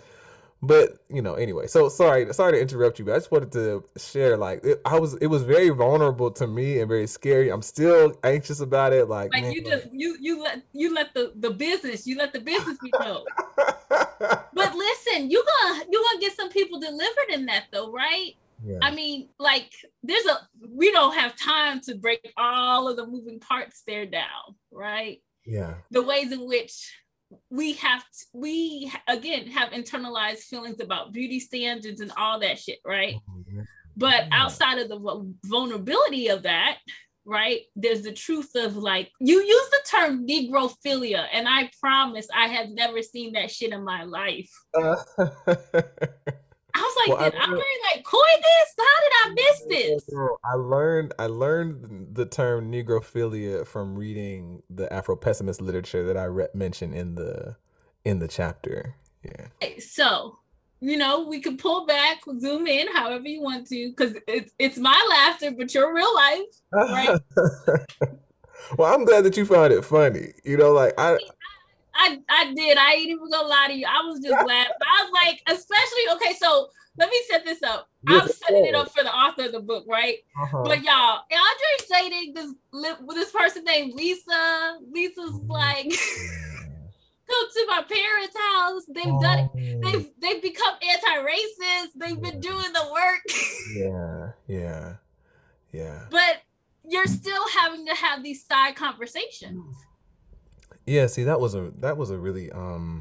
But 0.62 0.98
you 1.10 1.22
know, 1.22 1.36
anyway. 1.36 1.68
So 1.68 1.88
sorry, 1.88 2.34
sorry 2.34 2.54
to 2.54 2.62
interrupt 2.62 2.98
you, 2.98 3.06
but 3.06 3.14
I 3.14 3.18
just 3.18 3.32
wanted 3.32 3.52
to 3.52 3.84
share. 3.98 4.38
Like, 4.38 4.64
it, 4.64 4.82
I 4.86 5.00
was, 5.00 5.14
it 5.16 5.28
was 5.28 5.44
very 5.44 5.70
vulnerable 5.70 6.32
to 6.32 6.48
me 6.48 6.80
and 6.80 6.88
very 6.88 7.06
scary. 7.06 7.50
I'm 7.50 7.62
still 7.62 8.18
anxious 8.24 8.60
about 8.60 8.92
it. 8.92 9.08
Like, 9.08 9.32
like 9.34 9.44
man, 9.44 9.52
you 9.52 9.64
just 9.64 9.88
you 9.94 10.18
you 10.20 10.42
let 10.42 10.64
you 10.74 10.94
let 10.94 11.14
the 11.14 11.32
the 11.36 11.52
business 11.52 12.08
you 12.08 12.18
let 12.18 12.34
the 12.34 12.40
business 12.40 12.78
be 12.82 12.92
know. 13.00 13.24
but 14.20 14.76
listen, 14.76 15.30
you 15.30 15.44
gonna 15.46 15.86
you 15.92 16.04
gonna 16.04 16.22
get 16.22 16.36
some 16.36 16.50
people 16.50 16.80
delivered 16.80 17.30
in 17.30 17.46
that 17.46 17.66
though, 17.72 17.92
right? 17.92 18.36
Yeah. 18.66 18.80
I 18.82 18.90
mean, 18.90 19.30
like, 19.38 19.72
there's 20.02 20.26
a 20.26 20.38
we 20.68 20.92
don't 20.92 21.14
have 21.14 21.38
time 21.38 21.80
to 21.82 21.94
break 21.94 22.34
all 22.36 22.90
of 22.90 22.98
the 22.98 23.06
moving 23.06 23.40
parts 23.40 23.84
there 23.86 24.08
down, 24.08 24.56
right? 24.72 25.22
yeah. 25.48 25.76
The 25.92 26.04
ways 26.04 26.32
in 26.32 26.46
which 26.48 26.94
we 27.50 27.74
have 27.74 28.04
we 28.34 28.92
again 29.08 29.48
have 29.48 29.72
internalized 29.72 30.44
feelings 30.44 30.80
about 30.80 31.12
beauty 31.14 31.40
standards 31.40 32.02
and 32.02 32.12
all 32.18 32.40
that 32.40 32.60
shit, 32.60 32.80
right? 32.86 33.16
Oh, 33.30 33.64
but 33.96 34.28
Yeah. 34.28 34.30
outside 34.32 34.78
of 34.80 34.90
the 34.90 35.34
vulnerability 35.46 36.28
of 36.30 36.44
that, 36.44 36.78
right, 37.26 37.62
there's 37.76 38.04
the 38.04 38.14
truth 38.14 38.56
of 38.56 38.78
like 38.78 39.12
you 39.20 39.42
use 39.42 39.70
the 39.70 39.82
term 39.90 40.28
negrophilia, 40.28 41.28
and 41.34 41.48
I 41.48 41.70
promise 41.82 42.28
I 42.34 42.48
have 42.48 42.70
never 42.70 43.02
seen 43.02 43.34
that 43.34 43.52
shit 43.52 43.72
in 43.74 43.84
my 43.84 44.04
life. 44.04 44.50
Was 44.74 45.06
like, 47.00 47.08
Well, 47.10 47.18
I 47.18 47.30
did 47.30 47.40
I 47.40 47.46
learned- 47.46 47.64
like 47.94 48.04
coin 48.04 48.22
this? 48.42 48.76
How 48.78 49.02
did 49.04 49.14
I 49.24 49.34
miss 49.34 49.62
this? 49.70 50.10
I 50.44 50.56
learned 50.56 51.14
I 51.20 51.28
learned 51.28 52.16
the 52.16 52.26
term 52.26 52.72
negrophilia 52.72 53.66
from 53.66 53.96
reading 53.96 54.64
the 54.70 54.92
Afro 54.92 55.16
pessimist 55.16 55.62
literature 55.62 56.06
that 56.06 56.18
I 56.18 56.26
re- 56.26 56.48
mentioned 56.54 56.94
in 56.96 57.16
the 57.16 57.56
in 58.06 58.20
the 58.20 58.28
chapter. 58.28 58.96
Yeah. 59.24 59.48
So, 59.80 60.40
you 60.80 60.96
know, 60.98 61.28
we 61.28 61.42
can 61.42 61.58
pull 61.58 61.86
back, 61.86 62.20
zoom 62.40 62.68
in, 62.68 62.88
however 62.94 63.28
you 63.28 63.42
want 63.42 63.68
to, 63.68 63.90
because 63.90 64.16
it's 64.28 64.52
it's 64.60 64.78
my 64.78 65.06
laughter, 65.10 65.52
but 65.52 65.74
your 65.74 65.94
real 65.94 66.14
life. 66.16 66.40
Right. 66.72 67.20
well, 68.78 68.94
I'm 68.94 69.06
glad 69.06 69.24
that 69.26 69.38
you 69.38 69.46
found 69.46 69.74
it 69.74 69.84
funny. 69.84 70.34
You 70.44 70.58
know, 70.58 70.72
like 70.72 70.94
I 70.98 71.18
I 71.96 72.20
I 72.30 72.54
did. 72.54 72.78
I 72.78 72.94
ain't 72.94 73.10
even 73.10 73.30
gonna 73.32 73.48
lie 73.48 73.68
to 73.70 73.74
you. 73.74 73.86
I 73.88 74.06
was 74.06 74.20
just 74.20 74.32
laughing. 74.48 74.74
I 74.82 75.04
was 75.04 75.12
like, 75.26 75.42
especially 75.48 76.16
okay. 76.16 76.38
So 76.40 76.70
let 76.98 77.10
me 77.10 77.22
set 77.30 77.46
this 77.46 77.62
up. 77.64 77.90
I'm 78.08 78.28
setting 78.28 78.66
it 78.66 78.76
up 78.76 78.92
for 78.92 79.04
the 79.04 79.14
author 79.14 79.46
of 79.46 79.52
the 79.52 79.60
book, 79.60 79.86
right? 79.88 80.18
uh-huh. 80.42 80.64
But 80.64 80.84
y'all, 80.84 81.22
Andre's 81.32 81.88
dating 81.90 82.34
this 82.34 82.54
this 83.14 83.32
person 83.32 83.64
named 83.64 83.94
Lisa. 83.94 84.80
Lisa's 84.92 85.40
like, 85.48 85.86
come 87.28 87.50
to 87.54 87.66
my 87.68 87.84
parents' 87.88 88.38
house. 88.38 88.84
They've 88.88 89.22
done 89.22 89.40
it. 89.40 89.50
Oh, 89.54 89.92
They've 89.92 90.10
they've 90.20 90.42
become 90.42 90.74
anti-racist. 90.82 91.90
They've 91.96 92.22
been 92.22 92.40
doing 92.40 92.74
the 92.74 92.90
work, 92.92 93.22
yeah, 93.76 94.32
yeah, 94.48 94.94
yeah. 95.72 96.00
but 96.10 96.42
you're 96.84 97.06
still 97.06 97.48
having 97.60 97.86
to 97.86 97.94
have 97.94 98.24
these 98.24 98.44
side 98.44 98.76
conversations. 98.76 99.76
Yeah, 100.88 101.08
see 101.08 101.26
that 101.26 101.40
was 101.40 101.54
a 101.54 101.72
that 101.80 101.98
was 101.98 102.10
a 102.10 102.18
really 102.18 102.52
um 102.52 102.97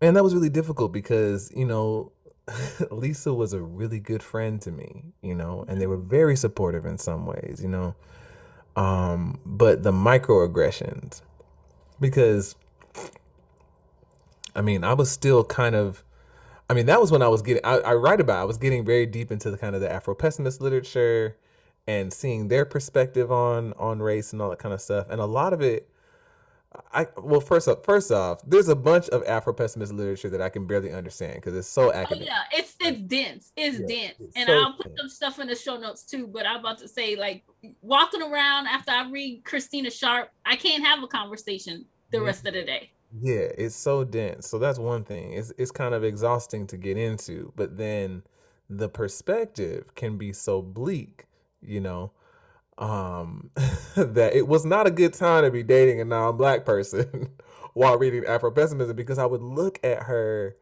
man, 0.00 0.14
that 0.14 0.24
was 0.24 0.34
really 0.34 0.48
difficult 0.48 0.92
because, 0.92 1.52
you 1.54 1.64
know, 1.64 2.12
Lisa 2.90 3.32
was 3.34 3.52
a 3.52 3.60
really 3.60 4.00
good 4.00 4.22
friend 4.22 4.60
to 4.62 4.70
me, 4.70 5.12
you 5.22 5.34
know, 5.34 5.64
and 5.68 5.80
they 5.80 5.86
were 5.86 5.96
very 5.96 6.36
supportive 6.36 6.84
in 6.84 6.98
some 6.98 7.26
ways, 7.26 7.60
you 7.62 7.68
know. 7.68 7.94
Um, 8.76 9.40
but 9.44 9.82
the 9.82 9.92
microaggressions 9.92 11.22
because 12.00 12.54
I 14.54 14.62
mean, 14.62 14.84
I 14.84 14.94
was 14.94 15.10
still 15.10 15.44
kind 15.44 15.74
of 15.74 16.04
I 16.68 16.72
mean, 16.72 16.86
that 16.86 17.00
was 17.00 17.10
when 17.10 17.20
I 17.20 17.28
was 17.28 17.42
getting 17.42 17.64
I, 17.64 17.78
I 17.78 17.94
write 17.94 18.20
about 18.20 18.38
I 18.38 18.44
was 18.44 18.56
getting 18.56 18.84
very 18.84 19.06
deep 19.06 19.30
into 19.30 19.50
the 19.50 19.58
kind 19.58 19.74
of 19.74 19.80
the 19.80 19.90
Afro 19.90 20.14
pessimist 20.14 20.60
literature 20.60 21.36
and 21.86 22.12
seeing 22.12 22.48
their 22.48 22.64
perspective 22.64 23.30
on 23.30 23.74
on 23.74 24.00
race 24.00 24.32
and 24.32 24.40
all 24.40 24.50
that 24.50 24.60
kind 24.60 24.72
of 24.72 24.80
stuff. 24.80 25.08
And 25.10 25.20
a 25.20 25.26
lot 25.26 25.52
of 25.52 25.60
it 25.60 25.90
I 26.92 27.06
well 27.16 27.40
first 27.40 27.66
up 27.68 27.84
first 27.84 28.12
off, 28.12 28.42
there's 28.46 28.68
a 28.68 28.76
bunch 28.76 29.08
of 29.08 29.24
Afro 29.24 29.52
pessimist 29.52 29.92
literature 29.92 30.30
that 30.30 30.40
I 30.40 30.48
can 30.50 30.66
barely 30.66 30.92
understand 30.92 31.36
because 31.36 31.54
it's 31.56 31.68
so 31.68 31.92
Oh 31.92 31.92
academic. 31.92 32.26
yeah, 32.26 32.42
it's 32.52 32.74
it's 32.80 33.00
dense. 33.02 33.52
It's 33.56 33.78
Yeah, 33.78 33.86
dense, 33.86 34.16
it's 34.18 34.36
and 34.36 34.48
so 34.48 34.64
I'll 34.64 34.72
put 34.74 34.86
dense. 34.86 34.98
some 34.98 35.08
stuff 35.08 35.38
in 35.38 35.48
the 35.48 35.54
show 35.54 35.76
notes 35.76 36.04
too. 36.04 36.26
But 36.26 36.46
I'm 36.46 36.60
about 36.60 36.78
to 36.78 36.88
say, 36.88 37.16
like, 37.16 37.44
walking 37.82 38.22
around 38.22 38.68
after 38.68 38.90
I 38.92 39.08
read 39.10 39.44
Christina 39.44 39.90
Sharpe, 39.90 40.30
I 40.44 40.56
can't 40.56 40.84
have 40.84 41.02
a 41.02 41.08
conversation 41.08 41.86
the 42.12 42.20
Yeah. 42.20 42.22
rest 42.22 42.46
of 42.46 42.54
the 42.54 42.64
day. 42.64 42.92
Yeah, 43.20 43.48
it's 43.58 43.76
so 43.76 44.04
dense. 44.04 44.48
So 44.48 44.58
that's 44.58 44.78
one 44.78 45.04
thing. 45.04 45.32
It's 45.34 45.52
it's 45.58 45.70
kind 45.72 45.94
of 45.94 46.04
exhausting 46.04 46.66
to 46.68 46.76
get 46.78 46.96
into, 46.98 47.52
but 47.56 47.76
then 47.78 48.24
the 48.68 48.88
perspective 48.88 49.94
can 49.96 50.18
be 50.18 50.32
so 50.32 50.62
bleak, 50.62 51.26
you 51.62 51.80
know, 51.80 52.12
um 52.80 53.50
that 53.96 54.34
it 54.34 54.48
was 54.48 54.64
not 54.64 54.86
a 54.86 54.90
good 54.90 55.12
time 55.12 55.44
to 55.44 55.50
be 55.50 55.62
dating 55.62 56.00
a 56.00 56.04
non-black 56.04 56.64
person 56.64 57.30
while 57.74 57.98
reading 57.98 58.24
Afro 58.26 58.50
pessimism 58.50 58.96
because 58.96 59.18
I 59.18 59.26
would 59.26 59.42
look 59.42 59.78
at 59.84 60.04
her 60.04 60.56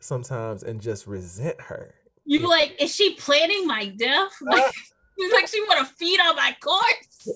sometimes 0.00 0.62
and 0.62 0.80
just 0.80 1.06
resent 1.06 1.60
her. 1.62 1.94
You 2.26 2.48
like, 2.48 2.76
is 2.80 2.94
she 2.94 3.14
planning 3.14 3.66
my 3.66 3.88
death? 3.88 4.32
Like, 4.40 4.72
she's 5.18 5.32
like 5.32 5.48
she 5.48 5.60
want 5.62 5.86
to 5.86 5.94
feed 5.94 6.20
on 6.20 6.36
my 6.36 6.56
corpse. 6.60 7.28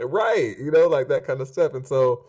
right 0.00 0.56
you 0.58 0.70
know 0.70 0.86
like 0.88 1.08
that 1.08 1.26
kind 1.26 1.40
of 1.40 1.48
stuff 1.48 1.72
and 1.72 1.86
so 1.86 2.24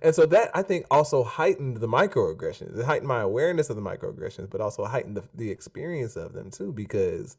and 0.00 0.14
so 0.14 0.26
that 0.26 0.50
i 0.54 0.62
think 0.62 0.84
also 0.90 1.22
heightened 1.22 1.76
the 1.76 1.88
microaggressions 1.88 2.78
it 2.78 2.84
heightened 2.84 3.06
my 3.06 3.20
awareness 3.20 3.70
of 3.70 3.76
the 3.76 3.82
microaggressions 3.82 4.50
but 4.50 4.60
also 4.60 4.84
heightened 4.84 5.16
the, 5.16 5.22
the 5.34 5.50
experience 5.50 6.16
of 6.16 6.32
them 6.32 6.50
too 6.50 6.72
because 6.72 7.36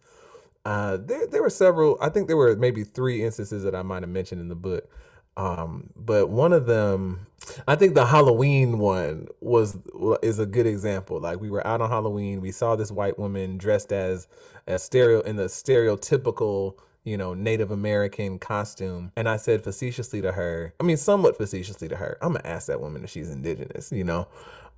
uh 0.66 0.98
there, 0.98 1.28
there 1.28 1.42
were 1.42 1.50
several 1.50 1.98
i 2.02 2.10
think 2.10 2.28
there 2.28 2.38
were 2.38 2.56
maybe 2.56 2.84
three 2.84 3.24
instances 3.24 3.64
that 3.64 3.76
i 3.76 3.82
might 3.82 4.04
have 4.04 4.10
mentioned 4.10 4.42
in 4.42 4.50
the 4.50 4.56
book. 4.56 4.90
Um 5.36 5.90
but 5.96 6.30
one 6.30 6.54
of 6.54 6.68
them 6.68 7.28
i 7.68 7.76
think 7.76 7.96
the 7.96 8.06
halloween 8.06 8.78
one 8.78 9.28
was 9.42 9.78
is 10.22 10.40
a 10.40 10.46
good 10.46 10.68
example. 10.68 11.20
Like 11.20 11.42
we 11.42 11.50
were 11.50 11.66
out 11.66 11.82
on 11.82 11.90
halloween 11.90 12.40
we 12.40 12.52
saw 12.52 12.76
this 12.76 12.92
white 12.92 13.18
woman 13.20 13.58
dressed 13.58 13.92
as 13.92 14.28
a 14.68 14.78
stereo 14.80 15.22
in 15.22 15.36
the 15.36 15.46
stereotypical 15.46 16.76
you 17.04 17.18
know 17.18 17.34
native 17.34 17.72
american 17.72 18.40
costume. 18.40 19.12
And 19.18 19.28
i 19.28 19.38
said 19.38 19.64
facetiously 19.64 20.22
to 20.22 20.34
her 20.34 20.74
i 20.80 20.84
mean 20.84 20.98
somewhat 20.98 21.36
facetiously 21.36 21.90
to 21.90 21.98
her 21.98 22.18
i'm 22.22 22.34
gonna 22.34 22.48
ask 22.48 22.68
that 22.68 22.80
woman 22.80 23.04
if 23.04 23.10
she's 23.10 23.30
indigenous 23.30 23.92
you 23.92 24.04
know? 24.04 24.28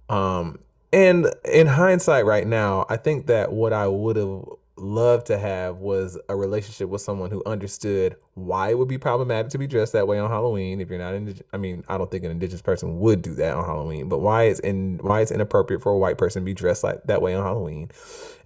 Um 0.10 0.60
and 0.94 1.28
in 1.44 1.68
hindsight 1.68 2.26
right 2.26 2.48
now 2.48 2.86
i 2.90 2.96
think 2.98 3.28
that 3.28 3.52
what 3.52 3.74
i 3.74 3.88
would 3.88 4.16
have 4.16 4.46
loved 4.78 5.28
to 5.28 5.38
have 5.38 5.78
was 5.78 6.18
a 6.28 6.36
relationship 6.36 6.90
with 6.90 7.02
someone 7.02 7.32
who 7.32 7.42
understood 7.46 8.18
why 8.34 8.70
it 8.70 8.78
would 8.78 8.90
be 8.90 8.98
problematic 8.98 9.50
to 9.52 9.58
be 9.58 9.68
dressed 9.68 9.94
that 9.94 10.08
way 10.08 10.20
on 10.20 10.30
Halloween 10.30 10.82
if 10.82 10.90
you're 10.90 11.00
not 11.00 11.14
indig- 11.14 11.42
I 11.54 11.58
mean 11.58 11.84
I 11.88 11.98
don't 11.98 12.12
think 12.12 12.26
an 12.26 12.32
indigenous 12.32 12.62
person 12.62 13.00
would 13.00 13.22
do 13.22 13.34
that 13.36 13.56
on 13.56 13.64
Halloween 13.64 14.10
but 14.10 14.20
why 14.20 14.44
it's 14.44 14.60
in 14.60 15.00
why 15.02 15.22
it's 15.22 15.32
inappropriate 15.32 15.82
for 15.82 15.94
a 15.94 15.98
white 15.98 16.18
person 16.18 16.42
to 16.42 16.46
be 16.46 16.54
dressed 16.54 16.84
like 16.84 17.04
that 17.04 17.22
way 17.22 17.34
on 17.34 17.44
Halloween 17.44 17.90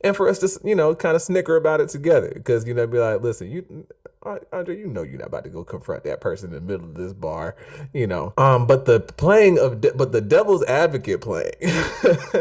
and 0.02 0.16
for 0.16 0.30
us 0.30 0.38
to 0.40 0.68
you 0.68 0.76
know 0.76 0.94
kind 0.94 1.16
of 1.16 1.22
snicker 1.22 1.56
about 1.56 1.82
it 1.82 1.90
together 1.90 2.32
because 2.34 2.68
you 2.68 2.76
know 2.76 2.86
be 2.86 3.00
like 3.00 3.22
listen 3.22 3.50
you 3.50 3.88
Andre 4.24 4.78
you 4.78 4.88
know 4.88 5.02
you're 5.04 5.18
not 5.20 5.28
about 5.28 5.44
to 5.46 5.50
go 5.50 5.64
confront 5.64 6.04
that 6.04 6.20
person 6.20 6.50
in 6.50 6.56
the 6.56 6.62
middle 6.62 6.86
of 6.86 6.96
this 6.96 7.14
bar 7.14 7.56
you 7.94 8.06
know 8.06 8.34
um 8.38 8.68
but 8.68 8.86
the 8.86 9.00
playing 9.00 9.58
of 9.58 9.80
de- 9.82 9.94
but 9.94 10.12
the 10.12 10.20
devil's 10.22 10.64
advocate 10.66 11.22
playing 11.22 11.54
Well, 11.62 11.74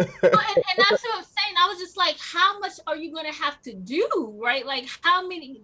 and, 0.02 0.22
and 0.22 0.78
that's 0.78 1.02
what 1.02 1.18
I'm 1.18 1.24
saying. 1.24 1.54
I 1.60 1.68
was 1.68 1.78
just 1.78 1.96
like, 1.96 2.16
how 2.18 2.58
much 2.60 2.72
are 2.86 2.96
you 2.96 3.12
gonna 3.14 3.32
have 3.32 3.60
to 3.62 3.74
do, 3.74 4.34
right? 4.42 4.64
Like, 4.66 4.88
how 5.02 5.26
many? 5.26 5.60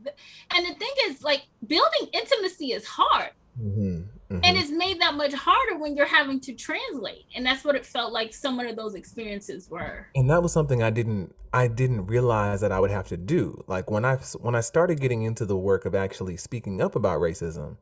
And 0.54 0.66
the 0.66 0.74
thing 0.74 0.90
is, 1.06 1.22
like, 1.22 1.42
building 1.66 2.08
intimacy 2.12 2.72
is 2.72 2.84
hard, 2.86 3.30
Mhm, 3.62 4.06
mhm. 4.30 4.40
and 4.42 4.56
it's 4.56 4.70
made 4.70 5.00
that 5.00 5.14
much 5.14 5.32
harder 5.32 5.78
when 5.78 5.96
you're 5.96 6.06
having 6.06 6.40
to 6.40 6.54
translate. 6.54 7.24
And 7.34 7.44
that's 7.44 7.64
what 7.64 7.76
it 7.76 7.84
felt 7.84 8.12
like. 8.12 8.34
Some 8.34 8.58
of 8.60 8.76
those 8.76 8.94
experiences 8.94 9.68
were. 9.70 10.08
and 10.14 10.28
that 10.30 10.42
was 10.42 10.52
something 10.52 10.82
I 10.82 10.90
didn't 10.90 11.34
I 11.52 11.68
didn't 11.68 12.06
realize 12.06 12.60
that 12.62 12.72
I 12.72 12.80
would 12.80 12.90
have 12.90 13.06
to 13.08 13.16
do. 13.16 13.62
Like 13.66 13.90
when 13.90 14.04
I 14.04 14.16
when 14.40 14.54
I 14.54 14.60
started 14.60 15.00
getting 15.00 15.22
into 15.22 15.46
the 15.46 15.56
work 15.56 15.84
of 15.84 15.94
actually 15.94 16.36
speaking 16.36 16.80
up 16.80 16.96
about 16.96 17.20
racism, 17.20 17.76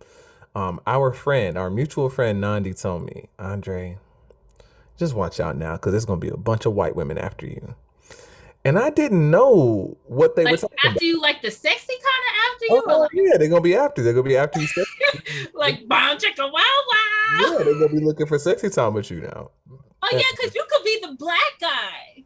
um, 0.54 0.80
our 0.86 1.12
friend, 1.12 1.56
our 1.56 1.70
mutual 1.70 2.10
friend 2.10 2.40
Nandi 2.40 2.74
told 2.74 3.04
me, 3.06 3.30
Andre, 3.38 3.98
just 4.98 5.14
watch 5.14 5.40
out 5.40 5.56
now 5.56 5.72
because 5.72 5.92
there's 5.92 6.04
gonna 6.04 6.20
be 6.20 6.28
a 6.28 6.36
bunch 6.36 6.66
of 6.66 6.74
white 6.74 6.94
women 6.94 7.16
after 7.16 7.46
you. 7.46 7.74
And 8.64 8.78
I 8.78 8.90
didn't 8.90 9.28
know 9.30 9.96
what 10.06 10.36
they 10.36 10.44
were 10.44 10.50
Like 10.52 10.60
talking 10.60 10.78
after 10.78 10.90
about. 10.90 11.02
you, 11.02 11.20
like 11.20 11.42
the 11.42 11.50
sexy 11.50 11.94
kind 11.94 12.24
of 12.28 12.34
after 12.52 12.64
you, 12.66 12.82
Oh 12.86 12.98
like, 13.00 13.10
yeah, 13.12 13.36
they're 13.38 13.48
gonna 13.48 13.60
be 13.60 13.74
after. 13.74 14.02
They're 14.02 14.12
gonna 14.12 14.28
be 14.28 14.36
after 14.36 14.60
you. 14.60 14.68
like 15.54 15.88
bomb 15.88 16.16
chicka 16.18 16.38
wow 16.40 16.52
wow. 16.52 17.40
yeah, 17.40 17.58
they're 17.64 17.74
gonna 17.74 17.88
be 17.88 17.98
looking 18.04 18.26
for 18.26 18.38
sexy 18.38 18.70
time 18.70 18.94
with 18.94 19.10
you 19.10 19.20
now. 19.20 19.50
Oh 20.02 20.08
yeah, 20.12 20.22
because 20.36 20.54
you 20.54 20.64
could 20.70 20.84
be 20.84 20.98
the 21.02 21.16
black 21.18 21.58
guy. 21.60 22.24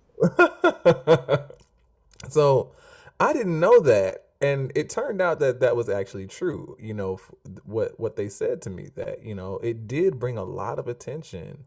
so 2.28 2.72
I 3.18 3.32
didn't 3.32 3.58
know 3.58 3.80
that, 3.80 4.26
and 4.40 4.70
it 4.74 4.90
turned 4.90 5.22
out 5.22 5.38
that 5.40 5.60
that 5.60 5.74
was 5.74 5.88
actually 5.88 6.26
true. 6.26 6.76
You 6.78 6.92
know 6.94 7.18
what 7.64 7.98
what 7.98 8.16
they 8.16 8.28
said 8.28 8.60
to 8.62 8.70
me 8.70 8.90
that 8.96 9.24
you 9.24 9.34
know 9.34 9.58
it 9.62 9.88
did 9.88 10.18
bring 10.18 10.36
a 10.36 10.44
lot 10.44 10.78
of 10.78 10.86
attention 10.86 11.64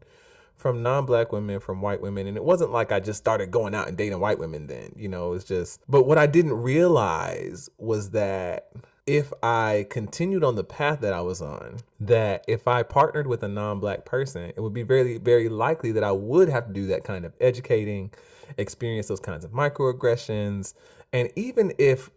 from 0.60 0.82
non-black 0.82 1.32
women, 1.32 1.58
from 1.58 1.80
white 1.80 2.02
women, 2.02 2.26
and 2.26 2.36
it 2.36 2.44
wasn't 2.44 2.70
like 2.70 2.92
I 2.92 3.00
just 3.00 3.18
started 3.18 3.50
going 3.50 3.74
out 3.74 3.88
and 3.88 3.96
dating 3.96 4.20
white 4.20 4.38
women. 4.38 4.66
Then 4.66 4.92
you 4.94 5.08
know 5.08 5.32
it's 5.32 5.44
just. 5.44 5.80
But 5.88 6.04
what 6.04 6.18
I 6.18 6.26
didn't 6.26 6.52
realize 6.52 7.70
was 7.78 8.10
that 8.10 8.70
if 9.06 9.32
I 9.42 9.86
continued 9.88 10.44
on 10.44 10.56
the 10.56 10.64
path 10.64 11.00
that 11.00 11.14
I 11.14 11.22
was 11.22 11.40
on, 11.40 11.78
that 11.98 12.44
if 12.46 12.68
I 12.68 12.82
partnered 12.82 13.26
with 13.26 13.42
a 13.42 13.48
non-black 13.48 14.04
person, 14.04 14.52
it 14.54 14.60
would 14.60 14.74
be 14.74 14.82
very 14.82 15.16
very 15.16 15.48
likely 15.48 15.92
that 15.92 16.04
I 16.04 16.12
would 16.12 16.50
have 16.50 16.66
to 16.66 16.72
do 16.72 16.86
that 16.88 17.04
kind 17.04 17.24
of 17.24 17.32
educating 17.40 18.10
experience 18.58 19.08
those 19.08 19.20
kinds 19.20 19.44
of 19.44 19.52
microaggressions. 19.52 20.74
And 21.12 21.30
even 21.36 21.72
if 21.78 22.10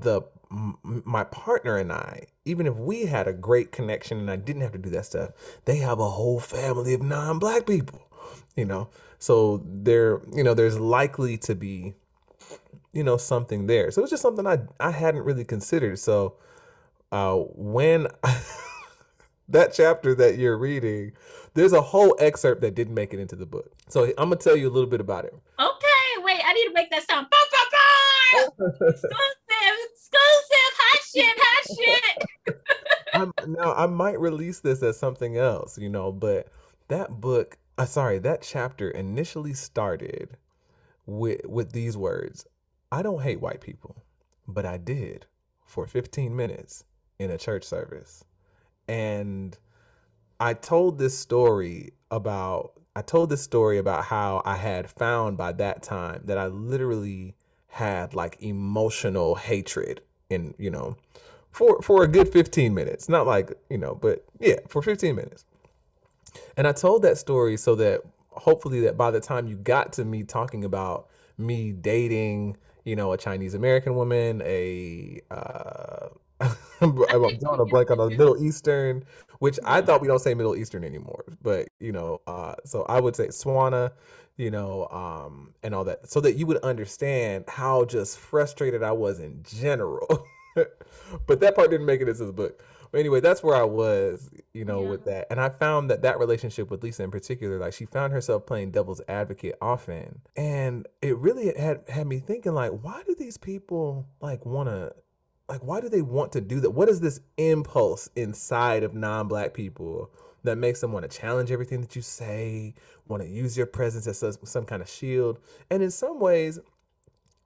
the 0.00 0.22
my 0.54 1.24
partner 1.24 1.76
and 1.78 1.92
I, 1.92 2.26
even 2.44 2.66
if 2.66 2.76
we 2.76 3.06
had 3.06 3.26
a 3.26 3.32
great 3.32 3.72
connection 3.72 4.18
and 4.18 4.30
I 4.30 4.36
didn't 4.36 4.62
have 4.62 4.72
to 4.72 4.78
do 4.78 4.90
that 4.90 5.06
stuff, 5.06 5.30
they 5.64 5.76
have 5.78 5.98
a 5.98 6.10
whole 6.10 6.40
family 6.40 6.94
of 6.94 7.02
non-black 7.02 7.66
people, 7.66 8.08
you 8.56 8.64
know. 8.64 8.88
So 9.18 9.62
there, 9.66 10.20
you 10.32 10.44
know, 10.44 10.54
there's 10.54 10.78
likely 10.78 11.36
to 11.38 11.54
be, 11.54 11.94
you 12.92 13.02
know, 13.02 13.16
something 13.16 13.66
there. 13.66 13.90
So 13.90 14.02
it's 14.02 14.10
just 14.10 14.22
something 14.22 14.46
I 14.46 14.60
I 14.78 14.90
hadn't 14.90 15.22
really 15.22 15.44
considered. 15.44 15.98
So 15.98 16.36
uh, 17.10 17.36
when 17.54 18.08
that 19.48 19.72
chapter 19.72 20.14
that 20.14 20.36
you're 20.36 20.58
reading, 20.58 21.12
there's 21.54 21.72
a 21.72 21.80
whole 21.80 22.16
excerpt 22.18 22.60
that 22.62 22.74
didn't 22.74 22.94
make 22.94 23.14
it 23.14 23.20
into 23.20 23.36
the 23.36 23.46
book. 23.46 23.72
So 23.88 24.04
I'm 24.18 24.30
gonna 24.30 24.36
tell 24.36 24.56
you 24.56 24.68
a 24.68 24.74
little 24.74 24.90
bit 24.90 25.00
about 25.00 25.24
it. 25.24 25.34
Okay, 25.58 26.22
wait, 26.22 26.40
I 26.44 26.52
need 26.52 26.66
to 26.66 26.72
make 26.74 26.90
that 26.90 27.08
sound. 27.08 27.28
Bah, 27.30 27.36
bah, 27.50 27.68
bah! 27.70 28.92
exclusive, 30.14 30.74
hot 30.78 31.00
shit, 31.14 31.36
hot 31.38 31.64
shit. 31.76 33.48
Now 33.48 33.74
I 33.74 33.86
might 33.86 34.18
release 34.18 34.60
this 34.60 34.82
as 34.82 34.98
something 34.98 35.36
else, 35.36 35.78
you 35.78 35.88
know, 35.88 36.12
but 36.12 36.48
that 36.88 37.20
book, 37.20 37.58
uh, 37.78 37.86
sorry, 37.86 38.18
that 38.20 38.42
chapter 38.42 38.90
initially 38.90 39.54
started 39.54 40.36
with 41.06 41.46
with 41.46 41.72
these 41.72 41.96
words. 41.96 42.46
I 42.90 43.02
don't 43.02 43.22
hate 43.22 43.40
white 43.40 43.60
people, 43.60 44.04
but 44.46 44.64
I 44.64 44.76
did 44.76 45.26
for 45.64 45.86
15 45.86 46.34
minutes 46.34 46.84
in 47.18 47.30
a 47.30 47.38
church 47.38 47.64
service. 47.64 48.24
And 48.86 49.56
I 50.38 50.54
told 50.54 50.98
this 50.98 51.18
story 51.18 51.92
about 52.10 52.72
I 52.96 53.02
told 53.02 53.30
this 53.30 53.42
story 53.42 53.78
about 53.78 54.04
how 54.06 54.42
I 54.44 54.56
had 54.56 54.90
found 54.90 55.36
by 55.36 55.52
that 55.52 55.82
time 55.82 56.22
that 56.24 56.38
I 56.38 56.46
literally 56.46 57.34
had 57.74 58.14
like 58.14 58.40
emotional 58.40 59.34
hatred 59.34 60.00
in, 60.30 60.54
you 60.58 60.70
know, 60.70 60.96
for 61.50 61.82
for 61.82 62.04
a 62.04 62.08
good 62.08 62.28
15 62.28 62.72
minutes. 62.72 63.08
Not 63.08 63.26
like, 63.26 63.52
you 63.68 63.78
know, 63.78 63.96
but 63.96 64.24
yeah, 64.38 64.60
for 64.68 64.80
15 64.80 65.16
minutes. 65.16 65.44
And 66.56 66.68
I 66.68 66.72
told 66.72 67.02
that 67.02 67.18
story 67.18 67.56
so 67.56 67.74
that 67.74 68.02
hopefully 68.30 68.80
that 68.82 68.96
by 68.96 69.10
the 69.10 69.20
time 69.20 69.48
you 69.48 69.56
got 69.56 69.92
to 69.94 70.04
me 70.04 70.22
talking 70.22 70.64
about 70.64 71.08
me 71.36 71.72
dating, 71.72 72.56
you 72.84 72.94
know, 72.94 73.12
a 73.12 73.18
Chinese 73.18 73.54
American 73.54 73.96
woman, 73.96 74.40
a 74.44 75.20
uh 75.32 76.08
I'm 76.80 76.94
drawing 76.94 77.60
a 77.60 77.64
blank 77.64 77.90
on 77.90 77.98
a 77.98 78.08
Middle 78.08 78.42
Eastern, 78.42 79.04
which 79.40 79.58
I 79.64 79.80
thought 79.82 80.00
we 80.00 80.06
don't 80.06 80.20
say 80.20 80.34
Middle 80.34 80.54
Eastern 80.54 80.84
anymore, 80.84 81.24
but 81.42 81.68
you 81.80 81.90
know, 81.90 82.20
uh, 82.26 82.54
so 82.64 82.84
I 82.88 83.00
would 83.00 83.16
say 83.16 83.28
Swana, 83.28 83.92
you 84.36 84.50
know, 84.50 84.86
um, 84.88 85.54
and 85.62 85.74
all 85.74 85.84
that, 85.84 86.10
so 86.10 86.20
that 86.20 86.34
you 86.36 86.46
would 86.46 86.58
understand 86.58 87.44
how 87.48 87.84
just 87.84 88.18
frustrated 88.18 88.82
I 88.82 88.92
was 88.92 89.18
in 89.20 89.42
general. 89.44 90.26
but 91.26 91.40
that 91.40 91.54
part 91.54 91.70
didn't 91.70 91.86
make 91.86 92.00
it 92.00 92.08
into 92.08 92.24
the 92.24 92.32
book. 92.32 92.62
But 92.90 93.00
anyway, 93.00 93.18
that's 93.20 93.42
where 93.42 93.56
I 93.56 93.64
was, 93.64 94.30
you 94.52 94.64
know, 94.64 94.82
Yeah. 94.82 94.90
with 94.90 95.04
that, 95.06 95.26
and 95.28 95.40
I 95.40 95.48
found 95.48 95.90
that 95.90 96.02
that 96.02 96.18
relationship 96.18 96.70
with 96.70 96.82
Lisa 96.84 97.02
in 97.02 97.10
particular, 97.10 97.58
like 97.58 97.72
she 97.72 97.86
found 97.86 98.12
herself 98.12 98.46
playing 98.46 98.70
devil's 98.70 99.00
advocate 99.08 99.56
often, 99.60 100.20
and 100.36 100.86
it 101.02 101.16
really 101.16 101.52
had 101.58 101.82
had 101.88 102.06
me 102.06 102.20
thinking, 102.20 102.54
like, 102.54 102.70
why 102.70 103.02
do 103.06 103.16
these 103.16 103.36
people 103.36 104.06
like 104.20 104.46
want 104.46 104.68
to 104.68 104.94
like 105.48 105.62
why 105.62 105.80
do 105.80 105.88
they 105.90 106.00
want 106.02 106.32
to 106.32 106.40
do 106.40 106.58
that 106.60 106.70
what 106.70 106.88
is 106.88 107.00
this 107.00 107.20
impulse 107.36 108.08
inside 108.16 108.82
of 108.82 108.94
non-black 108.94 109.52
people 109.52 110.10
that 110.44 110.56
makes 110.56 110.80
them 110.80 110.92
want 110.92 111.10
to 111.10 111.18
challenge 111.18 111.50
everything 111.50 111.80
that 111.80 111.96
you 111.96 112.02
say 112.02 112.74
want 113.08 113.22
to 113.22 113.28
use 113.28 113.56
your 113.56 113.66
presence 113.66 114.06
as 114.06 114.18
some, 114.18 114.32
some 114.44 114.64
kind 114.64 114.82
of 114.82 114.88
shield 114.88 115.38
and 115.70 115.82
in 115.82 115.90
some 115.90 116.20
ways 116.20 116.58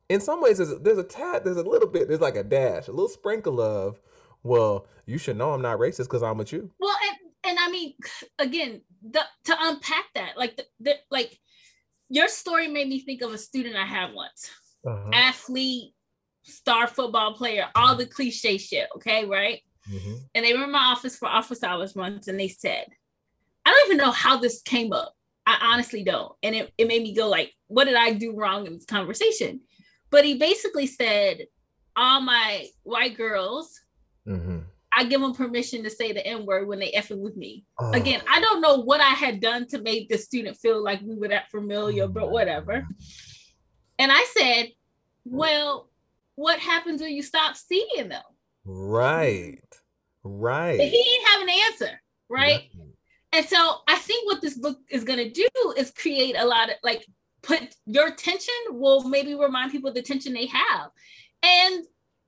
in 0.08 0.20
some 0.20 0.42
ways 0.42 0.58
there's 0.58 0.72
a, 0.72 0.76
there's 0.76 0.98
a 0.98 1.04
tad 1.04 1.44
there's 1.44 1.56
a 1.56 1.62
little 1.62 1.88
bit 1.88 2.08
there's 2.08 2.20
like 2.20 2.36
a 2.36 2.44
dash 2.44 2.88
a 2.88 2.92
little 2.92 3.08
sprinkle 3.08 3.60
of 3.60 4.00
well 4.42 4.86
you 5.06 5.18
should 5.18 5.36
know 5.36 5.52
i'm 5.52 5.62
not 5.62 5.78
racist 5.78 6.04
because 6.04 6.22
i'm 6.22 6.38
with 6.38 6.52
you 6.52 6.70
Well, 6.78 6.94
and 7.08 7.28
and 7.48 7.58
I 7.58 7.70
mean, 7.70 7.94
again, 8.38 8.82
the, 9.02 9.22
to 9.44 9.56
unpack 9.58 10.04
that, 10.14 10.36
like 10.36 10.56
the, 10.56 10.64
the 10.80 10.94
like 11.10 11.38
your 12.08 12.28
story 12.28 12.68
made 12.68 12.88
me 12.88 13.00
think 13.00 13.22
of 13.22 13.32
a 13.32 13.38
student 13.38 13.76
I 13.76 13.84
had 13.84 14.14
once, 14.14 14.50
uh-huh. 14.86 15.10
athlete, 15.12 15.92
star 16.42 16.86
football 16.86 17.34
player, 17.34 17.66
all 17.74 17.96
the 17.96 18.06
cliche 18.06 18.58
shit. 18.58 18.88
Okay, 18.96 19.24
right? 19.24 19.60
Mhm. 19.90 20.20
and 20.34 20.44
they 20.44 20.54
were 20.54 20.64
in 20.64 20.70
my 20.72 20.84
office 20.92 21.16
for 21.16 21.26
office 21.28 21.62
hours 21.62 21.94
once 21.94 22.28
and 22.28 22.38
they 22.38 22.48
said 22.48 22.86
i 23.64 23.70
don't 23.70 23.86
even 23.86 23.96
know 23.98 24.10
how 24.12 24.36
this 24.38 24.62
came 24.62 24.92
up. 24.92 25.14
I 25.46 25.72
honestly 25.72 26.02
don't. 26.04 26.32
And 26.42 26.54
it, 26.54 26.72
it 26.76 26.88
made 26.88 27.02
me 27.02 27.14
go 27.14 27.26
like 27.28 27.52
what 27.68 27.84
did 27.86 27.94
i 27.96 28.12
do 28.12 28.34
wrong 28.36 28.66
in 28.66 28.74
this 28.74 28.84
conversation? 28.84 29.60
But 30.10 30.24
he 30.26 30.34
basically 30.38 30.86
said 30.86 31.46
all 31.96 32.20
my 32.20 32.66
white 32.82 33.16
girls 33.16 33.80
Mhm. 34.26 34.64
i 34.94 35.04
give 35.04 35.20
them 35.22 35.34
permission 35.34 35.82
to 35.84 35.90
say 35.90 36.12
the 36.12 36.26
n-word 36.26 36.68
when 36.68 36.78
they 36.80 36.92
effing 36.92 37.18
with 37.20 37.36
me. 37.36 37.64
Oh, 37.78 37.92
again 37.92 38.20
i 38.28 38.40
don't 38.40 38.60
know 38.60 38.76
what 38.76 39.00
i 39.00 39.10
had 39.24 39.40
done 39.40 39.66
to 39.68 39.80
make 39.80 40.08
the 40.10 40.18
student 40.18 40.56
feel 40.58 40.82
like 40.82 41.00
we 41.02 41.16
were 41.16 41.28
that 41.28 41.50
familiar 41.50 42.06
but 42.08 42.30
whatever. 42.30 42.86
And 43.98 44.12
i 44.12 44.24
said 44.36 44.68
well 45.24 45.90
what 46.36 46.58
happens 46.58 47.00
when 47.00 47.12
you 47.12 47.22
stop 47.22 47.56
seeing 47.56 48.08
them 48.08 48.22
right 48.68 49.58
right 50.24 50.76
but 50.78 50.86
he 50.86 51.02
didn't 51.02 51.26
have 51.28 51.42
an 51.42 51.48
answer 51.72 52.00
right 52.28 52.70
And 53.32 53.44
so 53.44 53.78
I 53.86 53.96
think 53.96 54.26
what 54.26 54.40
this 54.40 54.56
book 54.56 54.78
is 54.90 55.04
going 55.04 55.18
to 55.18 55.30
do 55.30 55.48
is 55.76 55.90
create 55.90 56.34
a 56.38 56.46
lot 56.46 56.70
of 56.70 56.76
like 56.82 57.04
put 57.42 57.74
your 57.86 58.10
tension 58.12 58.54
will 58.70 59.04
maybe 59.08 59.34
remind 59.34 59.70
people 59.70 59.88
of 59.90 59.94
the 59.94 60.02
tension 60.02 60.32
they 60.32 60.46
have. 60.46 60.90
And 61.42 61.84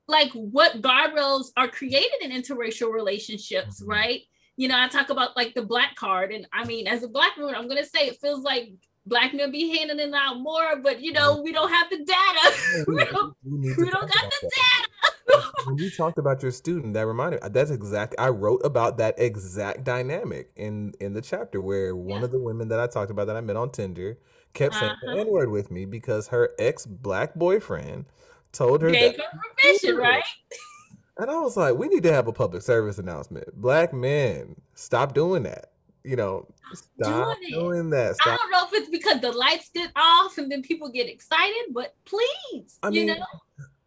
like 0.09 0.31
what 0.33 0.83
guardrails 0.83 1.53
are 1.57 1.69
created 1.69 2.21
in 2.23 2.31
interracial 2.33 2.93
relationships, 2.93 3.83
Mhm. 3.83 3.89
right? 3.89 4.21
You 4.57 4.69
know, 4.69 4.79
I 4.79 4.89
talk 4.89 5.09
about 5.09 5.37
like 5.37 5.55
the 5.55 5.63
black 5.63 5.95
card. 5.97 6.33
And 6.33 6.47
I 6.53 6.65
mean, 6.67 6.87
as 6.87 7.03
a 7.03 7.09
black 7.09 7.35
woman, 7.39 7.55
I'm 7.55 7.67
going 7.69 7.83
to 7.83 7.89
say 7.89 8.01
it 8.07 8.21
feels 8.21 8.43
like 8.45 8.71
black 9.07 9.33
men 9.33 9.51
be 9.51 9.75
handing 9.77 9.99
it 10.07 10.13
out 10.15 10.39
more, 10.41 10.77
but 10.83 11.01
you 11.01 11.13
know, 11.13 11.41
we 11.41 11.51
don't 11.53 11.71
have 11.73 11.89
the 11.91 11.97
data. 12.05 12.85
we 12.89 13.05
don't, 13.07 13.35
we 13.43 13.75
we 13.85 13.91
don't 13.91 14.11
got 14.17 14.25
the 14.31 14.51
that. 14.57 14.87
When 15.67 15.79
you 15.79 15.91
talked 15.91 16.19
about 16.19 16.43
your 16.43 16.51
student 16.51 16.95
that 16.95 17.07
reminded 17.07 17.43
me. 17.43 17.49
that's 17.51 17.71
exact 17.71 18.15
i 18.19 18.29
wrote 18.29 18.61
about 18.65 18.99
that 18.99 19.15
exact 19.19 19.85
dynamic 19.85 20.51
in 20.57 20.93
in 21.01 21.13
the 21.13 21.21
chapter 21.21 21.61
where 21.61 21.95
one 21.95 22.21
Yeah. 22.21 22.25
of 22.25 22.31
the 22.33 22.41
women 22.41 22.69
that 22.69 22.81
i 22.81 22.87
talked 22.87 23.11
about 23.11 23.27
that 23.27 23.37
i 23.37 23.41
met 23.41 23.57
on 23.57 23.71
tinder 23.71 24.19
kept 24.55 24.75
saying 24.75 24.93
Uh-huh. 24.93 25.15
the 25.15 25.21
n-word 25.21 25.51
with 25.51 25.71
me 25.71 25.85
because 25.85 26.29
her 26.29 26.51
ex-black 26.59 27.35
boyfriend 27.35 28.07
told 28.53 28.83
her 28.83 28.91
Gave 28.91 29.17
that 29.17 29.25
her 29.25 29.41
permission, 29.63 29.97
right? 29.97 30.23
and 31.19 31.31
i 31.31 31.39
was 31.39 31.57
like 31.57 31.75
we 31.77 31.89
need 31.89 32.03
to 32.03 32.13
have 32.13 32.27
a 32.27 32.33
public 32.33 32.63
service 32.63 32.99
announcement 32.99 33.55
black 33.55 33.93
men 33.93 34.57
stop 34.75 35.15
doing 35.15 35.43
that 35.45 35.73
you 36.03 36.17
know 36.17 36.49
stop 36.73 37.37
doing 37.39 37.61
doing 37.61 37.91
that 37.91 38.17
I 38.25 38.37
don't 38.37 38.51
know 38.51 38.65
if 38.67 38.73
it's 38.73 38.91
because 38.91 39.21
the 39.21 39.33
lights 39.33 39.71
get 39.75 39.93
off 39.97 40.39
and 40.39 40.51
then 40.51 40.63
people 40.63 40.89
get 40.91 41.09
excited, 41.09 41.73
but 41.73 41.95
please, 42.05 42.79
I 42.83 42.89
you 42.91 43.07
mean, 43.07 43.07
know, 43.09 43.25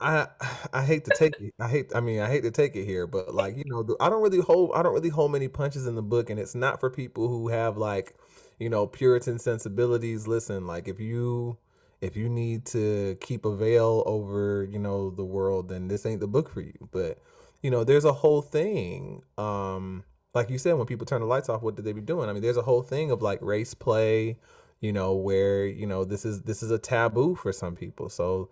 I 0.03 0.27
I 0.73 0.83
hate 0.83 1.05
to 1.05 1.11
take 1.11 1.39
it. 1.39 1.53
I 1.59 1.67
hate. 1.69 1.91
I 1.95 2.01
mean, 2.01 2.19
I 2.19 2.27
hate 2.29 2.43
to 2.43 2.51
take 2.51 2.75
it 2.75 2.85
here, 2.85 3.07
but 3.07 3.33
like 3.33 3.57
you 3.57 3.63
know, 3.67 3.85
I 3.99 4.09
don't 4.09 4.21
really 4.21 4.41
hold. 4.41 4.71
I 4.75 4.83
don't 4.83 4.93
really 4.93 5.09
hold 5.09 5.31
many 5.31 5.47
punches 5.47 5.87
in 5.87 5.95
the 5.95 6.03
book, 6.03 6.29
and 6.29 6.39
it's 6.39 6.55
not 6.55 6.79
for 6.79 6.89
people 6.89 7.27
who 7.29 7.49
have 7.49 7.77
like, 7.77 8.15
you 8.59 8.69
know, 8.69 8.87
Puritan 8.87 9.39
sensibilities. 9.39 10.27
Listen, 10.27 10.67
like 10.67 10.87
if 10.87 10.99
you 10.99 11.57
if 12.01 12.17
you 12.17 12.29
need 12.29 12.65
to 12.67 13.17
keep 13.21 13.45
a 13.45 13.55
veil 13.55 14.03
over, 14.05 14.67
you 14.69 14.79
know, 14.79 15.09
the 15.09 15.23
world, 15.25 15.69
then 15.69 15.87
this 15.87 16.05
ain't 16.05 16.19
the 16.19 16.27
book 16.27 16.49
for 16.49 16.61
you. 16.61 16.89
But 16.91 17.19
you 17.61 17.71
know, 17.71 17.83
there's 17.83 18.05
a 18.05 18.13
whole 18.13 18.41
thing. 18.41 19.23
Um, 19.37 20.03
like 20.33 20.49
you 20.49 20.57
said, 20.57 20.73
when 20.73 20.87
people 20.87 21.05
turn 21.05 21.21
the 21.21 21.27
lights 21.27 21.49
off, 21.49 21.61
what 21.61 21.75
did 21.75 21.85
they 21.85 21.93
be 21.93 22.01
doing? 22.01 22.29
I 22.29 22.33
mean, 22.33 22.41
there's 22.41 22.57
a 22.57 22.63
whole 22.63 22.81
thing 22.83 23.11
of 23.11 23.21
like 23.21 23.41
race 23.41 23.73
play. 23.73 24.37
You 24.81 24.91
know, 24.91 25.13
where 25.13 25.65
you 25.65 25.87
know 25.87 26.03
this 26.03 26.25
is 26.25 26.41
this 26.41 26.61
is 26.61 26.69
a 26.71 26.77
taboo 26.77 27.35
for 27.35 27.53
some 27.53 27.75
people. 27.75 28.09
So 28.09 28.49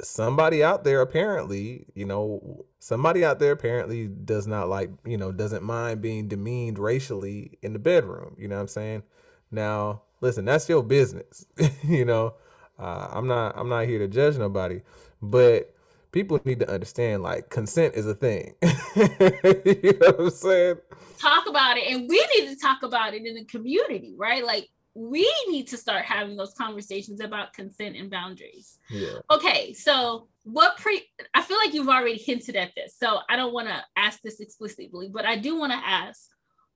somebody 0.00 0.62
out 0.62 0.84
there 0.84 1.00
apparently, 1.00 1.86
you 1.94 2.04
know, 2.04 2.66
somebody 2.78 3.24
out 3.24 3.38
there 3.38 3.52
apparently 3.52 4.06
does 4.08 4.46
not 4.46 4.68
like, 4.68 4.90
you 5.04 5.16
know, 5.16 5.32
doesn't 5.32 5.62
mind 5.62 6.02
being 6.02 6.28
demeaned 6.28 6.78
racially 6.78 7.58
in 7.62 7.72
the 7.72 7.78
bedroom. 7.78 8.36
You 8.38 8.48
know 8.48 8.56
what 8.56 8.62
I'm 8.62 8.68
saying? 8.68 9.02
Now, 9.50 10.02
listen, 10.20 10.44
that's 10.44 10.68
your 10.68 10.82
business. 10.82 11.46
you 11.82 12.04
know, 12.04 12.34
uh, 12.78 13.08
I'm 13.10 13.26
not 13.26 13.56
I'm 13.56 13.68
not 13.68 13.86
here 13.86 13.98
to 13.98 14.08
judge 14.08 14.36
nobody, 14.36 14.82
but 15.22 15.74
people 16.12 16.40
need 16.44 16.60
to 16.60 16.70
understand 16.70 17.22
like 17.22 17.50
consent 17.50 17.94
is 17.94 18.06
a 18.06 18.14
thing. 18.14 18.54
you 18.62 19.98
know 20.00 20.12
what 20.12 20.20
I'm 20.20 20.30
saying? 20.30 20.76
talk 21.18 21.46
about 21.48 21.76
it, 21.76 21.84
and 21.88 22.08
we 22.08 22.26
need 22.36 22.48
to 22.48 22.56
talk 22.56 22.82
about 22.82 23.14
it 23.14 23.24
in 23.24 23.34
the 23.34 23.44
community, 23.44 24.14
right? 24.16 24.44
Like 24.44 24.68
we 24.96 25.30
need 25.50 25.68
to 25.68 25.76
start 25.76 26.06
having 26.06 26.36
those 26.36 26.54
conversations 26.54 27.20
about 27.20 27.52
consent 27.52 27.96
and 27.96 28.10
boundaries. 28.10 28.78
Yeah. 28.88 29.18
Okay, 29.30 29.74
so 29.74 30.28
what 30.44 30.78
pre? 30.78 31.02
I 31.34 31.42
feel 31.42 31.58
like 31.58 31.74
you've 31.74 31.90
already 31.90 32.16
hinted 32.16 32.56
at 32.56 32.72
this, 32.74 32.96
so 32.98 33.18
I 33.28 33.36
don't 33.36 33.52
want 33.52 33.68
to 33.68 33.84
ask 33.96 34.22
this 34.22 34.40
explicitly, 34.40 35.10
but 35.12 35.26
I 35.26 35.36
do 35.36 35.58
want 35.58 35.72
to 35.72 35.78
ask. 35.78 36.30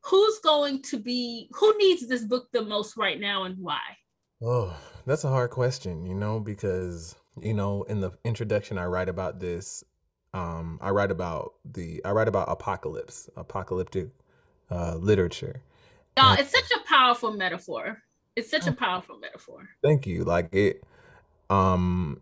Who's 0.04 0.38
going 0.38 0.80
to 0.84 0.98
be 0.98 1.50
who 1.52 1.76
needs 1.76 2.08
this 2.08 2.24
book 2.24 2.48
the 2.52 2.62
most 2.62 2.96
right 2.96 3.20
now 3.20 3.44
and 3.44 3.58
why? 3.58 3.80
Oh, 4.42 4.74
that's 5.04 5.24
a 5.24 5.28
hard 5.28 5.50
question, 5.50 6.06
you 6.06 6.14
know, 6.14 6.40
because 6.40 7.16
you 7.40 7.52
know, 7.52 7.82
in 7.82 8.00
the 8.00 8.12
introduction 8.24 8.78
I 8.78 8.86
write 8.86 9.10
about 9.10 9.40
this 9.40 9.84
um 10.32 10.78
I 10.80 10.90
write 10.90 11.10
about 11.10 11.52
the 11.66 12.02
I 12.04 12.12
write 12.12 12.28
about 12.28 12.50
apocalypse, 12.50 13.28
apocalyptic 13.36 14.08
uh 14.70 14.94
literature. 14.94 15.62
Y'all, 16.16 16.38
it's 16.38 16.50
such 16.50 16.70
a 16.70 16.88
powerful 16.88 17.32
metaphor. 17.32 17.98
It's 18.36 18.50
such 18.50 18.66
a 18.66 18.72
powerful 18.72 19.18
metaphor. 19.18 19.68
thank 19.82 20.06
you. 20.06 20.24
Like 20.24 20.54
it 20.54 20.82
um 21.48 22.20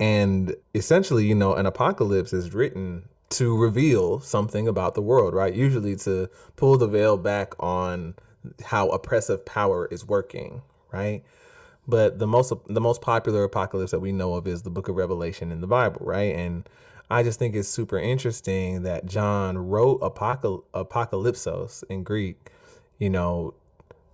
and 0.00 0.56
essentially, 0.74 1.24
you 1.26 1.34
know, 1.34 1.54
an 1.54 1.66
apocalypse 1.66 2.32
is 2.32 2.52
written 2.52 3.08
to 3.30 3.56
reveal 3.56 4.20
something 4.20 4.68
about 4.68 4.94
the 4.94 5.02
world, 5.02 5.34
right? 5.34 5.54
Usually 5.54 5.96
to 5.96 6.28
pull 6.56 6.76
the 6.76 6.88
veil 6.88 7.16
back 7.16 7.54
on 7.58 8.14
how 8.66 8.88
oppressive 8.88 9.46
power 9.46 9.86
is 9.90 10.04
working, 10.06 10.62
right? 10.92 11.22
But 11.86 12.18
the 12.18 12.26
most 12.26 12.52
the 12.66 12.80
most 12.80 13.00
popular 13.02 13.44
apocalypse 13.44 13.90
that 13.90 14.00
we 14.00 14.12
know 14.12 14.34
of 14.34 14.46
is 14.46 14.62
the 14.62 14.70
book 14.70 14.88
of 14.88 14.96
Revelation 14.96 15.52
in 15.52 15.60
the 15.60 15.66
Bible, 15.66 16.00
right? 16.04 16.34
And 16.34 16.68
I 17.10 17.22
just 17.22 17.38
think 17.38 17.54
it's 17.54 17.68
super 17.68 17.98
interesting 17.98 18.82
that 18.82 19.06
John 19.06 19.58
wrote 19.58 20.00
apocal- 20.00 20.64
apocalypsos 20.72 21.84
in 21.90 22.02
Greek, 22.02 22.50
you 22.98 23.10
know, 23.10 23.54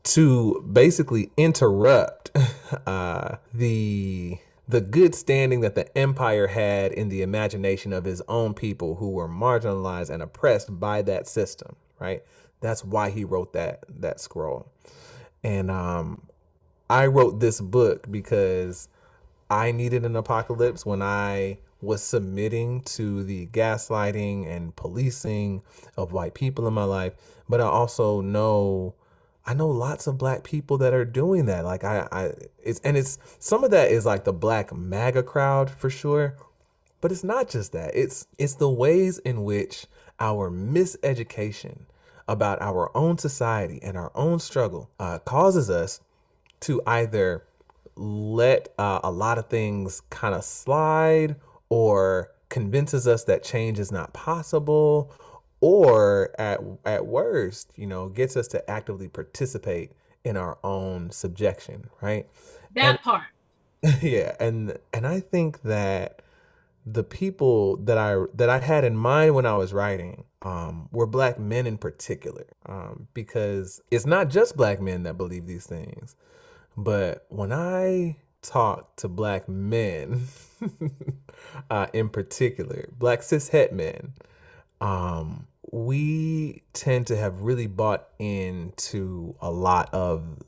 to 0.03 0.63
basically 0.73 1.31
interrupt 1.37 2.31
uh, 2.87 3.37
the 3.53 4.39
the 4.69 4.81
good 4.81 5.17
standing 5.17 5.63
that 5.63 5.75
the 5.75 5.99
empire 5.99 6.47
had 6.47 6.93
in 6.93 7.09
the 7.09 7.23
imagination 7.23 7.93
of 7.93 8.05
his 8.05 8.23
own 8.29 8.55
people 8.55 8.97
who 8.97 9.11
were 9.11 9.29
marginalized 9.29 10.11
and 10.11 10.23
oppressed 10.23 10.79
by 10.79 11.03
that 11.03 11.27
system 11.27 11.75
right? 12.01 12.25
That's 12.61 12.85
why 12.85 13.11
he 13.11 13.25
wrote 13.25 13.53
that 13.53 13.85
that 13.89 14.19
scroll. 14.19 14.67
And 15.45 15.71
um 15.71 16.23
i 16.89 17.07
wrote 17.07 17.39
this 17.39 17.61
book 17.61 18.11
because 18.11 18.89
i 19.49 19.71
needed 19.71 20.05
an 20.05 20.17
apocalypse 20.17 20.85
when 20.85 21.01
i 21.01 21.57
was 21.81 22.03
submitting 22.03 22.81
to 22.81 23.23
the 23.23 23.47
gaslighting 23.47 24.45
and 24.45 24.75
policing 24.75 25.63
of 25.97 26.11
white 26.13 26.35
people 26.35 26.67
in 26.67 26.75
my 26.75 26.83
life 26.83 27.13
but 27.49 27.61
i 27.61 27.65
also 27.65 28.21
know 28.21 28.93
I 29.51 29.55
know 29.55 29.67
lots 29.67 30.07
of 30.07 30.17
black 30.17 30.45
people 30.45 30.79
that 30.79 30.95
are 30.95 31.05
doing 31.05 31.47
that. 31.47 31.65
Like 31.65 31.83
I, 31.83 32.07
I 32.13 32.31
it's 32.63 32.79
and 32.85 32.97
it's 32.97 33.19
some 33.41 33.65
of 33.65 33.73
that 33.73 33.91
is 33.91 34.07
like 34.07 34.23
the 34.23 34.33
black 34.33 34.73
MAGA 34.73 35.25
crowd 35.25 35.69
for 35.69 35.91
sure. 35.91 36.37
But 37.01 37.11
it's 37.11 37.25
not 37.25 37.49
just 37.49 37.73
that. 37.73 37.91
It's 37.97 38.29
it's 38.39 38.55
the 38.55 38.71
ways 38.71 39.19
in 39.19 39.43
which 39.43 39.87
our 40.21 40.53
miseducation 40.53 41.81
about 42.29 42.63
our 42.63 42.97
own 42.97 43.19
society 43.19 43.81
and 43.83 43.97
our 43.97 44.13
own 44.15 44.39
struggle 44.39 44.89
uh, 45.01 45.19
causes 45.19 45.69
us 45.69 46.01
to 46.61 46.81
either 46.87 47.43
let 47.97 48.73
uh, 48.79 49.01
a 49.03 49.11
lot 49.11 49.37
of 49.37 49.49
things 49.49 50.03
kind 50.11 50.33
of 50.33 50.45
slide 50.45 51.35
or 51.69 52.31
convinces 52.51 53.09
us 53.09 53.25
that 53.25 53.43
change 53.43 53.81
is 53.81 53.91
not 53.91 54.13
possible 54.13 55.13
or 55.61 56.35
at 56.39 56.61
at 56.85 57.07
worst, 57.07 57.73
you 57.77 57.87
know, 57.87 58.09
gets 58.09 58.37
us 58.37 58.49
to 58.49 58.71
actively 58.71 59.09
participate 59.09 59.93
in 60.25 60.37
our 60.37 60.59
own 60.63 61.11
subjection, 61.11 61.89
right? 62.01 62.27
And 62.75 62.99
That 62.99 63.03
part. 63.03 63.25
yeah, 64.03 64.35
and 64.39 64.79
and 64.93 65.07
I 65.07 65.21
think 65.21 65.63
that 65.63 66.23
the 66.87 67.05
people 67.05 67.77
that 67.77 67.99
I 67.99 68.25
that 68.35 68.49
I 68.49 68.59
had 68.59 68.85
in 68.85 68.97
mind 68.97 69.35
when 69.35 69.47
I 69.47 69.57
was 69.57 69.73
writing 69.73 70.25
um, 70.43 70.89
were 70.93 71.07
black 71.07 71.39
men 71.39 71.67
in 71.67 71.79
particular, 71.79 72.47
um, 72.67 73.09
because 73.15 73.81
it's 73.91 74.07
not 74.07 74.29
just 74.29 74.57
black 74.57 74.81
men 74.81 75.03
that 75.05 75.17
believe 75.17 75.47
these 75.47 75.67
things, 75.67 76.17
but 76.77 77.27
when 77.29 77.53
I 77.53 78.17
talk 78.43 78.97
to 78.97 79.09
black 79.09 79.49
men, 79.49 80.23
uh, 81.71 81.87
in 81.93 82.09
particular, 82.09 82.89
black 82.99 83.23
cis 83.23 83.49
het 83.49 83.73
men, 83.73 84.15
um, 84.81 85.47
we 85.73 86.63
tend 86.73 87.07
to 87.09 87.17
have 87.17 87.43
really 87.43 87.67
bought 87.67 88.09
into 88.19 89.35
a 89.41 89.51
lot 89.51 89.89
of 89.93 90.43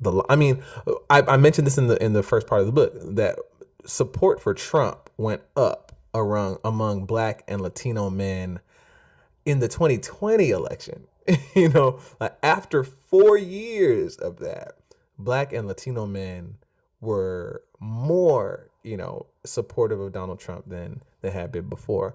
the. 0.00 0.22
I 0.28 0.36
mean, 0.36 0.62
I, 1.08 1.22
I 1.22 1.36
mentioned 1.36 1.66
this 1.66 1.78
in 1.78 1.86
the 1.86 2.02
in 2.02 2.12
the 2.12 2.22
first 2.22 2.46
part 2.46 2.60
of 2.60 2.66
the 2.66 2.72
book 2.72 2.92
that 3.16 3.38
support 3.84 4.40
for 4.40 4.52
Trump 4.52 5.10
went 5.16 5.42
up 5.56 5.92
around 6.14 6.58
among 6.64 7.06
black 7.06 7.42
and 7.48 7.60
Latino 7.60 8.10
men 8.10 8.60
in 9.44 9.60
the 9.60 9.68
2020 9.68 10.50
election. 10.50 11.06
you 11.54 11.68
know, 11.68 11.98
like 12.20 12.36
after 12.42 12.84
four 12.84 13.36
years 13.36 14.16
of 14.16 14.38
that, 14.38 14.76
black 15.18 15.52
and 15.52 15.66
Latino 15.66 16.06
men 16.06 16.56
were 17.00 17.62
more, 17.80 18.70
you 18.82 18.96
know, 18.96 19.26
supportive 19.44 20.00
of 20.00 20.12
Donald 20.12 20.38
Trump 20.38 20.64
than 20.68 21.02
they 21.22 21.30
had 21.30 21.50
been 21.50 21.68
before. 21.68 22.14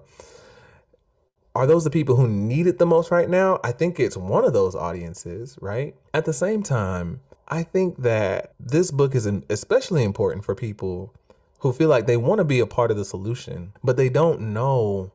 Are 1.54 1.66
those 1.66 1.84
the 1.84 1.90
people 1.90 2.16
who 2.16 2.26
need 2.28 2.66
it 2.66 2.78
the 2.78 2.86
most 2.86 3.10
right 3.10 3.28
now? 3.28 3.60
I 3.62 3.72
think 3.72 4.00
it's 4.00 4.16
one 4.16 4.44
of 4.44 4.52
those 4.52 4.74
audiences, 4.74 5.58
right? 5.60 5.94
At 6.14 6.24
the 6.24 6.32
same 6.32 6.62
time, 6.62 7.20
I 7.48 7.62
think 7.62 7.98
that 8.02 8.54
this 8.58 8.90
book 8.90 9.14
is 9.14 9.26
especially 9.50 10.04
important 10.04 10.44
for 10.44 10.54
people 10.54 11.12
who 11.58 11.72
feel 11.72 11.88
like 11.88 12.06
they 12.06 12.16
want 12.16 12.38
to 12.38 12.44
be 12.44 12.60
a 12.60 12.66
part 12.66 12.90
of 12.90 12.96
the 12.96 13.04
solution, 13.04 13.72
but 13.84 13.96
they 13.96 14.08
don't 14.08 14.40
know 14.40 15.12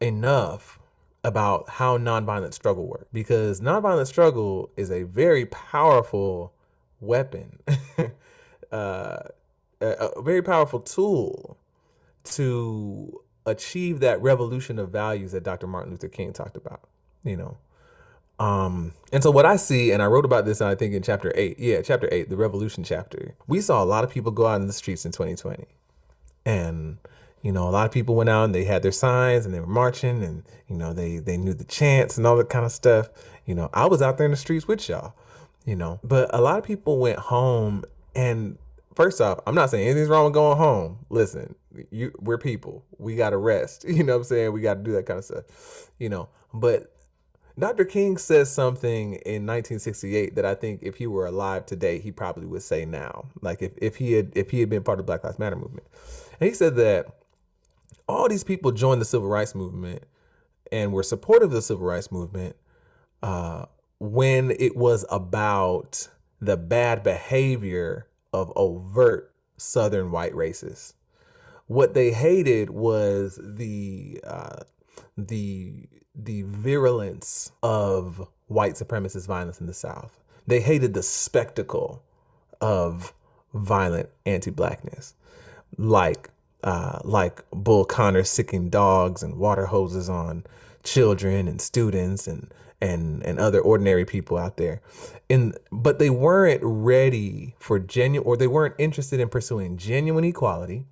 enough 0.00 0.78
about 1.24 1.68
how 1.68 1.98
nonviolent 1.98 2.54
struggle 2.54 2.86
works 2.86 3.08
because 3.12 3.60
nonviolent 3.60 4.06
struggle 4.06 4.70
is 4.76 4.90
a 4.90 5.02
very 5.04 5.46
powerful 5.46 6.52
weapon, 7.00 7.58
uh, 8.72 9.18
a, 9.80 9.86
a 9.86 10.22
very 10.22 10.42
powerful 10.42 10.80
tool 10.80 11.56
to 12.24 13.22
achieve 13.48 14.00
that 14.00 14.20
revolution 14.22 14.78
of 14.78 14.90
values 14.90 15.32
that 15.32 15.42
Dr. 15.42 15.66
Martin 15.66 15.90
Luther 15.90 16.08
King 16.08 16.32
talked 16.32 16.56
about, 16.56 16.88
you 17.24 17.36
know. 17.36 17.58
Um, 18.38 18.92
and 19.12 19.22
so 19.22 19.30
what 19.30 19.46
I 19.46 19.56
see, 19.56 19.90
and 19.90 20.02
I 20.02 20.06
wrote 20.06 20.24
about 20.24 20.44
this, 20.44 20.60
I 20.60 20.74
think 20.74 20.94
in 20.94 21.02
chapter 21.02 21.32
eight, 21.34 21.58
yeah, 21.58 21.82
chapter 21.82 22.08
eight, 22.12 22.30
the 22.30 22.36
revolution 22.36 22.84
chapter, 22.84 23.34
we 23.46 23.60
saw 23.60 23.82
a 23.82 23.86
lot 23.86 24.04
of 24.04 24.10
people 24.10 24.30
go 24.30 24.46
out 24.46 24.60
in 24.60 24.66
the 24.66 24.72
streets 24.72 25.04
in 25.04 25.12
2020. 25.12 25.66
And, 26.44 26.98
you 27.42 27.50
know, 27.50 27.68
a 27.68 27.70
lot 27.70 27.86
of 27.86 27.92
people 27.92 28.14
went 28.14 28.30
out 28.30 28.44
and 28.44 28.54
they 28.54 28.64
had 28.64 28.82
their 28.82 28.92
signs 28.92 29.44
and 29.44 29.52
they 29.52 29.60
were 29.60 29.66
marching 29.66 30.22
and, 30.22 30.44
you 30.68 30.76
know, 30.76 30.92
they, 30.92 31.18
they 31.18 31.36
knew 31.36 31.52
the 31.52 31.64
chants 31.64 32.16
and 32.16 32.26
all 32.26 32.36
that 32.36 32.48
kind 32.48 32.64
of 32.64 32.72
stuff. 32.72 33.08
You 33.44 33.54
know, 33.54 33.70
I 33.74 33.86
was 33.86 34.00
out 34.00 34.18
there 34.18 34.24
in 34.24 34.30
the 34.30 34.36
streets 34.36 34.68
with 34.68 34.88
y'all, 34.88 35.14
you 35.64 35.74
know, 35.74 35.98
but 36.04 36.32
a 36.32 36.40
lot 36.40 36.58
of 36.58 36.64
people 36.64 36.98
went 36.98 37.18
home 37.18 37.84
and 38.14 38.56
first 38.94 39.20
off, 39.20 39.40
I'm 39.46 39.54
not 39.54 39.70
saying 39.70 39.86
anything's 39.86 40.08
wrong 40.08 40.24
with 40.24 40.34
going 40.34 40.58
home. 40.58 41.06
Listen, 41.08 41.54
you 41.90 42.12
we're 42.18 42.38
people. 42.38 42.84
We 42.98 43.16
gotta 43.16 43.36
rest. 43.36 43.84
You 43.88 44.04
know 44.04 44.14
what 44.14 44.18
I'm 44.18 44.24
saying? 44.24 44.52
We 44.52 44.60
gotta 44.60 44.80
do 44.80 44.92
that 44.92 45.06
kind 45.06 45.18
of 45.18 45.24
stuff. 45.24 45.90
You 45.98 46.08
know, 46.08 46.28
but 46.52 46.94
Dr. 47.58 47.84
King 47.84 48.18
says 48.18 48.52
something 48.52 49.14
in 49.14 49.44
1968 49.44 50.36
that 50.36 50.44
I 50.44 50.54
think 50.54 50.80
if 50.82 50.96
he 50.96 51.06
were 51.08 51.26
alive 51.26 51.66
today, 51.66 51.98
he 51.98 52.12
probably 52.12 52.46
would 52.46 52.62
say 52.62 52.84
now. 52.84 53.26
Like 53.40 53.62
if, 53.62 53.72
if 53.78 53.96
he 53.96 54.12
had 54.12 54.32
if 54.36 54.50
he 54.50 54.60
had 54.60 54.70
been 54.70 54.82
part 54.82 55.00
of 55.00 55.06
the 55.06 55.10
Black 55.10 55.24
Lives 55.24 55.38
Matter 55.38 55.56
movement. 55.56 55.86
And 56.40 56.48
he 56.48 56.54
said 56.54 56.76
that 56.76 57.06
all 58.08 58.28
these 58.28 58.44
people 58.44 58.72
joined 58.72 59.00
the 59.00 59.04
civil 59.04 59.28
rights 59.28 59.54
movement 59.54 60.04
and 60.70 60.92
were 60.92 61.02
supportive 61.02 61.48
of 61.48 61.54
the 61.54 61.62
civil 61.62 61.86
rights 61.86 62.12
movement 62.12 62.56
uh, 63.22 63.66
when 63.98 64.52
it 64.52 64.76
was 64.76 65.04
about 65.10 66.08
the 66.40 66.56
bad 66.56 67.02
behavior 67.02 68.06
of 68.32 68.52
overt 68.54 69.34
Southern 69.56 70.10
white 70.12 70.32
racists. 70.32 70.94
What 71.68 71.94
they 71.94 72.10
hated 72.12 72.70
was 72.70 73.38
the 73.42 74.20
uh, 74.26 74.64
the 75.16 75.88
the 76.14 76.42
virulence 76.42 77.52
of 77.62 78.26
white 78.46 78.74
supremacist 78.74 79.26
violence 79.26 79.60
in 79.60 79.66
the 79.66 79.74
South. 79.74 80.18
They 80.46 80.60
hated 80.60 80.94
the 80.94 81.02
spectacle 81.02 82.02
of 82.60 83.12
violent 83.52 84.08
anti-blackness, 84.24 85.14
like 85.76 86.30
uh, 86.64 87.00
like 87.04 87.44
Bull 87.50 87.84
Connor 87.84 88.24
sicking 88.24 88.70
dogs 88.70 89.22
and 89.22 89.36
water 89.36 89.66
hoses 89.66 90.08
on 90.08 90.44
children 90.82 91.46
and 91.46 91.60
students 91.60 92.26
and 92.26 92.52
and 92.80 93.22
and 93.24 93.38
other 93.38 93.60
ordinary 93.60 94.06
people 94.06 94.38
out 94.38 94.56
there. 94.56 94.80
And 95.28 95.56
but 95.70 95.98
they 95.98 96.10
weren't 96.10 96.62
ready 96.62 97.56
for 97.58 97.78
genuine 97.78 98.26
or 98.26 98.38
they 98.38 98.46
weren't 98.46 98.74
interested 98.78 99.20
in 99.20 99.28
pursuing 99.28 99.76
genuine 99.76 100.24
equality 100.24 100.86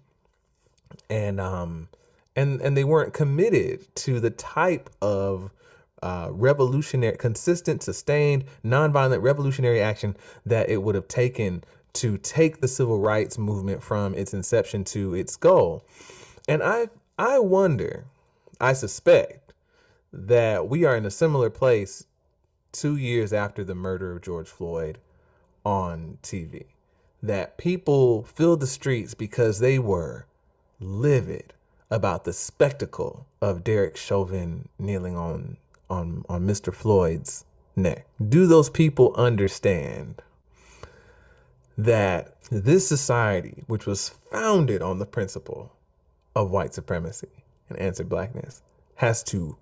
and 1.11 1.41
um 1.41 1.89
and 2.37 2.61
and 2.61 2.77
they 2.77 2.85
weren't 2.85 3.13
committed 3.15 3.95
to 3.97 4.21
the 4.21 4.31
type 4.31 4.91
of 5.03 5.51
uh, 6.03 6.29
revolutionary, 6.31 7.17
consistent, 7.17 7.83
sustained, 7.83 8.45
nonviolent 8.65 9.23
revolutionary 9.23 9.81
action 9.81 10.17
that 10.45 10.69
it 10.69 10.83
would 10.83 10.95
have 10.95 11.09
taken 11.09 11.65
to 11.95 12.19
take 12.19 12.61
the 12.61 12.69
civil 12.69 13.01
rights 13.01 13.39
movement 13.39 13.83
from 13.83 14.15
its 14.15 14.35
inception 14.35 14.85
to 14.85 15.15
its 15.15 15.37
goal. 15.37 15.85
And 16.49 16.63
I 16.63 16.89
I 17.19 17.39
wonder, 17.39 18.07
I 18.61 18.75
suspect 18.75 19.53
that 20.13 20.69
we 20.69 20.85
are 20.85 20.97
in 20.97 21.07
a 21.07 21.11
similar 21.11 21.51
place 21.51 22.07
two 22.73 22.97
years 22.97 23.33
after 23.33 23.65
the 23.65 23.75
murder 23.75 24.13
of 24.13 24.23
George 24.23 24.49
Floyd 24.49 24.99
on 25.65 26.19
TV. 26.23 26.67
that 27.23 27.59
people 27.59 28.25
filled 28.25 28.61
the 28.61 28.67
streets 28.67 29.15
because 29.15 29.59
they 29.61 29.79
were 29.79 30.27
livid 30.81 31.55
about 31.91 32.25
the 32.25 32.33
spectacle 32.33 33.27
of 33.41 33.65
Derek 33.65 33.97
Chauvin 33.97 34.69
kneeling 34.79 35.17
on 35.17 35.57
on 35.89 36.25
on 36.29 36.47
Mr. 36.47 36.75
Floyd's 36.75 37.45
neck. 37.77 38.07
Do 38.27 38.47
those 38.47 38.71
people 38.71 39.15
understand 39.15 40.23
that 41.79 42.35
this 42.51 42.89
society, 42.89 43.65
which 43.67 43.87
was 43.87 44.09
founded 44.09 44.83
on 44.83 44.99
the 44.99 45.07
principle 45.07 45.73
of 46.35 46.51
white 46.51 46.75
supremacy 46.75 47.29
and 47.69 47.79
anti-blackness, 47.79 48.63
has 48.97 49.23
to 49.25 49.57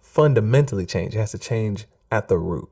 fundamentally 0.00 0.86
change. 0.86 1.14
It 1.14 1.18
has 1.18 1.32
to 1.32 1.38
change 1.38 1.86
at 2.10 2.28
the 2.28 2.38
root. 2.38 2.68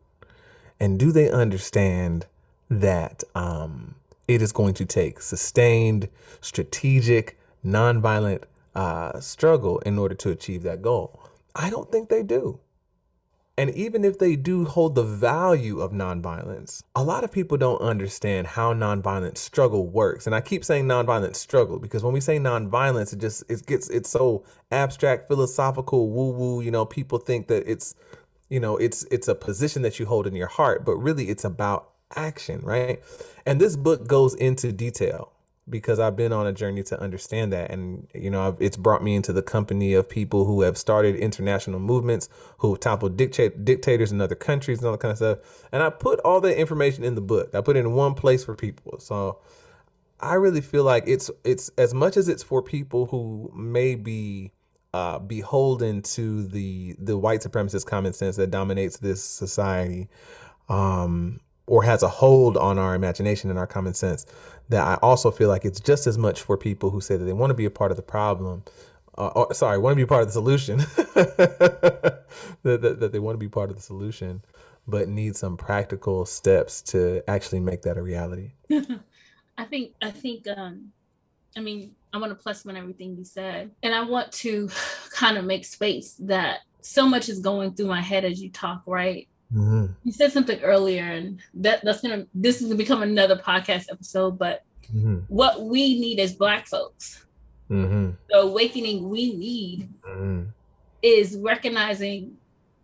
And 0.78 0.98
do 0.98 1.12
they 1.12 1.30
understand 1.30 2.26
that 2.68 3.24
um, 3.34 3.94
it 4.26 4.42
is 4.42 4.52
going 4.52 4.74
to 4.74 4.84
take 4.84 5.20
sustained, 5.20 6.08
strategic, 6.40 7.38
nonviolent 7.64 8.44
uh, 8.74 9.20
struggle 9.20 9.78
in 9.80 9.98
order 9.98 10.14
to 10.14 10.30
achieve 10.30 10.62
that 10.62 10.82
goal? 10.82 11.20
I 11.54 11.70
don't 11.70 11.90
think 11.90 12.08
they 12.08 12.22
do. 12.22 12.60
And 13.56 13.70
even 13.70 14.04
if 14.04 14.18
they 14.18 14.34
do 14.34 14.64
hold 14.64 14.96
the 14.96 15.04
value 15.04 15.80
of 15.80 15.92
nonviolence, 15.92 16.82
a 16.96 17.04
lot 17.04 17.22
of 17.22 17.30
people 17.30 17.56
don't 17.56 17.80
understand 17.80 18.48
how 18.48 18.74
nonviolent 18.74 19.36
struggle 19.36 19.86
works. 19.86 20.26
And 20.26 20.34
I 20.34 20.40
keep 20.40 20.64
saying 20.64 20.86
nonviolent 20.86 21.36
struggle 21.36 21.78
because 21.78 22.02
when 22.02 22.12
we 22.12 22.20
say 22.20 22.38
nonviolence, 22.38 23.12
it 23.12 23.20
just 23.20 23.44
it 23.48 23.64
gets 23.64 23.88
it's 23.90 24.10
so 24.10 24.44
abstract, 24.72 25.28
philosophical, 25.28 26.10
woo-woo. 26.10 26.62
You 26.62 26.72
know, 26.72 26.84
people 26.84 27.18
think 27.18 27.46
that 27.46 27.62
it's 27.70 27.94
you 28.48 28.58
know 28.58 28.76
it's 28.76 29.04
it's 29.04 29.28
a 29.28 29.36
position 29.36 29.82
that 29.82 30.00
you 30.00 30.06
hold 30.06 30.26
in 30.26 30.34
your 30.34 30.48
heart, 30.48 30.84
but 30.84 30.96
really 30.96 31.28
it's 31.28 31.44
about 31.44 31.90
action, 32.16 32.60
right? 32.62 33.00
And 33.46 33.60
this 33.60 33.76
book 33.76 34.08
goes 34.08 34.34
into 34.34 34.72
detail 34.72 35.33
because 35.68 35.98
I've 35.98 36.16
been 36.16 36.32
on 36.32 36.46
a 36.46 36.52
journey 36.52 36.82
to 36.84 37.00
understand 37.00 37.52
that. 37.52 37.70
And, 37.70 38.06
you 38.14 38.30
know, 38.30 38.48
I've, 38.48 38.56
it's 38.60 38.76
brought 38.76 39.02
me 39.02 39.14
into 39.14 39.32
the 39.32 39.42
company 39.42 39.94
of 39.94 40.08
people 40.08 40.44
who 40.44 40.62
have 40.62 40.76
started 40.76 41.16
international 41.16 41.80
movements, 41.80 42.28
who 42.58 42.76
toppled 42.76 43.16
dictate, 43.16 43.64
dictators 43.64 44.12
in 44.12 44.20
other 44.20 44.34
countries 44.34 44.78
and 44.78 44.86
all 44.86 44.92
that 44.92 45.00
kind 45.00 45.12
of 45.12 45.18
stuff. 45.18 45.38
And 45.72 45.82
I 45.82 45.90
put 45.90 46.20
all 46.20 46.40
that 46.42 46.58
information 46.58 47.04
in 47.04 47.14
the 47.14 47.20
book. 47.20 47.54
I 47.54 47.60
put 47.60 47.76
it 47.76 47.80
in 47.80 47.92
one 47.94 48.14
place 48.14 48.44
for 48.44 48.54
people. 48.54 48.98
So 49.00 49.38
I 50.20 50.34
really 50.34 50.60
feel 50.60 50.84
like 50.84 51.04
it's 51.06 51.30
it's 51.44 51.70
as 51.76 51.92
much 51.92 52.16
as 52.16 52.28
it's 52.28 52.42
for 52.42 52.62
people 52.62 53.06
who 53.06 53.52
may 53.54 53.94
be 53.94 54.52
uh, 54.92 55.18
beholden 55.18 56.02
to 56.02 56.46
the 56.46 56.94
the 56.98 57.18
white 57.18 57.40
supremacist 57.40 57.86
common 57.86 58.12
sense 58.12 58.36
that 58.36 58.50
dominates 58.50 58.98
this 58.98 59.22
society. 59.22 60.08
Um, 60.68 61.40
or 61.66 61.84
has 61.84 62.02
a 62.02 62.08
hold 62.08 62.56
on 62.56 62.78
our 62.78 62.94
imagination 62.94 63.50
and 63.50 63.58
our 63.58 63.66
common 63.66 63.94
sense 63.94 64.26
that 64.68 64.86
I 64.86 64.94
also 65.02 65.30
feel 65.30 65.48
like 65.48 65.64
it's 65.64 65.80
just 65.80 66.06
as 66.06 66.18
much 66.18 66.40
for 66.40 66.56
people 66.56 66.90
who 66.90 67.00
say 67.00 67.16
that 67.16 67.24
they 67.24 67.32
want 67.32 67.50
to 67.50 67.54
be 67.54 67.64
a 67.64 67.70
part 67.70 67.90
of 67.90 67.96
the 67.96 68.02
problem. 68.02 68.64
Uh, 69.16 69.28
or, 69.28 69.54
sorry, 69.54 69.78
want 69.78 69.92
to 69.92 69.96
be 69.96 70.02
a 70.02 70.06
part 70.06 70.22
of 70.22 70.28
the 70.28 70.32
solution. 70.32 70.78
that, 71.14 72.24
that, 72.62 73.00
that 73.00 73.12
they 73.12 73.18
want 73.18 73.34
to 73.34 73.38
be 73.38 73.48
part 73.48 73.70
of 73.70 73.76
the 73.76 73.82
solution, 73.82 74.42
but 74.86 75.08
need 75.08 75.36
some 75.36 75.56
practical 75.56 76.24
steps 76.24 76.82
to 76.82 77.22
actually 77.28 77.60
make 77.60 77.82
that 77.82 77.96
a 77.96 78.02
reality. 78.02 78.52
I 79.56 79.64
think 79.64 79.92
I 80.02 80.10
think 80.10 80.48
um 80.48 80.90
I 81.56 81.60
mean 81.60 81.94
I 82.12 82.18
want 82.18 82.30
to 82.30 82.34
plus 82.34 82.64
one 82.64 82.76
everything 82.76 83.16
you 83.16 83.24
said. 83.24 83.70
And 83.82 83.94
I 83.94 84.02
want 84.02 84.32
to 84.32 84.68
kind 85.10 85.38
of 85.38 85.44
make 85.44 85.64
space 85.64 86.14
that 86.20 86.60
so 86.80 87.06
much 87.06 87.28
is 87.28 87.40
going 87.40 87.74
through 87.74 87.86
my 87.86 88.00
head 88.00 88.24
as 88.24 88.42
you 88.42 88.50
talk, 88.50 88.82
right? 88.86 89.28
Mm-hmm. 89.52 89.92
You 90.04 90.12
said 90.12 90.32
something 90.32 90.60
earlier, 90.62 91.04
and 91.04 91.40
that 91.54 91.84
that's 91.84 92.00
gonna 92.00 92.26
this 92.34 92.56
is 92.60 92.68
gonna 92.68 92.76
become 92.76 93.02
another 93.02 93.36
podcast 93.36 93.86
episode. 93.90 94.38
But 94.38 94.64
Mm-hmm. 94.94 95.20
what 95.28 95.62
we 95.62 95.98
need 95.98 96.20
as 96.20 96.34
Black 96.34 96.66
folks, 96.66 97.24
Mm-hmm. 97.70 98.10
the 98.28 98.36
awakening 98.38 99.08
we 99.08 99.34
need, 99.34 99.88
Mm-hmm. 100.06 100.48
is 101.02 101.36
recognizing 101.38 102.36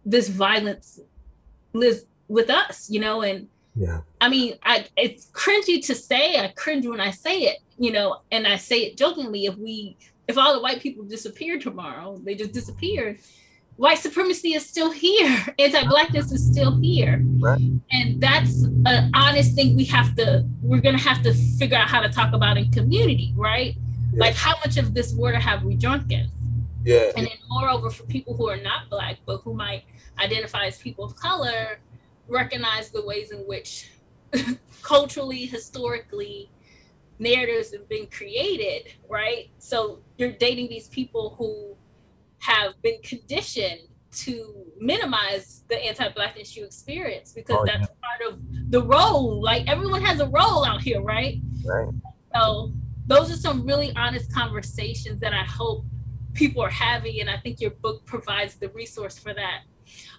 this 0.06 0.28
violence 0.28 0.98
lives 1.74 2.04
with 2.28 2.48
us, 2.50 2.88
you 2.90 3.00
know, 3.00 3.20
and 3.22 3.48
Yeah. 3.76 4.00
I 4.20 4.28
mean, 4.28 4.54
I 4.62 4.86
it's 4.96 5.26
cringy 5.32 5.84
to 5.86 5.94
say. 5.94 6.38
I 6.38 6.48
cringe 6.56 6.86
when 6.86 7.00
I 7.00 7.10
say 7.10 7.40
it, 7.42 7.58
you 7.78 7.92
know, 7.92 8.20
and 8.32 8.46
I 8.46 8.56
say 8.56 8.80
it 8.86 8.96
jokingly. 8.96 9.44
If 9.46 9.56
we, 9.56 9.96
if 10.26 10.38
all 10.38 10.54
the 10.54 10.60
white 10.62 10.80
people 10.80 11.04
disappear 11.04 11.58
tomorrow, 11.58 12.18
they 12.24 12.34
just 12.34 12.52
disappear. 12.52 13.18
White 13.80 13.96
supremacy 13.98 14.52
is 14.52 14.66
still 14.66 14.90
here. 14.90 15.46
Anti-blackness 15.58 16.32
is 16.32 16.46
still 16.46 16.78
here, 16.82 17.24
Right. 17.38 17.58
and 17.90 18.20
that's 18.20 18.64
an 18.84 19.10
honest 19.14 19.54
thing. 19.54 19.74
We 19.74 19.86
have 19.86 20.14
to. 20.16 20.44
We're 20.60 20.82
gonna 20.82 20.98
have 20.98 21.22
to 21.22 21.32
figure 21.58 21.78
out 21.78 21.88
how 21.88 22.00
to 22.02 22.10
talk 22.10 22.34
about 22.34 22.58
in 22.58 22.70
community, 22.72 23.32
right? 23.34 23.74
Yeah. 24.12 24.20
Like, 24.20 24.34
how 24.34 24.54
much 24.62 24.76
of 24.76 24.92
this 24.92 25.14
water 25.14 25.38
have 25.38 25.62
we 25.62 25.76
drunken? 25.76 26.30
Yeah. 26.84 27.10
And 27.16 27.26
then, 27.26 27.38
moreover, 27.48 27.88
for 27.88 28.02
people 28.02 28.36
who 28.36 28.50
are 28.50 28.58
not 28.58 28.90
black 28.90 29.16
but 29.24 29.38
who 29.38 29.54
might 29.54 29.84
identify 30.18 30.66
as 30.66 30.76
people 30.76 31.06
of 31.06 31.16
color, 31.16 31.80
recognize 32.28 32.90
the 32.90 33.02
ways 33.02 33.30
in 33.32 33.38
which 33.46 33.90
culturally, 34.82 35.46
historically, 35.46 36.50
narratives 37.18 37.72
have 37.72 37.88
been 37.88 38.08
created, 38.08 38.92
right? 39.08 39.48
So 39.58 40.00
you're 40.18 40.32
dating 40.32 40.68
these 40.68 40.88
people 40.88 41.34
who 41.38 41.76
have 42.40 42.80
been 42.82 43.00
conditioned 43.02 43.80
to 44.12 44.64
minimize 44.78 45.62
the 45.68 45.76
anti-blackness 45.76 46.56
you 46.56 46.64
experience 46.64 47.32
because 47.32 47.58
Oh, 47.60 47.64
that's 47.66 47.88
part 47.88 48.32
of 48.32 48.40
the 48.70 48.82
role. 48.82 49.40
Like 49.42 49.68
everyone 49.68 50.02
has 50.02 50.20
a 50.20 50.26
role 50.28 50.64
out 50.64 50.82
here, 50.82 51.00
right? 51.00 51.38
Right. 51.64 51.88
So 52.34 52.72
those 53.06 53.30
are 53.30 53.36
some 53.36 53.64
really 53.66 53.94
honest 53.96 54.32
conversations 54.32 55.20
that 55.20 55.32
I 55.32 55.44
hope 55.44 55.84
people 56.34 56.62
are 56.62 56.70
having, 56.70 57.20
and 57.20 57.28
I 57.28 57.36
think 57.38 57.60
your 57.60 57.72
book 57.72 58.04
provides 58.06 58.54
the 58.56 58.68
resource 58.70 59.18
for 59.18 59.34
that. 59.34 59.62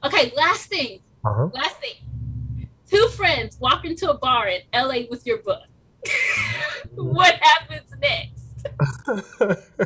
Okay, 0.04 0.32
last 0.36 0.68
thing, 0.70 1.00
Uh-huh. 1.26 1.50
last 1.54 1.78
thing. 1.78 2.68
Two 2.90 3.08
friends 3.10 3.58
walk 3.60 3.86
into 3.86 4.10
a 4.10 4.18
bar 4.18 4.48
in 4.50 4.62
LA 4.74 5.08
with 5.10 5.26
your 5.26 5.38
book. 5.38 5.64
what 6.96 7.36
happens 7.36 7.90
next? 8.02 8.68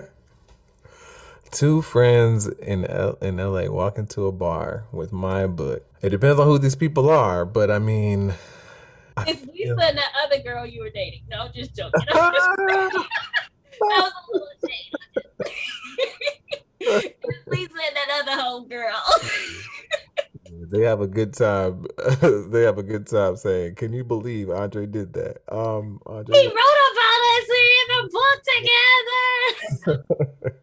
Two 1.55 1.81
friends 1.81 2.47
in 2.47 2.85
L- 2.85 3.17
in 3.21 3.37
LA 3.37 3.69
walk 3.71 3.97
into 3.97 4.27
a 4.27 4.31
bar 4.33 4.87
with 4.91 5.13
my 5.13 5.47
book. 5.47 5.85
It 6.01 6.09
depends 6.09 6.37
on 6.37 6.47
who 6.47 6.57
these 6.59 6.75
people 6.75 7.09
are, 7.09 7.45
but 7.45 7.71
I 7.71 7.79
mean, 7.79 8.33
It's 9.25 9.45
Lisa 9.45 9.71
and 9.81 9.97
that 9.97 10.11
other 10.25 10.43
girl 10.43 10.65
you 10.65 10.81
were 10.81 10.89
dating. 10.89 11.21
No, 11.29 11.43
I'm 11.43 11.53
just 11.55 11.73
joking. 11.73 11.93
I'm 12.11 12.33
just 12.33 12.45
that 12.67 14.01
was 14.01 14.11
a 14.11 14.31
little 14.33 14.49
shade. 14.67 14.91
Lisa 17.47 17.73
and 17.87 17.95
that 17.95 18.09
other 18.21 18.35
home 18.41 18.67
girl. 18.67 19.01
they 20.71 20.81
have 20.81 20.99
a 20.99 21.07
good 21.07 21.33
time. 21.33 21.85
they 22.21 22.63
have 22.63 22.77
a 22.77 22.83
good 22.83 23.07
time 23.07 23.37
saying, 23.37 23.75
"Can 23.75 23.93
you 23.93 24.03
believe 24.03 24.49
Andre 24.49 24.87
did 24.87 25.13
that?" 25.13 25.37
Um, 25.49 26.01
Andre. 26.05 26.35
he 26.37 26.47
wrote 26.47 26.81
about 26.91 27.21
us. 27.31 27.47
In 27.79 27.87
the 27.95 28.09
book 28.11 28.39
together. 29.95 30.59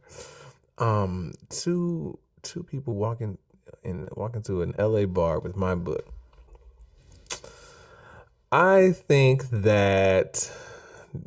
Um 0.82 1.32
two 1.48 2.18
two 2.42 2.64
people 2.64 2.94
walking 2.94 3.38
in 3.84 4.08
walking 4.16 4.42
to 4.42 4.62
an 4.62 4.74
LA 4.76 5.06
bar 5.06 5.38
with 5.38 5.56
my 5.56 5.76
book. 5.76 6.12
I 8.50 8.90
think 8.90 9.48
that 9.50 10.50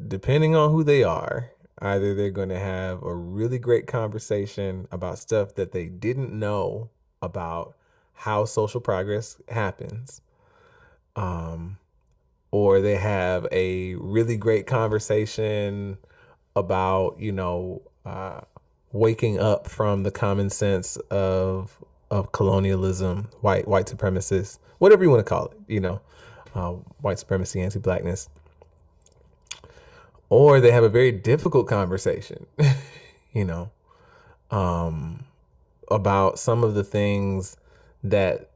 depending 0.07 0.55
on 0.55 0.71
who 0.71 0.83
they 0.83 1.03
are, 1.03 1.51
either 1.81 2.13
they're 2.13 2.31
going 2.31 2.49
to 2.49 2.59
have 2.59 3.01
a 3.01 3.15
really 3.15 3.57
great 3.57 3.87
conversation 3.87 4.87
about 4.91 5.17
stuff 5.19 5.55
that 5.55 5.71
they 5.71 5.85
didn't 5.85 6.37
know 6.37 6.89
about 7.21 7.75
how 8.13 8.43
social 8.45 8.81
progress 8.81 9.41
happens. 9.47 10.21
Um 11.15 11.77
or 12.51 12.81
they 12.81 12.97
have 12.97 13.47
a 13.51 13.95
really 13.95 14.37
great 14.37 14.67
conversation 14.67 15.97
about, 16.55 17.19
you 17.19 17.31
know, 17.31 17.81
uh 18.05 18.41
waking 18.95 19.37
up 19.37 19.67
from 19.67 20.03
the 20.03 20.11
common 20.11 20.49
sense 20.49 20.95
of 21.11 21.83
of 22.09 22.31
colonialism, 22.31 23.29
white 23.41 23.67
white 23.67 23.87
supremacists, 23.87 24.57
whatever 24.77 25.03
you 25.03 25.09
want 25.09 25.19
to 25.19 25.29
call 25.29 25.47
it, 25.47 25.57
you 25.67 25.81
know, 25.81 25.99
uh, 26.55 26.71
white 27.01 27.19
supremacy, 27.19 27.61
anti-blackness, 27.61 28.29
or 30.29 30.61
they 30.61 30.71
have 30.71 30.83
a 30.83 30.89
very 30.89 31.11
difficult 31.11 31.67
conversation, 31.67 32.45
you 33.33 33.43
know, 33.43 33.69
um, 34.49 35.25
about 35.91 36.39
some 36.39 36.63
of 36.63 36.73
the 36.73 36.83
things 36.83 37.57
that 38.01 38.49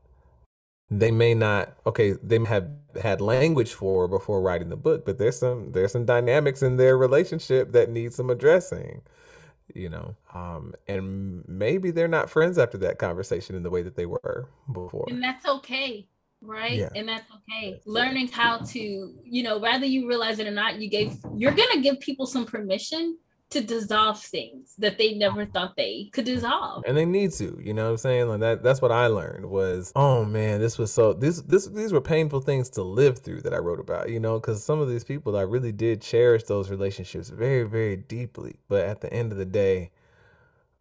they 0.90 1.12
may 1.12 1.34
not 1.34 1.74
okay 1.86 2.14
they 2.24 2.40
may 2.40 2.48
have 2.48 2.68
had 3.02 3.22
language 3.22 3.74
for 3.74 4.08
before 4.08 4.42
writing 4.42 4.70
the 4.70 4.76
book 4.76 5.06
but 5.06 5.20
there's 5.20 5.38
some 5.38 5.72
there's 5.74 5.92
some 5.92 6.06
dynamics 6.06 6.64
in 6.64 6.78
their 6.78 6.98
relationship 6.98 7.72
that 7.74 7.90
need 7.92 8.12
some 8.12 8.30
addressing 8.30 9.02
you 9.76 9.90
know 9.90 10.16
um 10.34 10.74
and 10.88 11.44
maybe 11.48 11.92
they're 11.92 12.08
not 12.08 12.30
friends 12.30 12.58
after 12.58 12.78
that 12.78 12.98
conversation 12.98 13.56
in 13.56 13.64
the 13.64 13.70
way 13.70 13.82
that 13.82 13.96
they 13.96 14.06
were 14.06 14.50
before 14.72 15.06
and 15.10 15.22
that's 15.22 15.46
okay. 15.46 16.08
right? 16.42 16.78
Yeah. 16.78 16.90
And 16.96 17.08
that's 17.08 17.30
okay. 17.38 17.82
Learning 17.86 18.28
how 18.28 18.60
to, 18.60 19.14
you 19.24 19.44
know, 19.44 19.58
whether 19.58 19.86
you 19.86 20.08
realize 20.08 20.40
it 20.40 20.48
or 20.48 20.52
not, 20.52 20.80
you 20.80 20.90
gave 20.90 21.18
you're 21.36 21.52
gonna 21.52 21.82
give 21.82 22.00
people 22.00 22.26
some 22.26 22.46
permission 22.46 23.18
to 23.50 23.62
dissolve 23.62 24.22
things 24.22 24.76
that 24.78 24.98
they 24.98 25.14
never 25.14 25.46
thought 25.46 25.76
they 25.76 26.10
could 26.14 26.26
dissolve. 26.26 26.84
and 26.88 26.96
they 26.96 27.06
need 27.06 27.32
to 27.32 27.60
you 27.64 27.74
know 27.74 27.86
what 27.86 27.92
i'm 27.92 27.98
saying? 27.98 28.28
Like 28.28 28.40
that 28.42 28.64
that's 28.64 28.82
what 28.82 28.92
i 28.92 29.08
learned 29.08 29.48
was 29.48 29.92
oh 29.96 30.26
man 30.26 30.60
this 30.62 30.78
was 30.78 30.92
so 30.92 31.14
this 31.14 31.42
this 31.42 31.68
these 31.68 31.92
were 31.92 32.02
painful 32.02 32.42
things 32.42 32.70
to 32.72 32.84
live 32.84 33.20
through 33.20 33.42
that 33.42 33.54
i 33.54 33.58
wrote 33.58 33.80
about 33.80 34.10
you 34.10 34.20
know? 34.20 34.40
Because 34.40 34.64
some 34.64 34.80
of 34.80 34.90
these 34.90 35.04
people 35.04 35.36
i 35.38 35.42
really 35.42 35.72
did 35.72 36.02
cherish 36.02 36.44
those 36.44 36.70
relationships 36.70 37.30
very 37.30 37.64
very 37.64 37.96
deeply. 37.96 38.56
But 38.68 38.86
at 38.86 39.02
the 39.02 39.12
end 39.14 39.32
of 39.32 39.38
the 39.38 39.46
day 39.46 39.92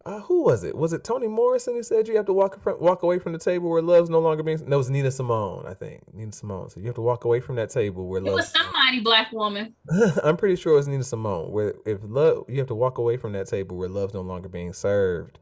uh, 0.09 0.21
who 0.21 0.41
was 0.43 0.63
it? 0.63 0.75
Was 0.75 0.91
it 0.91 1.03
Toni 1.03 1.27
Morrison 1.27 1.75
who 1.75 1.83
said 1.83 2.07
you 2.07 2.15
have 2.15 2.25
to 2.25 2.33
walk 2.33 2.61
from, 2.63 2.79
walk 2.79 3.03
away 3.03 3.19
from 3.19 3.33
the 3.33 3.37
table 3.37 3.69
where 3.69 3.81
love's 3.81 4.09
no 4.09 4.19
longer 4.19 4.41
being? 4.41 4.59
No, 4.67 4.75
it 4.75 4.79
was 4.79 4.89
Nina 4.89 5.11
Simone, 5.11 5.65
I 5.67 5.75
think. 5.75 6.01
Nina 6.13 6.31
Simone. 6.31 6.69
So 6.69 6.79
you 6.79 6.87
have 6.87 6.95
to 6.95 7.01
walk 7.01 7.25
away 7.25 7.39
from 7.39 7.57
that 7.57 7.69
table 7.69 8.07
where 8.07 8.19
love. 8.19 8.33
It 8.33 8.35
was 8.35 8.51
somebody 8.51 9.01
black 9.01 9.31
woman. 9.31 9.75
I'm 10.23 10.35
pretty 10.35 10.55
sure 10.55 10.73
it 10.73 10.77
was 10.77 10.87
Nina 10.87 11.03
Simone. 11.03 11.51
Where 11.51 11.75
if 11.85 11.99
love, 12.03 12.45
you 12.47 12.57
have 12.57 12.67
to 12.67 12.75
walk 12.75 12.97
away 12.97 13.17
from 13.17 13.33
that 13.33 13.47
table 13.47 13.77
where 13.77 13.87
love's 13.87 14.15
no 14.15 14.21
longer 14.21 14.49
being 14.49 14.73
served, 14.73 15.37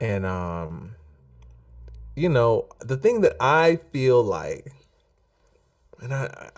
and 0.00 0.26
um, 0.26 0.96
you 2.16 2.28
know, 2.28 2.66
the 2.80 2.96
thing 2.96 3.20
that 3.20 3.36
I 3.38 3.76
feel 3.76 4.22
like, 4.22 4.72
and 6.00 6.12
I, 6.12 6.50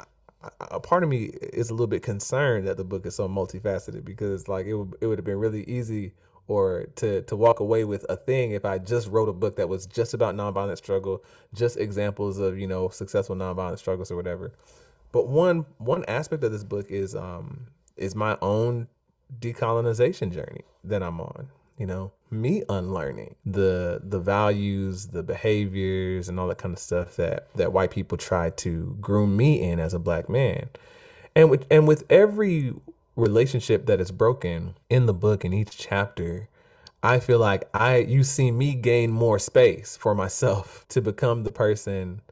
I, 0.43 0.51
a 0.71 0.81
part 0.81 1.03
of 1.03 1.11
me 1.11 1.25
is 1.25 1.69
a 1.69 1.75
little 1.75 1.87
bit 1.89 2.03
concerned 2.03 2.67
that 2.69 2.79
the 2.79 2.85
book 2.85 3.05
is 3.05 3.17
so 3.17 3.29
multifaceted 3.29 4.05
because 4.05 4.49
like 4.49 4.65
it 4.65 4.75
would 4.75 4.95
it 5.01 5.07
would 5.07 5.19
have 5.19 5.27
been 5.27 5.39
really 5.39 5.65
easy 5.65 6.13
or 6.49 6.87
to 6.97 7.23
to 7.23 7.37
walk 7.37 7.61
away 7.61 7.85
with 7.85 8.05
a 8.09 8.17
thing 8.17 8.53
if 8.53 8.65
I 8.65 8.79
just 8.79 9.09
wrote 9.09 9.29
a 9.29 9.33
book 9.35 9.57
that 9.57 9.69
was 9.69 9.87
just 9.87 10.15
about 10.15 10.35
nonviolent 10.35 10.79
struggle, 10.79 11.23
just 11.55 11.77
examples 11.77 12.39
of 12.39 12.59
you 12.59 12.67
know 12.67 12.89
successful 12.89 13.37
nonviolent 13.37 13.79
struggles 13.79 14.11
or 14.11 14.17
whatever. 14.17 14.53
But 15.13 15.29
one 15.29 15.67
one 15.77 16.05
aspect 16.07 16.43
of 16.43 16.51
this 16.51 16.65
book 16.65 16.91
is 16.91 17.15
um 17.15 17.69
is 17.97 18.15
my 18.15 18.39
own 18.41 18.89
decolonization 19.39 20.33
journey 20.33 20.65
that 20.83 21.03
I'm 21.03 21.21
on. 21.21 21.49
You 21.77 21.87
know, 21.87 22.13
me 22.31 22.65
unlearning 22.69 23.37
the 23.45 24.01
the 24.03 24.19
values, 24.19 25.09
the 25.09 25.23
behaviors, 25.23 26.29
and 26.29 26.41
all 26.41 26.49
that 26.49 26.59
kind 26.59 26.75
of 26.75 26.81
stuff 26.81 27.15
that 27.17 27.53
that 27.55 27.73
white 27.73 27.91
people 27.91 28.19
try 28.19 28.51
to 28.51 28.97
groom 29.01 29.37
me 29.37 29.63
in 29.63 29.79
as 29.79 29.95
a 29.95 29.99
black 29.99 30.29
man. 30.29 30.71
And 31.37 31.51
with 31.51 31.67
and 31.71 31.87
with 31.87 32.05
every 32.11 32.75
relationship 33.19 33.87
that 33.87 34.01
is 34.01 34.13
broken 34.13 34.77
in 34.91 35.07
the 35.07 35.15
book 35.15 35.45
in 35.45 35.53
each 35.53 35.77
chapter, 35.77 36.49
I 37.03 37.21
feel 37.21 37.39
like 37.39 37.69
I 37.75 37.99
you 37.99 38.25
see 38.25 38.51
me 38.51 38.75
gain 38.75 39.11
more 39.11 39.39
space 39.39 39.97
for 39.97 40.15
myself 40.15 40.87
to 40.91 41.01
become 41.03 41.45
the 41.45 41.53
person 41.53 42.23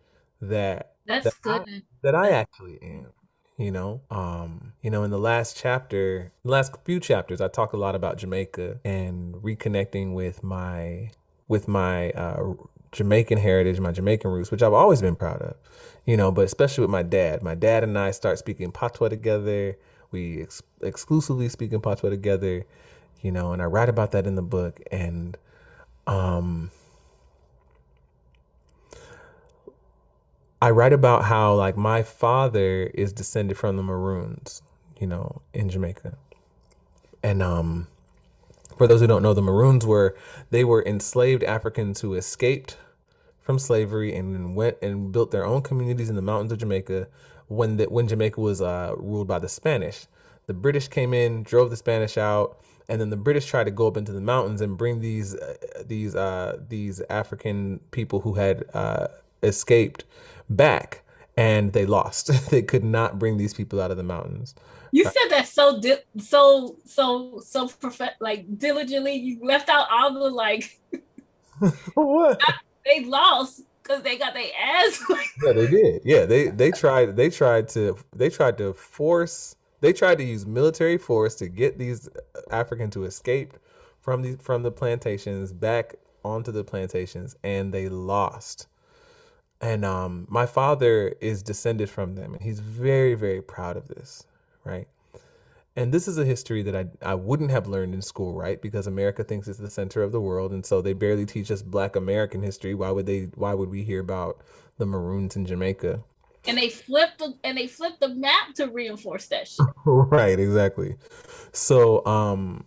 that 0.41 0.95
That's 1.07 1.25
that 1.45 1.63
I- 1.69 1.83
that 2.03 2.15
I 2.15 2.31
actually 2.31 2.79
am. 2.83 3.13
You 3.59 3.71
know, 3.71 4.03
um, 4.11 4.75
you 4.83 4.91
know, 4.91 5.03
in 5.03 5.11
the 5.11 5.19
last 5.19 5.57
chapter, 5.57 6.33
the 6.45 6.51
last 6.51 6.77
few 6.85 7.01
chapters, 7.01 7.41
I 7.41 7.49
talk 7.49 7.73
a 7.73 7.79
lot 7.79 7.95
about 7.95 8.19
Jamaica 8.19 8.81
and 8.85 9.35
reconnecting 9.37 10.15
with 10.15 10.43
my 10.43 11.11
with 11.49 11.67
my 11.67 12.11
uh, 12.11 12.53
Jamaican 12.93 13.39
heritage, 13.39 13.81
my 13.81 13.93
Jamaican 13.93 14.31
roots, 14.31 14.51
which 14.51 14.63
I've 14.63 14.75
always 14.75 15.01
been 15.01 15.17
proud 15.17 15.43
of. 15.43 15.57
You 16.05 16.17
know, 16.19 16.31
but 16.31 16.45
especially 16.45 16.83
with 16.83 16.91
my 16.91 17.03
dad. 17.03 17.43
My 17.43 17.55
dad 17.55 17.83
and 17.83 17.99
I 17.99 18.11
start 18.11 18.39
speaking 18.39 18.73
patois 18.73 19.09
together. 19.09 19.77
We 20.11 20.43
ex- 20.43 20.63
exclusively 20.83 21.49
speak 21.49 21.73
in 21.73 21.81
patois 21.81 22.11
together. 22.11 22.65
You 23.23 23.33
know, 23.33 23.53
and 23.53 23.63
I 23.63 23.65
write 23.65 23.89
about 23.89 24.13
that 24.13 24.27
in 24.27 24.35
the 24.35 24.43
book. 24.43 24.81
And 24.93 25.37
um, 26.07 26.71
I 30.61 30.71
write 30.71 30.93
about 30.93 31.25
how 31.25 31.55
like 31.55 31.77
my 31.77 32.03
father 32.03 32.91
is 32.95 33.13
descended 33.13 33.59
from 33.59 33.77
the 33.77 33.83
Maroons, 33.83 34.63
you 34.99 35.07
know, 35.07 35.43
in 35.53 35.69
Jamaica. 35.69 36.17
And 37.23 37.43
um 37.43 37.89
for 38.77 38.87
those 38.87 39.01
who 39.01 39.07
don't 39.07 39.23
know, 39.23 39.35
the 39.35 39.43
Maroons 39.43 39.87
were 39.87 40.17
they 40.51 40.65
were 40.65 40.85
enslaved 40.85 41.45
Africans 41.45 42.01
who 42.01 42.15
escaped 42.15 42.77
from 43.41 43.59
slavery 43.59 44.15
and 44.15 44.57
went 44.57 44.77
and 44.83 45.13
built 45.13 45.31
their 45.31 45.45
own 45.45 45.63
communities 45.63 46.09
in 46.09 46.17
the 46.17 46.23
mountains 46.23 46.53
of 46.53 46.59
Jamaica 46.59 47.07
when 47.49 47.77
the, 47.77 47.85
when 47.85 48.09
Jamaica 48.09 48.41
was 48.41 48.61
uh, 48.61 48.95
ruled 48.97 49.29
by 49.29 49.39
the 49.39 49.49
Spanish. 49.49 50.07
The 50.47 50.55
British 50.55 50.89
came 50.89 51.13
in, 51.13 51.43
drove 51.43 51.71
the 51.71 51.77
Spanish 51.77 52.17
out, 52.17 52.61
and 52.89 53.01
then 53.01 53.11
the 53.11 53.17
British 53.17 53.47
tried 53.47 53.65
to 53.65 53.71
go 53.71 53.89
up 53.89 53.97
into 53.97 54.13
the 54.13 54.21
mountains 54.21 54.61
and 54.61 54.79
bring 54.79 55.01
these 55.01 55.35
uh, 55.35 55.55
these 55.85 56.15
uh, 56.15 56.59
these 56.69 57.03
African 57.11 57.81
people 57.91 58.21
who 58.21 58.35
had 58.35 58.65
uh, 58.73 59.09
escaped 59.43 60.05
back, 60.49 61.03
and 61.37 61.73
they 61.73 61.85
lost. 61.85 62.31
they 62.51 62.63
could 62.63 62.85
not 62.85 63.19
bring 63.19 63.39
these 63.39 63.55
people 63.55 63.81
out 63.81 63.91
of 63.91 63.97
the 63.97 64.05
mountains. 64.05 64.55
You 64.93 65.05
said 65.05 65.29
that 65.31 65.49
so 65.49 65.81
di- 65.81 66.05
so 66.19 66.77
so 66.85 67.41
so 67.45 67.69
prof- 67.69 68.17
like 68.21 68.57
diligently. 68.57 69.15
You 69.15 69.41
left 69.43 69.69
out 69.69 69.89
all 69.91 70.15
the 70.15 70.31
like 70.31 70.79
what? 71.95 72.41
they 72.85 73.05
lost 73.05 73.63
because 73.87 74.03
they 74.03 74.17
got 74.17 74.35
their 74.35 74.51
ass. 74.61 75.03
Yeah, 75.45 75.53
they 75.53 75.67
did. 75.67 76.03
Yeah, 76.05 76.25
they 76.25 76.49
they 76.49 76.71
tried 76.71 77.17
they 77.17 77.29
tried 77.29 77.69
to 77.71 77.99
they 78.15 78.31
tried 78.31 78.57
to 78.59 78.73
force 78.73 79.57
they 79.81 79.93
tried 79.93 80.19
to 80.19 80.25
use 80.25 80.47
military 80.47 80.97
force 80.97 81.35
to 81.37 81.49
get 81.49 81.79
these 81.79 82.09
Africans 82.51 82.95
to 82.95 83.05
escape 83.05 83.55
from 84.01 84.23
the 84.23 84.37
from 84.37 84.63
the 84.63 84.71
plantations 84.71 85.53
back 85.53 85.97
onto 86.25 86.51
the 86.51 86.65
plantations 86.65 87.37
and 87.45 87.73
they 87.73 87.89
lost. 87.89 88.67
And 89.61 89.85
um 89.85 90.27
my 90.31 90.47
father 90.47 91.15
is 91.21 91.43
descended 91.43 91.91
from 91.91 92.15
them 92.15 92.33
and 92.33 92.43
he's 92.43 92.61
very 92.61 93.15
very 93.15 93.43
proud 93.43 93.77
of 93.77 93.89
this, 93.89 94.27
right? 94.65 94.89
And 95.77 95.93
this 95.93 96.09
is 96.09 96.17
a 96.17 96.25
history 96.25 96.63
that 96.63 96.75
I, 96.75 96.87
I 97.03 97.15
wouldn't 97.15 97.51
have 97.51 97.67
learned 97.67 97.93
in 97.95 98.01
school, 98.01 98.35
right? 98.35 98.61
Because 98.61 98.87
America 98.87 99.23
thinks 99.23 99.47
it's 99.47 99.59
the 99.59 99.71
center 99.71 100.03
of 100.03 100.11
the 100.11 100.21
world, 100.21 100.53
and 100.53 100.65
so 100.65 100.81
they 100.81 100.95
barely 100.95 101.27
teach 101.27 101.51
us 101.51 101.61
Black 101.61 101.95
American 101.95 102.43
history. 102.43 102.75
Why 102.75 102.91
would 102.91 103.05
they? 103.07 103.29
Why 103.35 103.53
would 103.53 103.69
we 103.69 103.85
hear 103.85 104.01
about 104.01 104.41
the 104.79 104.87
Maroons 104.87 105.37
in 105.37 105.45
Jamaica? 105.45 106.03
and 106.49 106.57
they 106.57 106.69
flipped 106.69 107.19
the 107.19 107.35
and 107.45 107.57
they 107.59 107.67
flipped 107.67 108.01
the 108.01 108.09
map 108.09 108.55
to 108.55 108.67
reinforce 108.67 109.27
that 109.29 109.49
shit. 109.49 109.67
right, 109.85 110.39
exactly. 110.39 110.97
So, 111.53 112.05
um, 112.07 112.65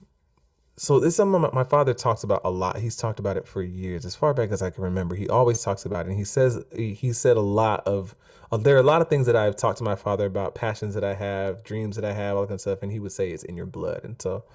so 0.79 0.99
this 0.99 1.09
is 1.09 1.15
something 1.17 1.49
my, 1.53 1.63
father 1.65 1.93
talks 1.93 2.23
about 2.23 2.41
a 2.45 2.49
lot. 2.49 2.77
He's 2.77 2.95
talked 2.95 3.19
about 3.19 3.35
it 3.35 3.45
for 3.45 3.61
years, 3.61 4.05
as 4.05 4.15
far 4.15 4.33
back 4.33 4.49
as 4.49 4.61
I 4.61 4.69
can 4.69 4.83
remember. 4.83 5.15
He 5.15 5.27
always 5.27 5.61
talks 5.61 5.85
about 5.85 6.05
it, 6.05 6.09
and 6.09 6.17
he 6.17 6.23
says 6.23 6.63
he, 6.73 6.93
he 6.93 7.11
said 7.11 7.35
a 7.35 7.41
lot 7.41 7.85
of. 7.85 8.15
Uh, 8.49 8.57
there 8.57 8.75
are 8.75 8.79
a 8.79 8.83
lot 8.83 9.01
of 9.01 9.09
things 9.09 9.25
that 9.25 9.35
I've 9.35 9.57
talked 9.57 9.79
to 9.79 9.83
my 9.83 9.95
father 9.95 10.25
about, 10.25 10.55
passions 10.55 10.95
that 10.95 11.03
I 11.03 11.15
have, 11.15 11.63
dreams 11.63 11.97
that 11.97 12.05
I 12.05 12.13
have, 12.13 12.35
all 12.35 12.43
that 12.43 12.47
kind 12.47 12.55
of 12.55 12.61
stuff, 12.61 12.81
and 12.81 12.91
he 12.91 12.99
would 12.99 13.11
say 13.11 13.29
it's 13.29 13.43
in 13.43 13.57
your 13.57 13.65
blood. 13.65 14.05
And 14.05 14.21
so, 14.21 14.45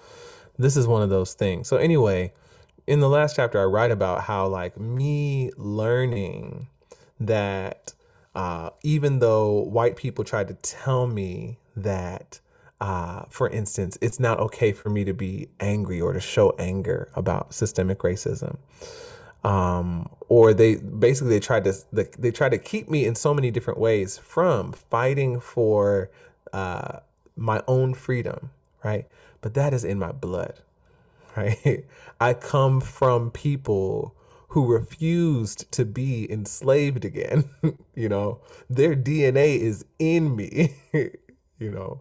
this 0.58 0.76
is 0.76 0.86
one 0.86 1.02
of 1.02 1.10
those 1.10 1.34
things. 1.34 1.68
So 1.68 1.76
anyway, 1.76 2.32
in 2.86 3.00
the 3.00 3.08
last 3.08 3.36
chapter, 3.36 3.60
I 3.60 3.64
write 3.64 3.90
about 3.90 4.22
how 4.22 4.46
like 4.46 4.78
me 4.78 5.50
learning 5.56 6.68
that 7.20 7.92
uh, 8.34 8.70
even 8.82 9.18
though 9.18 9.60
white 9.60 9.96
people 9.96 10.24
tried 10.24 10.48
to 10.48 10.54
tell 10.54 11.06
me 11.06 11.58
that, 11.76 12.40
uh, 12.80 13.24
for 13.28 13.48
instance, 13.48 13.96
it's 14.00 14.18
not 14.18 14.40
okay 14.40 14.72
for 14.72 14.90
me 14.90 15.04
to 15.04 15.14
be 15.14 15.48
angry 15.60 16.00
or 16.00 16.12
to 16.12 16.20
show 16.20 16.54
anger 16.58 17.08
about 17.14 17.54
systemic 17.54 17.98
racism. 18.00 18.58
Um, 19.44 20.08
or 20.28 20.54
they 20.54 20.76
basically 20.76 21.30
they 21.30 21.40
tried 21.40 21.64
to 21.64 21.74
they, 21.92 22.30
tried 22.30 22.50
to 22.50 22.58
keep 22.58 22.88
me 22.88 23.04
in 23.04 23.14
so 23.14 23.34
many 23.34 23.50
different 23.50 23.78
ways 23.78 24.16
from 24.16 24.72
fighting 24.72 25.38
for 25.38 26.10
uh, 26.52 27.00
my 27.36 27.62
own 27.68 27.94
freedom, 27.94 28.50
right? 28.82 29.06
But 29.42 29.54
that 29.54 29.74
is 29.74 29.84
in 29.84 29.98
my 29.98 30.12
blood, 30.12 30.60
right? 31.36 31.84
I 32.20 32.34
come 32.34 32.80
from 32.80 33.30
people 33.30 34.16
who 34.48 34.72
refused 34.72 35.70
to 35.72 35.84
be 35.84 36.30
enslaved 36.30 37.04
again. 37.04 37.44
you 37.94 38.08
know, 38.08 38.40
their 38.70 38.96
DNA 38.96 39.58
is 39.58 39.84
in 39.98 40.34
me, 40.34 40.74
you 40.92 41.70
know. 41.70 42.00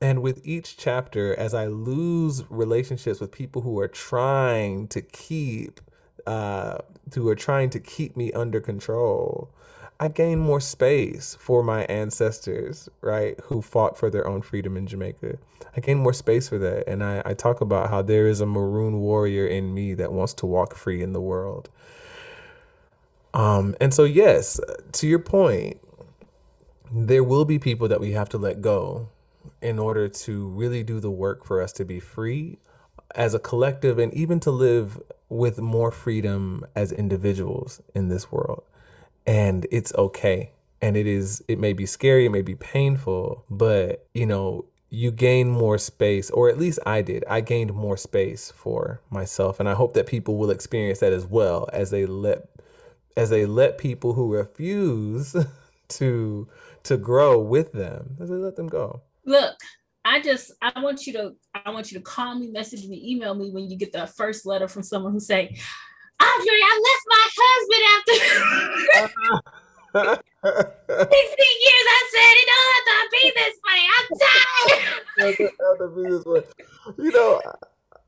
And 0.00 0.22
with 0.22 0.40
each 0.44 0.78
chapter, 0.78 1.38
as 1.38 1.52
I 1.52 1.66
lose 1.66 2.44
relationships 2.48 3.20
with 3.20 3.30
people 3.30 3.62
who 3.62 3.78
are 3.80 3.88
trying 3.88 4.88
to 4.88 5.02
keep, 5.02 5.80
uh, 6.26 6.78
who 7.14 7.28
are 7.28 7.34
trying 7.34 7.68
to 7.70 7.80
keep 7.80 8.16
me 8.16 8.32
under 8.32 8.60
control, 8.60 9.50
I 9.98 10.08
gain 10.08 10.38
more 10.38 10.60
space 10.60 11.36
for 11.38 11.62
my 11.62 11.82
ancestors, 11.84 12.88
right, 13.02 13.38
who 13.44 13.60
fought 13.60 13.98
for 13.98 14.08
their 14.08 14.26
own 14.26 14.40
freedom 14.40 14.78
in 14.78 14.86
Jamaica. 14.86 15.36
I 15.76 15.80
gain 15.80 15.98
more 15.98 16.14
space 16.14 16.48
for 16.48 16.56
that. 16.56 16.88
And 16.88 17.04
I, 17.04 17.20
I 17.26 17.34
talk 17.34 17.60
about 17.60 17.90
how 17.90 18.00
there 18.00 18.26
is 18.26 18.40
a 18.40 18.46
maroon 18.46 19.00
warrior 19.00 19.46
in 19.46 19.74
me 19.74 19.92
that 19.94 20.12
wants 20.12 20.32
to 20.34 20.46
walk 20.46 20.74
free 20.74 21.02
in 21.02 21.12
the 21.12 21.20
world. 21.20 21.68
Um, 23.34 23.76
and 23.82 23.92
so, 23.92 24.04
yes, 24.04 24.58
to 24.92 25.06
your 25.06 25.18
point, 25.18 25.78
there 26.90 27.22
will 27.22 27.44
be 27.44 27.58
people 27.58 27.86
that 27.88 28.00
we 28.00 28.12
have 28.12 28.30
to 28.30 28.38
let 28.38 28.62
go 28.62 29.10
in 29.62 29.78
order 29.78 30.08
to 30.08 30.48
really 30.48 30.82
do 30.82 31.00
the 31.00 31.10
work 31.10 31.44
for 31.44 31.60
us 31.62 31.72
to 31.72 31.84
be 31.84 32.00
free 32.00 32.58
as 33.14 33.34
a 33.34 33.38
collective 33.38 33.98
and 33.98 34.12
even 34.14 34.40
to 34.40 34.50
live 34.50 35.00
with 35.28 35.58
more 35.58 35.90
freedom 35.90 36.64
as 36.74 36.92
individuals 36.92 37.80
in 37.94 38.08
this 38.08 38.30
world. 38.32 38.62
and 39.26 39.66
it's 39.70 39.92
okay. 39.94 40.50
And 40.82 40.96
it 40.96 41.06
is, 41.06 41.44
it 41.46 41.58
may 41.58 41.74
be 41.74 41.84
scary, 41.86 42.24
it 42.26 42.30
may 42.30 42.42
be 42.42 42.54
painful, 42.54 43.44
but 43.50 44.06
you 44.14 44.26
know, 44.26 44.64
you 44.90 45.12
gain 45.12 45.48
more 45.48 45.78
space, 45.78 46.30
or 46.30 46.48
at 46.48 46.58
least 46.58 46.80
I 46.84 47.02
did. 47.02 47.24
I 47.28 47.40
gained 47.42 47.72
more 47.74 47.96
space 47.96 48.50
for 48.50 49.00
myself. 49.08 49.60
And 49.60 49.68
I 49.68 49.74
hope 49.74 49.92
that 49.94 50.06
people 50.06 50.36
will 50.36 50.50
experience 50.50 50.98
that 50.98 51.12
as 51.12 51.26
well 51.26 51.68
as 51.72 51.90
they 51.90 52.06
let 52.06 52.48
as 53.16 53.30
they 53.30 53.44
let 53.46 53.78
people 53.78 54.14
who 54.14 54.32
refuse 54.34 55.36
to 55.88 56.48
to 56.82 56.96
grow 56.96 57.38
with 57.38 57.72
them, 57.72 58.16
as 58.20 58.30
they 58.30 58.36
let 58.36 58.56
them 58.56 58.68
go. 58.68 59.02
Look, 59.30 59.54
I 60.04 60.20
just 60.20 60.50
I 60.60 60.72
want 60.82 61.06
you 61.06 61.12
to 61.12 61.32
I 61.54 61.70
want 61.70 61.92
you 61.92 61.98
to 61.98 62.02
call 62.04 62.34
me, 62.34 62.50
message 62.50 62.84
me, 62.88 63.00
email 63.12 63.32
me 63.32 63.50
when 63.52 63.70
you 63.70 63.76
get 63.76 63.92
the 63.92 64.08
first 64.08 64.44
letter 64.44 64.66
from 64.66 64.82
someone 64.82 65.12
who 65.12 65.20
say, 65.20 65.56
Andre, 66.20 66.52
I 66.52 66.74
left 66.88 67.04
my 67.14 67.26
husband 67.38 67.82
after 67.94 68.14
16 70.42 71.06
years. 71.06 71.86
I 71.86 72.02
said 72.10 72.34
it 72.40 72.46
don't 72.50 72.68
have 72.74 72.84
to 72.90 73.08
be 73.12 73.24
this 73.36 73.56
way. 73.66 73.80
I'm 73.96 74.08
tired. 74.18 75.38
After 75.72 75.88
be 75.88 76.02
this 76.10 76.24
way. 76.24 76.42
You 76.98 77.12
know, 77.12 77.40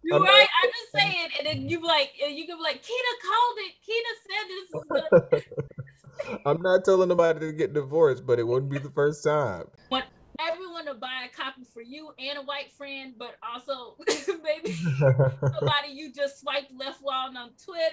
You're 0.03 0.16
I'm- 0.16 0.25
right. 0.25 0.49
I'm 0.64 0.70
just 0.70 0.91
saying, 0.93 1.29
and 1.39 1.47
then 1.47 1.68
you 1.68 1.87
like, 1.87 2.11
you 2.18 2.47
can 2.47 2.57
be 2.57 2.62
like, 2.64 2.83
Keena 2.83 3.14
called 3.29 3.59
it. 3.59 3.75
Keena 3.87 4.12
said 4.27 4.47
this 5.31 5.45
I'm 6.47 6.61
not 6.62 6.85
telling 6.85 7.09
nobody 7.09 7.39
to 7.41 7.53
get 7.53 7.75
divorced, 7.75 8.27
but 8.27 8.41
it 8.41 8.47
wouldn't 8.47 8.73
be 8.73 8.79
the 8.79 8.91
first 8.91 9.23
time. 9.23 9.64
Want 10.85 10.97
to 10.97 11.01
buy 11.01 11.26
a 11.26 11.37
copy 11.37 11.62
for 11.72 11.80
you 11.80 12.11
and 12.18 12.39
a 12.39 12.43
white 12.43 12.72
friend, 12.72 13.14
but 13.18 13.37
also 13.43 13.97
maybe 14.43 14.72
somebody 14.99 15.89
you 15.93 16.12
just 16.12 16.41
swiped 16.41 16.72
left 16.76 17.01
on 17.07 17.37
on 17.37 17.51
Twitter. 17.62 17.78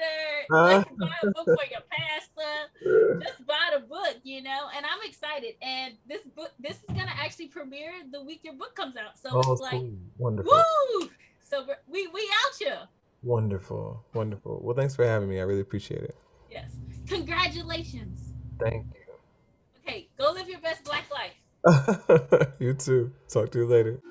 Huh? 0.51 0.63
Like, 0.63 0.97
buy 0.97 1.15
a 1.23 1.27
book 1.27 1.45
for 1.45 1.65
your 1.69 1.81
pastor. 1.91 3.21
Just 3.21 3.45
buy 3.45 3.69
the 3.73 3.81
book, 3.81 4.17
you 4.23 4.41
know. 4.41 4.69
And 4.75 4.85
I'm 4.85 5.07
excited. 5.07 5.55
And 5.61 5.93
this 6.07 6.23
book, 6.35 6.51
this 6.59 6.77
is 6.77 6.85
gonna 6.87 7.13
actually 7.15 7.47
premiere 7.47 7.91
the 8.11 8.23
week 8.23 8.41
your 8.43 8.55
book 8.55 8.75
comes 8.75 8.95
out. 8.97 9.17
So 9.17 9.29
oh, 9.31 9.51
it's 9.51 9.61
like, 9.61 9.71
cool. 9.73 9.91
wonderful. 10.17 10.51
woo! 10.51 11.09
So 11.43 11.65
we 11.87 12.07
we 12.07 12.21
out 12.45 12.55
here. 12.57 12.79
Wonderful. 13.21 14.03
Wonderful. 14.13 14.59
Well, 14.63 14.75
thanks 14.75 14.95
for 14.95 15.05
having 15.05 15.29
me. 15.29 15.39
I 15.39 15.43
really 15.43 15.61
appreciate 15.61 16.01
it. 16.01 16.15
Yes. 16.49 16.71
Congratulations. 17.07 18.33
Thank 18.59 18.85
you. 18.93 19.13
Okay, 19.83 20.07
go 20.17 20.31
live 20.31 20.49
your 20.49 20.59
best 20.59 20.83
black 20.83 21.11
life. 21.11 21.33
You. 21.68 22.45
you 22.60 22.74
too. 22.74 23.12
Talk 23.28 23.51
to 23.51 23.60
you 23.60 23.66
later. 23.66 24.01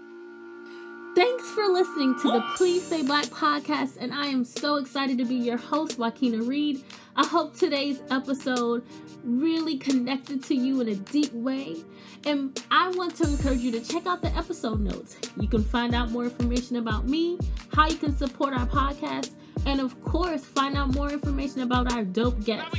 Thanks 1.18 1.50
for 1.50 1.66
listening 1.66 2.14
to 2.20 2.30
the 2.30 2.40
Please 2.56 2.86
Say 2.86 3.02
Black 3.02 3.24
podcast, 3.24 3.96
and 3.98 4.14
I 4.14 4.26
am 4.26 4.44
so 4.44 4.76
excited 4.76 5.18
to 5.18 5.24
be 5.24 5.34
your 5.34 5.56
host, 5.56 5.98
Joquina 5.98 6.46
Reed. 6.46 6.84
I 7.16 7.26
hope 7.26 7.56
today's 7.56 8.00
episode 8.08 8.84
really 9.24 9.78
connected 9.78 10.44
to 10.44 10.54
you 10.54 10.80
in 10.80 10.88
a 10.88 10.94
deep 10.94 11.32
way, 11.32 11.76
and 12.24 12.62
I 12.70 12.90
want 12.90 13.16
to 13.16 13.24
encourage 13.24 13.58
you 13.58 13.72
to 13.72 13.80
check 13.80 14.06
out 14.06 14.22
the 14.22 14.28
episode 14.36 14.78
notes. 14.78 15.16
You 15.40 15.48
can 15.48 15.64
find 15.64 15.92
out 15.92 16.12
more 16.12 16.22
information 16.22 16.76
about 16.76 17.08
me, 17.08 17.36
how 17.74 17.88
you 17.88 17.96
can 17.96 18.16
support 18.16 18.54
our 18.54 18.68
podcast, 18.68 19.30
and 19.66 19.80
of 19.80 20.00
course, 20.04 20.44
find 20.44 20.76
out 20.76 20.94
more 20.94 21.10
information 21.10 21.62
about 21.62 21.92
our 21.92 22.04
dope 22.04 22.44
guests. 22.44 22.78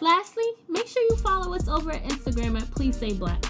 Lastly, 0.00 0.44
make 0.68 0.88
sure 0.88 1.04
you 1.04 1.16
follow 1.18 1.54
us 1.54 1.68
over 1.68 1.92
at 1.92 2.02
Instagram 2.02 2.60
at 2.60 2.68
Please 2.72 2.96
Say 2.96 3.12
Black. 3.12 3.44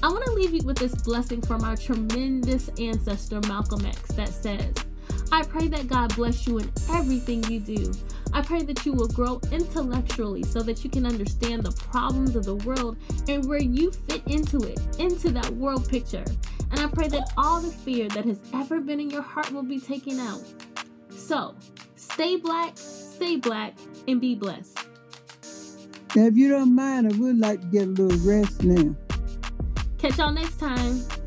I 0.00 0.08
want 0.08 0.24
to 0.26 0.32
leave 0.32 0.54
you 0.54 0.62
with 0.62 0.78
this 0.78 0.94
blessing 0.94 1.42
from 1.42 1.64
our 1.64 1.76
tremendous 1.76 2.68
ancestor, 2.78 3.40
Malcolm 3.48 3.84
X, 3.84 4.12
that 4.12 4.28
says, 4.28 4.72
I 5.32 5.42
pray 5.42 5.66
that 5.68 5.88
God 5.88 6.14
bless 6.14 6.46
you 6.46 6.58
in 6.58 6.70
everything 6.90 7.42
you 7.50 7.58
do. 7.58 7.92
I 8.32 8.42
pray 8.42 8.62
that 8.62 8.86
you 8.86 8.92
will 8.92 9.08
grow 9.08 9.40
intellectually 9.50 10.44
so 10.44 10.62
that 10.62 10.84
you 10.84 10.90
can 10.90 11.04
understand 11.04 11.64
the 11.64 11.72
problems 11.72 12.36
of 12.36 12.44
the 12.44 12.54
world 12.54 12.96
and 13.26 13.48
where 13.48 13.60
you 13.60 13.90
fit 13.90 14.22
into 14.26 14.58
it, 14.68 14.78
into 15.00 15.30
that 15.30 15.50
world 15.50 15.88
picture. 15.88 16.24
And 16.70 16.78
I 16.78 16.86
pray 16.86 17.08
that 17.08 17.32
all 17.36 17.60
the 17.60 17.72
fear 17.72 18.08
that 18.10 18.24
has 18.24 18.38
ever 18.54 18.80
been 18.80 19.00
in 19.00 19.10
your 19.10 19.22
heart 19.22 19.50
will 19.50 19.64
be 19.64 19.80
taken 19.80 20.20
out. 20.20 20.44
So, 21.10 21.56
stay 21.96 22.36
black, 22.36 22.74
stay 22.76 23.34
black, 23.34 23.74
and 24.06 24.20
be 24.20 24.36
blessed. 24.36 24.78
Now, 26.14 26.26
if 26.26 26.36
you 26.36 26.50
don't 26.50 26.74
mind, 26.74 27.12
I 27.12 27.16
would 27.16 27.38
like 27.38 27.60
to 27.62 27.66
get 27.66 27.82
a 27.82 27.90
little 27.90 28.18
rest 28.20 28.62
now. 28.62 28.94
Catch 29.98 30.18
y'all 30.18 30.30
next 30.30 30.60
time. 30.60 31.17